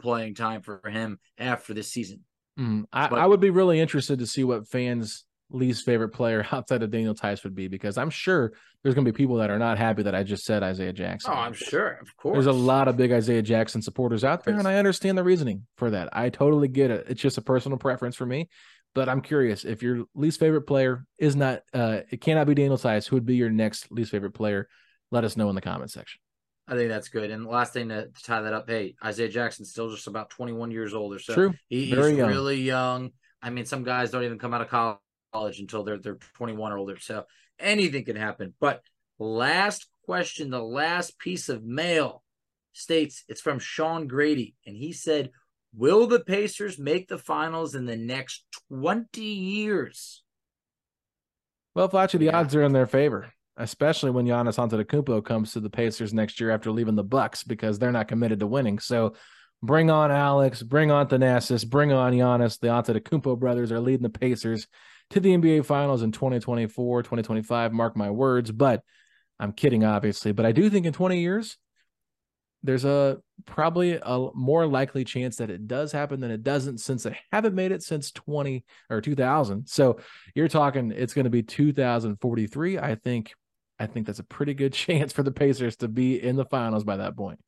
playing 0.00 0.34
time 0.34 0.62
for 0.62 0.82
him 0.84 1.20
after 1.38 1.72
this 1.74 1.92
season. 1.92 2.24
Mm, 2.58 2.86
I, 2.92 3.06
But- 3.06 3.20
I 3.20 3.26
would 3.26 3.38
be 3.38 3.50
really 3.50 3.78
interested 3.78 4.18
to 4.18 4.26
see 4.26 4.42
what 4.42 4.66
fans' 4.66 5.24
least 5.54 5.84
favorite 5.84 6.10
player 6.10 6.46
outside 6.52 6.82
of 6.82 6.90
Daniel 6.90 7.14
Theis 7.14 7.44
would 7.44 7.54
be 7.54 7.68
because 7.68 7.98
I'm 7.98 8.10
sure 8.10 8.52
there's 8.82 8.94
going 8.94 9.04
to 9.04 9.12
be 9.12 9.16
people 9.16 9.36
that 9.36 9.50
are 9.50 9.58
not 9.58 9.78
happy 9.78 10.02
that 10.02 10.14
I 10.14 10.22
just 10.22 10.44
said 10.44 10.62
Isaiah 10.62 10.92
Jackson. 10.92 11.32
Oh, 11.32 11.36
I'm 11.36 11.52
sure, 11.52 11.98
of 12.00 12.16
course. 12.16 12.34
There's 12.34 12.46
a 12.46 12.52
lot 12.52 12.88
of 12.88 12.96
big 12.96 13.12
Isaiah 13.12 13.42
Jackson 13.42 13.82
supporters 13.82 14.24
out 14.24 14.44
there, 14.44 14.58
and 14.58 14.66
I 14.66 14.76
understand 14.76 15.16
the 15.16 15.24
reasoning 15.24 15.66
for 15.76 15.90
that. 15.90 16.08
I 16.12 16.30
totally 16.30 16.68
get 16.68 16.90
it. 16.90 17.06
It's 17.08 17.20
just 17.20 17.38
a 17.38 17.42
personal 17.42 17.78
preference 17.78 18.16
for 18.16 18.26
me. 18.26 18.48
But 18.94 19.08
I'm 19.08 19.22
curious 19.22 19.64
if 19.64 19.82
your 19.82 20.04
least 20.14 20.38
favorite 20.38 20.62
player 20.62 21.06
is 21.16 21.34
not, 21.34 21.62
uh, 21.72 22.00
it 22.10 22.20
cannot 22.20 22.46
be 22.46 22.54
Daniel 22.54 22.76
Theis. 22.76 23.06
Who 23.06 23.16
would 23.16 23.24
be 23.24 23.36
your 23.36 23.48
next 23.48 23.90
least 23.90 24.10
favorite 24.10 24.32
player? 24.32 24.68
Let 25.10 25.24
us 25.24 25.36
know 25.36 25.48
in 25.48 25.54
the 25.54 25.62
comment 25.62 25.90
section. 25.90 26.20
I 26.68 26.74
think 26.74 26.90
that's 26.90 27.08
good. 27.08 27.30
And 27.30 27.46
last 27.46 27.72
thing 27.72 27.88
to, 27.88 28.08
to 28.08 28.22
tie 28.22 28.42
that 28.42 28.52
up, 28.52 28.68
hey, 28.68 28.94
Isaiah 29.02 29.28
Jackson's 29.28 29.70
still 29.70 29.90
just 29.90 30.06
about 30.06 30.30
21 30.30 30.70
years 30.70 30.94
old 30.94 31.14
or 31.14 31.18
so. 31.18 31.34
True. 31.34 31.54
He, 31.68 31.86
he's 31.86 31.96
young. 31.96 32.28
really 32.28 32.60
young. 32.60 33.10
I 33.42 33.50
mean, 33.50 33.64
some 33.64 33.82
guys 33.82 34.10
don't 34.10 34.24
even 34.24 34.38
come 34.38 34.54
out 34.54 34.60
of 34.60 34.68
college 34.68 34.98
until 35.34 35.82
they're 35.84 35.98
they're 35.98 36.18
21 36.34 36.72
or 36.72 36.78
older. 36.78 36.98
So 36.98 37.24
anything 37.58 38.04
can 38.04 38.16
happen. 38.16 38.54
But 38.60 38.82
last 39.18 39.86
question, 40.04 40.50
the 40.50 40.62
last 40.62 41.18
piece 41.18 41.48
of 41.48 41.64
mail 41.64 42.22
states 42.72 43.24
it's 43.28 43.40
from 43.40 43.58
Shawn 43.58 44.06
Grady, 44.06 44.54
and 44.66 44.76
he 44.76 44.92
said, 44.92 45.30
"Will 45.74 46.06
the 46.06 46.20
Pacers 46.20 46.78
make 46.78 47.08
the 47.08 47.18
finals 47.18 47.74
in 47.74 47.86
the 47.86 47.96
next 47.96 48.44
20 48.68 49.22
years?" 49.22 50.22
Well, 51.74 51.88
Fletcher, 51.88 52.18
the 52.18 52.26
Yeah. 52.26 52.40
odds 52.40 52.54
are 52.54 52.62
in 52.62 52.72
their 52.72 52.86
favor, 52.86 53.32
especially 53.56 54.10
when 54.10 54.26
Giannis 54.26 54.58
Antetokounmpo 54.58 55.24
comes 55.24 55.52
to 55.52 55.60
the 55.60 55.70
Pacers 55.70 56.12
next 56.12 56.40
year 56.40 56.50
after 56.50 56.70
leaving 56.70 56.96
the 56.96 57.04
Bucks 57.04 57.44
because 57.44 57.78
they're 57.78 57.92
not 57.92 58.08
committed 58.08 58.40
to 58.40 58.46
winning. 58.46 58.78
So, 58.78 59.14
bring 59.62 59.90
on 59.90 60.10
Alex, 60.10 60.62
bring 60.62 60.90
on 60.90 61.08
Thanasis, 61.08 61.68
bring 61.68 61.92
on 61.92 62.12
Giannis. 62.12 62.58
The 62.58 62.68
Antetokounmpo 62.68 63.38
brothers 63.38 63.72
are 63.72 63.80
leading 63.80 64.02
the 64.02 64.10
Pacers 64.10 64.66
to 65.12 65.20
the 65.20 65.36
NBA 65.36 65.64
Finals 65.64 66.02
in 66.02 66.12
2024, 66.12 67.02
2025. 67.02 67.72
Mark 67.72 67.96
my 67.96 68.10
words, 68.10 68.50
but 68.50 68.82
I'm 69.38 69.52
kidding, 69.52 69.84
obviously. 69.84 70.32
But 70.32 70.46
I 70.46 70.52
do 70.52 70.68
think 70.70 70.86
in 70.86 70.92
20 70.92 71.20
years, 71.20 71.58
there's 72.62 72.84
a 72.84 73.18
probably 73.44 73.98
a 74.00 74.28
more 74.34 74.66
likely 74.66 75.04
chance 75.04 75.36
that 75.36 75.50
it 75.50 75.66
does 75.66 75.92
happen 75.92 76.20
than 76.20 76.30
it 76.30 76.42
doesn't 76.42 76.78
since 76.78 77.02
they 77.02 77.18
haven't 77.32 77.54
made 77.54 77.72
it 77.72 77.82
since 77.82 78.12
20 78.12 78.64
or 78.88 79.00
2000 79.00 79.66
so 79.66 79.98
you're 80.34 80.46
talking 80.46 80.92
it's 80.94 81.12
going 81.12 81.24
to 81.24 81.30
be 81.30 81.42
2043 81.42 82.78
i 82.78 82.94
think 82.94 83.32
i 83.80 83.86
think 83.86 84.06
that's 84.06 84.20
a 84.20 84.24
pretty 84.24 84.54
good 84.54 84.72
chance 84.72 85.12
for 85.12 85.24
the 85.24 85.32
pacers 85.32 85.76
to 85.76 85.88
be 85.88 86.22
in 86.22 86.36
the 86.36 86.44
finals 86.44 86.84
by 86.84 86.96
that 86.96 87.16
point 87.16 87.40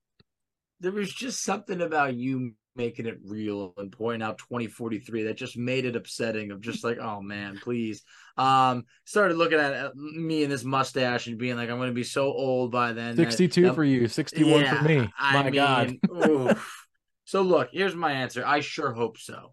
there 0.81 0.91
was 0.93 1.13
just 1.13 1.45
something 1.45 1.81
about 1.81 2.15
you 2.15 2.55
making 2.77 3.07
it 3.07 3.19
real 3.25 3.73
and 3.77 3.93
pointing 3.93 4.27
out 4.27 4.39
2043 4.39 5.25
that 5.25 5.37
just 5.37 5.57
made 5.57 5.85
it 5.85 5.97
upsetting 5.97 6.51
of 6.51 6.61
just 6.61 6.85
like 6.85 6.99
oh 6.99 7.21
man 7.21 7.59
please. 7.63 8.03
Um 8.37 8.85
started 9.05 9.37
looking 9.37 9.59
at 9.59 9.95
me 9.95 10.43
and 10.43 10.53
this 10.53 10.65
mustache 10.65 11.27
and 11.27 11.39
being 11.39 11.57
like 11.57 11.71
i'm 11.71 11.77
going 11.77 11.89
to 11.89 11.95
be 11.95 12.05
so 12.05 12.25
old 12.25 12.73
by 12.73 12.93
then 12.93 13.17
62 13.17 13.63
that, 13.63 13.75
for 13.75 13.85
you 13.85 14.09
61 14.09 14.61
yeah, 14.61 14.79
for 14.79 14.89
me 14.89 14.99
my 14.99 15.09
I 15.21 15.43
mean, 15.45 15.53
god 15.55 16.59
so 17.25 17.43
look 17.43 17.69
here's 17.73 17.95
my 17.95 18.13
answer. 18.13 18.45
I 18.45 18.61
sure 18.61 18.93
hope 18.93 19.19
so. 19.19 19.53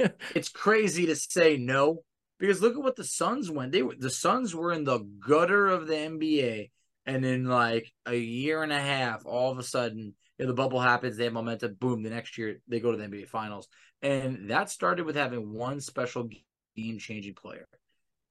It's 0.34 0.48
crazy 0.48 1.06
to 1.06 1.16
say 1.16 1.56
no 1.56 2.04
because 2.38 2.62
look 2.62 2.76
at 2.76 2.82
what 2.82 2.94
the 2.94 3.04
suns 3.04 3.50
went. 3.50 3.72
They 3.72 3.82
were 3.82 3.96
the 3.98 4.10
suns 4.10 4.54
were 4.54 4.72
in 4.72 4.84
the 4.84 5.00
gutter 5.00 5.66
of 5.66 5.86
the 5.86 5.94
nba 5.94 6.70
and 7.04 7.24
in 7.24 7.46
like 7.46 7.90
a 8.06 8.14
year 8.14 8.62
and 8.62 8.72
a 8.72 8.80
half 8.80 9.24
all 9.26 9.50
of 9.50 9.58
a 9.58 9.62
sudden 9.62 10.14
you 10.38 10.44
know, 10.44 10.48
the 10.48 10.54
bubble 10.54 10.80
happens, 10.80 11.16
they 11.16 11.24
have 11.24 11.32
momentum, 11.32 11.76
boom, 11.78 12.02
the 12.02 12.10
next 12.10 12.38
year 12.38 12.60
they 12.68 12.80
go 12.80 12.92
to 12.92 12.96
the 12.96 13.04
NBA 13.04 13.28
Finals. 13.28 13.68
And 14.02 14.50
that 14.50 14.70
started 14.70 15.04
with 15.04 15.16
having 15.16 15.52
one 15.52 15.80
special 15.80 16.28
game 16.76 16.98
changing 16.98 17.34
player 17.34 17.66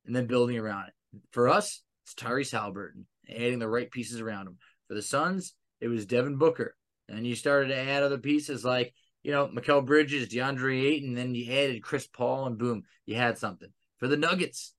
and 0.05 0.15
then 0.15 0.27
building 0.27 0.57
around 0.57 0.87
it. 0.87 0.93
For 1.31 1.49
us, 1.49 1.81
it's 2.05 2.13
Tyrese 2.13 2.53
Haliburton, 2.53 3.03
adding 3.29 3.59
the 3.59 3.67
right 3.67 3.91
pieces 3.91 4.21
around 4.21 4.47
him. 4.47 4.57
For 4.87 4.93
the 4.93 5.01
Suns, 5.01 5.53
it 5.81 5.89
was 5.89 6.05
Devin 6.05 6.37
Booker. 6.37 6.75
And 7.09 7.27
you 7.27 7.35
started 7.35 7.69
to 7.69 7.77
add 7.77 8.03
other 8.03 8.17
pieces 8.17 8.63
like, 8.63 8.93
you 9.23 9.31
know, 9.31 9.47
Mikal 9.47 9.85
Bridges, 9.85 10.29
DeAndre 10.29 10.85
Ayton, 10.85 11.13
then 11.13 11.35
you 11.35 11.51
added 11.51 11.83
Chris 11.83 12.07
Paul, 12.07 12.47
and 12.47 12.57
boom, 12.57 12.83
you 13.05 13.15
had 13.15 13.37
something. 13.37 13.69
For 13.97 14.07
the 14.07 14.15
Nuggets, 14.15 14.73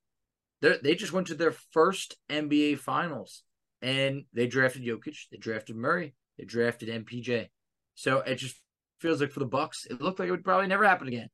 they 0.61 0.95
just 0.95 1.13
went 1.13 1.27
to 1.27 1.35
their 1.35 1.55
first 1.73 2.17
NBA 2.31 2.79
Finals 2.79 3.43
and 3.83 4.25
they 4.33 4.47
drafted 4.47 4.83
Jokic, 4.83 5.17
they 5.31 5.39
drafted 5.39 5.77
Murray, 5.77 6.15
they 6.39 6.45
drafted 6.45 6.89
MPJ. 6.89 7.49
So 7.95 8.19
it 8.21 8.37
just 8.37 8.57
feels 9.01 9.21
like 9.21 9.33
for 9.33 9.41
the 9.41 9.47
Bucks, 9.47 9.87
it 9.91 10.01
looked 10.01 10.19
like 10.19 10.29
it 10.29 10.33
would 10.33 10.45
probably 10.45 10.69
never 10.69 10.85
happen 10.85 11.09
again. 11.09 11.29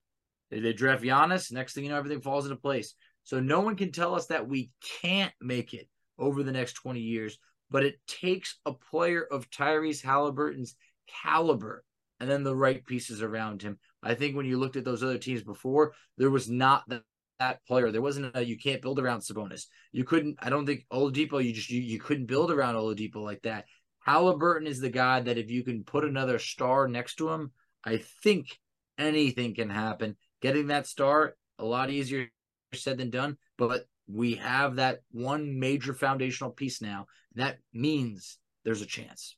They, 0.51 0.61
they 0.61 0.73
draft 0.73 1.03
Giannis. 1.03 1.53
Next 1.53 1.75
thing 1.75 1.85
you 1.85 1.91
know, 1.91 1.97
everything 1.97 2.21
falls 2.21 2.47
into 2.47 2.57
place. 2.57 2.95
So 3.25 3.41
no 3.41 3.61
one 3.61 3.77
can 3.77 3.93
tell 3.93 4.15
us 4.15 4.27
that 4.27 4.49
we 4.49 4.71
can't 5.03 5.33
make 5.41 5.75
it 5.75 5.89
over 6.19 6.43
the 6.43 6.53
next 6.53 6.75
20 6.75 7.01
years. 7.01 7.39
But 7.71 7.85
it 7.85 7.97
takes 8.07 8.59
a 8.67 8.73
player 8.73 9.23
of 9.23 9.51
Tyrese 9.51 10.03
Haliburton's 10.03 10.77
caliber 11.23 11.85
and 12.21 12.31
then 12.31 12.45
the 12.45 12.55
right 12.55 12.85
pieces 12.87 13.23
around 13.23 13.63
him. 13.63 13.79
I 14.03 14.15
think 14.15 14.37
when 14.37 14.47
you 14.47 14.59
looked 14.59 14.77
at 14.77 14.85
those 14.85 15.03
other 15.03 15.19
teams 15.19 15.43
before, 15.43 15.93
there 16.19 16.31
was 16.31 16.49
not 16.49 16.85
that, 16.89 17.03
that 17.41 17.65
player. 17.67 17.91
There 17.91 18.03
wasn't 18.03 18.37
a 18.37 18.45
you 18.45 18.59
can't 18.59 18.83
build 18.83 18.99
around 18.99 19.21
Sabonis. 19.21 19.65
You 19.93 20.05
couldn't. 20.05 20.37
I 20.41 20.51
don't 20.51 20.67
think 20.67 20.85
Oladipo. 20.93 21.43
You 21.43 21.53
just 21.53 21.71
you, 21.71 21.81
you 21.81 21.99
couldn't 21.99 22.27
build 22.27 22.51
around 22.51 22.75
Oladipo 22.75 23.17
like 23.17 23.43
that. 23.43 23.65
Haliburton 24.07 24.67
is 24.67 24.81
the 24.81 24.91
guy 24.91 25.21
that 25.21 25.39
if 25.39 25.51
you 25.51 25.65
can 25.65 25.85
put 25.85 26.05
another 26.05 26.39
star 26.39 26.89
next 26.89 27.17
to 27.17 27.31
him, 27.31 27.53
I 27.85 27.99
think 28.23 28.59
anything 28.99 29.55
can 29.55 29.71
happen. 29.71 30.17
Getting 30.43 30.69
that 30.69 30.87
star 30.87 31.35
a 31.59 31.65
lot 31.65 31.91
easier 31.91 32.29
said 32.75 32.99
than 32.99 33.11
done, 33.11 33.39
but 33.57 33.87
we 34.07 34.35
have 34.35 34.77
that 34.77 35.01
one 35.11 35.59
major 35.59 35.95
foundational 35.95 36.51
piece 36.51 36.83
now. 36.83 37.07
That 37.37 37.59
means 37.73 38.39
there's 38.65 38.83
a 38.83 38.87
chance. 38.87 39.37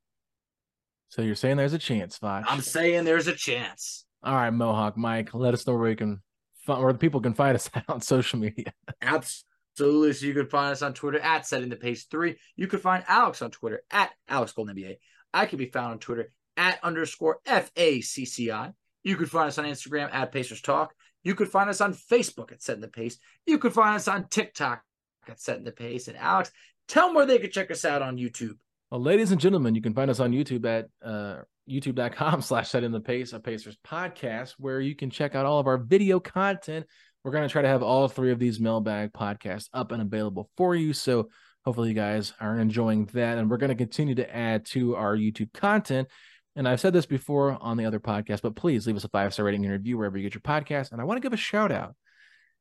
So 1.09 1.22
you're 1.22 1.35
saying 1.35 1.57
there's 1.57 1.72
a 1.72 1.79
chance, 1.79 2.18
Facci? 2.18 2.44
I'm 2.48 2.61
saying 2.61 3.05
there's 3.05 3.29
a 3.29 3.35
chance. 3.35 4.05
All 4.22 4.35
right, 4.35 4.50
Mohawk 4.50 4.96
Mike, 4.96 5.35
let 5.35 5.55
us 5.55 5.66
know 5.66 5.76
where 5.76 5.90
you 5.90 5.96
can, 5.96 6.20
find 6.66 6.83
where 6.83 6.92
the 6.92 6.98
people 6.98 7.20
can 7.20 7.35
find 7.35 7.55
us 7.55 7.70
on 7.88 8.00
social 8.00 8.38
media. 8.38 8.72
Absolutely. 9.00 9.55
Absolutely. 9.78 10.14
So 10.14 10.26
you 10.26 10.32
can 10.32 10.48
find 10.48 10.72
us 10.72 10.80
on 10.80 10.94
Twitter 10.94 11.18
at 11.18 11.46
Setting 11.46 11.68
the 11.68 11.76
Pace 11.76 12.04
Three. 12.04 12.36
You 12.56 12.66
can 12.66 12.78
find 12.78 13.04
Alex 13.06 13.42
on 13.42 13.50
Twitter 13.50 13.82
at 13.90 14.10
Alex 14.26 14.52
Golden 14.52 14.74
NBA. 14.74 14.96
I 15.34 15.44
can 15.44 15.58
be 15.58 15.66
found 15.66 15.92
on 15.92 15.98
Twitter 15.98 16.30
at 16.56 16.82
underscore 16.82 17.40
F 17.44 17.70
A 17.76 18.00
C 18.00 18.24
C 18.24 18.50
I. 18.50 18.72
You 19.02 19.16
can 19.16 19.26
find 19.26 19.48
us 19.48 19.58
on 19.58 19.66
Instagram 19.66 20.12
at 20.14 20.32
Pacers 20.32 20.62
Talk. 20.62 20.94
You 21.24 21.34
could 21.34 21.48
find 21.48 21.68
us 21.68 21.82
on 21.82 21.92
Facebook 21.92 22.52
at 22.52 22.62
Setting 22.62 22.80
the 22.80 22.88
Pace. 22.88 23.18
You 23.44 23.58
could 23.58 23.74
find 23.74 23.96
us 23.96 24.08
on 24.08 24.28
TikTok 24.28 24.80
at 25.28 25.40
Setting 25.40 25.64
the 25.64 25.72
Pace. 25.72 26.08
And 26.08 26.16
Alex, 26.16 26.50
tell 26.88 27.08
them 27.08 27.14
where 27.16 27.26
they 27.26 27.38
could 27.38 27.52
check 27.52 27.70
us 27.70 27.84
out 27.84 28.00
on 28.00 28.16
YouTube. 28.16 28.56
Well, 28.90 29.02
ladies 29.02 29.30
and 29.30 29.40
gentlemen, 29.40 29.74
you 29.74 29.82
can 29.82 29.92
find 29.92 30.10
us 30.10 30.20
on 30.20 30.32
YouTube 30.32 30.64
at 30.64 30.88
uh, 31.04 31.42
youtube.com 31.68 32.40
slash 32.42 32.70
setting 32.70 32.92
the 32.92 33.00
pace, 33.00 33.32
a 33.32 33.40
Pacers 33.40 33.76
podcast, 33.86 34.54
where 34.58 34.80
you 34.80 34.94
can 34.94 35.10
check 35.10 35.34
out 35.34 35.46
all 35.46 35.58
of 35.58 35.66
our 35.66 35.78
video 35.78 36.20
content 36.20 36.86
we're 37.26 37.32
going 37.32 37.42
to 37.42 37.50
try 37.50 37.62
to 37.62 37.66
have 37.66 37.82
all 37.82 38.06
three 38.06 38.30
of 38.30 38.38
these 38.38 38.60
mailbag 38.60 39.12
podcasts 39.12 39.68
up 39.74 39.90
and 39.90 40.00
available 40.00 40.48
for 40.56 40.76
you. 40.76 40.92
So 40.92 41.28
hopefully 41.64 41.88
you 41.88 41.94
guys 41.94 42.32
are 42.38 42.56
enjoying 42.56 43.06
that. 43.14 43.36
And 43.36 43.50
we're 43.50 43.56
going 43.56 43.70
to 43.70 43.74
continue 43.74 44.14
to 44.14 44.34
add 44.36 44.64
to 44.66 44.94
our 44.94 45.16
YouTube 45.16 45.52
content. 45.52 46.06
And 46.54 46.68
I've 46.68 46.78
said 46.78 46.92
this 46.92 47.04
before 47.04 47.58
on 47.60 47.78
the 47.78 47.84
other 47.84 47.98
podcast, 47.98 48.42
but 48.42 48.54
please 48.54 48.86
leave 48.86 48.94
us 48.94 49.02
a 49.02 49.08
five 49.08 49.34
star 49.34 49.44
rating 49.44 49.64
and 49.64 49.72
review 49.72 49.98
wherever 49.98 50.16
you 50.16 50.22
get 50.22 50.34
your 50.34 50.40
podcast. 50.40 50.92
And 50.92 51.00
I 51.00 51.04
want 51.04 51.16
to 51.16 51.20
give 51.20 51.32
a 51.32 51.36
shout 51.36 51.72
out 51.72 51.96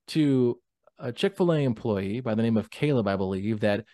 to 0.07 0.59
a 0.97 1.11
Chick 1.11 1.37
fil 1.37 1.53
A 1.53 1.59
employee 1.59 2.21
by 2.21 2.33
the 2.33 2.41
name 2.41 2.57
of 2.57 2.71
Caleb, 2.71 3.07
I 3.07 3.17
believe, 3.17 3.59
that 3.59 3.85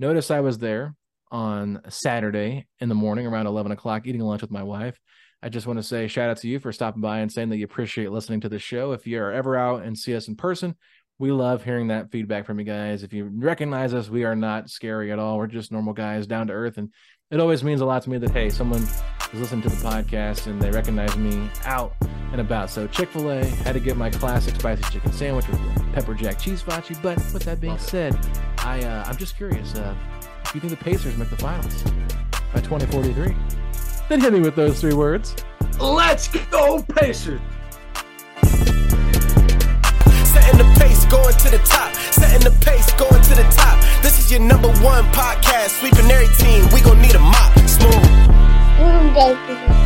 noticed 0.00 0.32
I 0.32 0.40
was 0.40 0.58
there 0.58 0.96
on 1.30 1.82
Saturday 1.88 2.66
in 2.80 2.88
the 2.88 2.96
morning 2.96 3.28
around 3.28 3.46
11 3.46 3.70
o'clock 3.70 4.08
eating 4.08 4.22
lunch 4.22 4.42
with 4.42 4.50
my 4.50 4.64
wife. 4.64 4.98
I 5.46 5.48
just 5.48 5.68
want 5.68 5.78
to 5.78 5.82
say 5.84 6.08
shout 6.08 6.28
out 6.28 6.38
to 6.38 6.48
you 6.48 6.58
for 6.58 6.72
stopping 6.72 7.00
by 7.00 7.20
and 7.20 7.30
saying 7.30 7.50
that 7.50 7.56
you 7.56 7.66
appreciate 7.66 8.10
listening 8.10 8.40
to 8.40 8.48
the 8.48 8.58
show. 8.58 8.90
If 8.90 9.06
you 9.06 9.20
are 9.20 9.30
ever 9.30 9.56
out 9.56 9.84
and 9.84 9.96
see 9.96 10.16
us 10.16 10.26
in 10.26 10.34
person, 10.34 10.74
we 11.20 11.30
love 11.30 11.62
hearing 11.62 11.86
that 11.86 12.10
feedback 12.10 12.46
from 12.46 12.58
you 12.58 12.64
guys. 12.64 13.04
If 13.04 13.12
you 13.12 13.30
recognize 13.32 13.94
us, 13.94 14.10
we 14.10 14.24
are 14.24 14.34
not 14.34 14.70
scary 14.70 15.12
at 15.12 15.20
all. 15.20 15.38
We're 15.38 15.46
just 15.46 15.70
normal 15.70 15.92
guys, 15.92 16.26
down 16.26 16.48
to 16.48 16.52
earth, 16.52 16.78
and 16.78 16.92
it 17.30 17.38
always 17.38 17.62
means 17.62 17.80
a 17.80 17.86
lot 17.86 18.02
to 18.02 18.10
me 18.10 18.18
that 18.18 18.32
hey, 18.32 18.50
someone 18.50 18.82
is 18.82 19.38
listening 19.38 19.62
to 19.62 19.68
the 19.68 19.76
podcast 19.76 20.48
and 20.48 20.60
they 20.60 20.72
recognize 20.72 21.16
me 21.16 21.48
out 21.64 21.94
and 22.32 22.40
about. 22.40 22.68
So 22.68 22.88
Chick 22.88 23.10
Fil 23.10 23.30
A 23.30 23.44
had 23.44 23.74
to 23.74 23.80
get 23.80 23.96
my 23.96 24.10
classic 24.10 24.56
spicy 24.56 24.82
chicken 24.90 25.12
sandwich 25.12 25.46
with 25.46 25.60
pepper 25.92 26.14
jack 26.14 26.40
cheese 26.40 26.60
Facci. 26.60 27.00
But 27.00 27.18
with 27.32 27.44
that 27.44 27.60
being 27.60 27.78
said, 27.78 28.18
I 28.58 28.82
uh, 28.82 29.04
I'm 29.06 29.16
just 29.16 29.36
curious. 29.36 29.76
Uh, 29.76 29.94
do 30.20 30.50
you 30.54 30.60
think 30.60 30.76
the 30.76 30.84
Pacers 30.84 31.16
make 31.16 31.30
the 31.30 31.36
finals 31.36 31.84
by 32.52 32.60
2043? 32.62 33.36
Then 34.08 34.20
hit 34.20 34.32
me 34.32 34.40
with 34.40 34.54
those 34.54 34.80
three 34.80 34.94
words. 34.94 35.34
Let's 35.80 36.28
go, 36.28 36.82
Pacers! 36.82 37.40
Setting 40.22 40.58
the 40.58 40.76
pace, 40.78 41.04
going 41.06 41.34
to 41.34 41.50
the 41.50 41.60
top. 41.64 41.92
Setting 41.94 42.44
the 42.44 42.56
pace, 42.64 42.92
going 42.92 43.22
to 43.22 43.34
the 43.34 43.46
top. 43.56 43.82
This 44.02 44.18
is 44.20 44.30
your 44.30 44.40
number 44.40 44.68
one 44.82 45.04
podcast. 45.06 45.80
Sweeping 45.80 46.08
every 46.10 46.28
team. 46.36 46.68
We 46.72 46.80
gon' 46.82 47.02
need 47.02 47.16
a 47.16 47.18
mop. 47.18 47.58
Smooth. 47.68 47.94
Mm, 48.78 49.85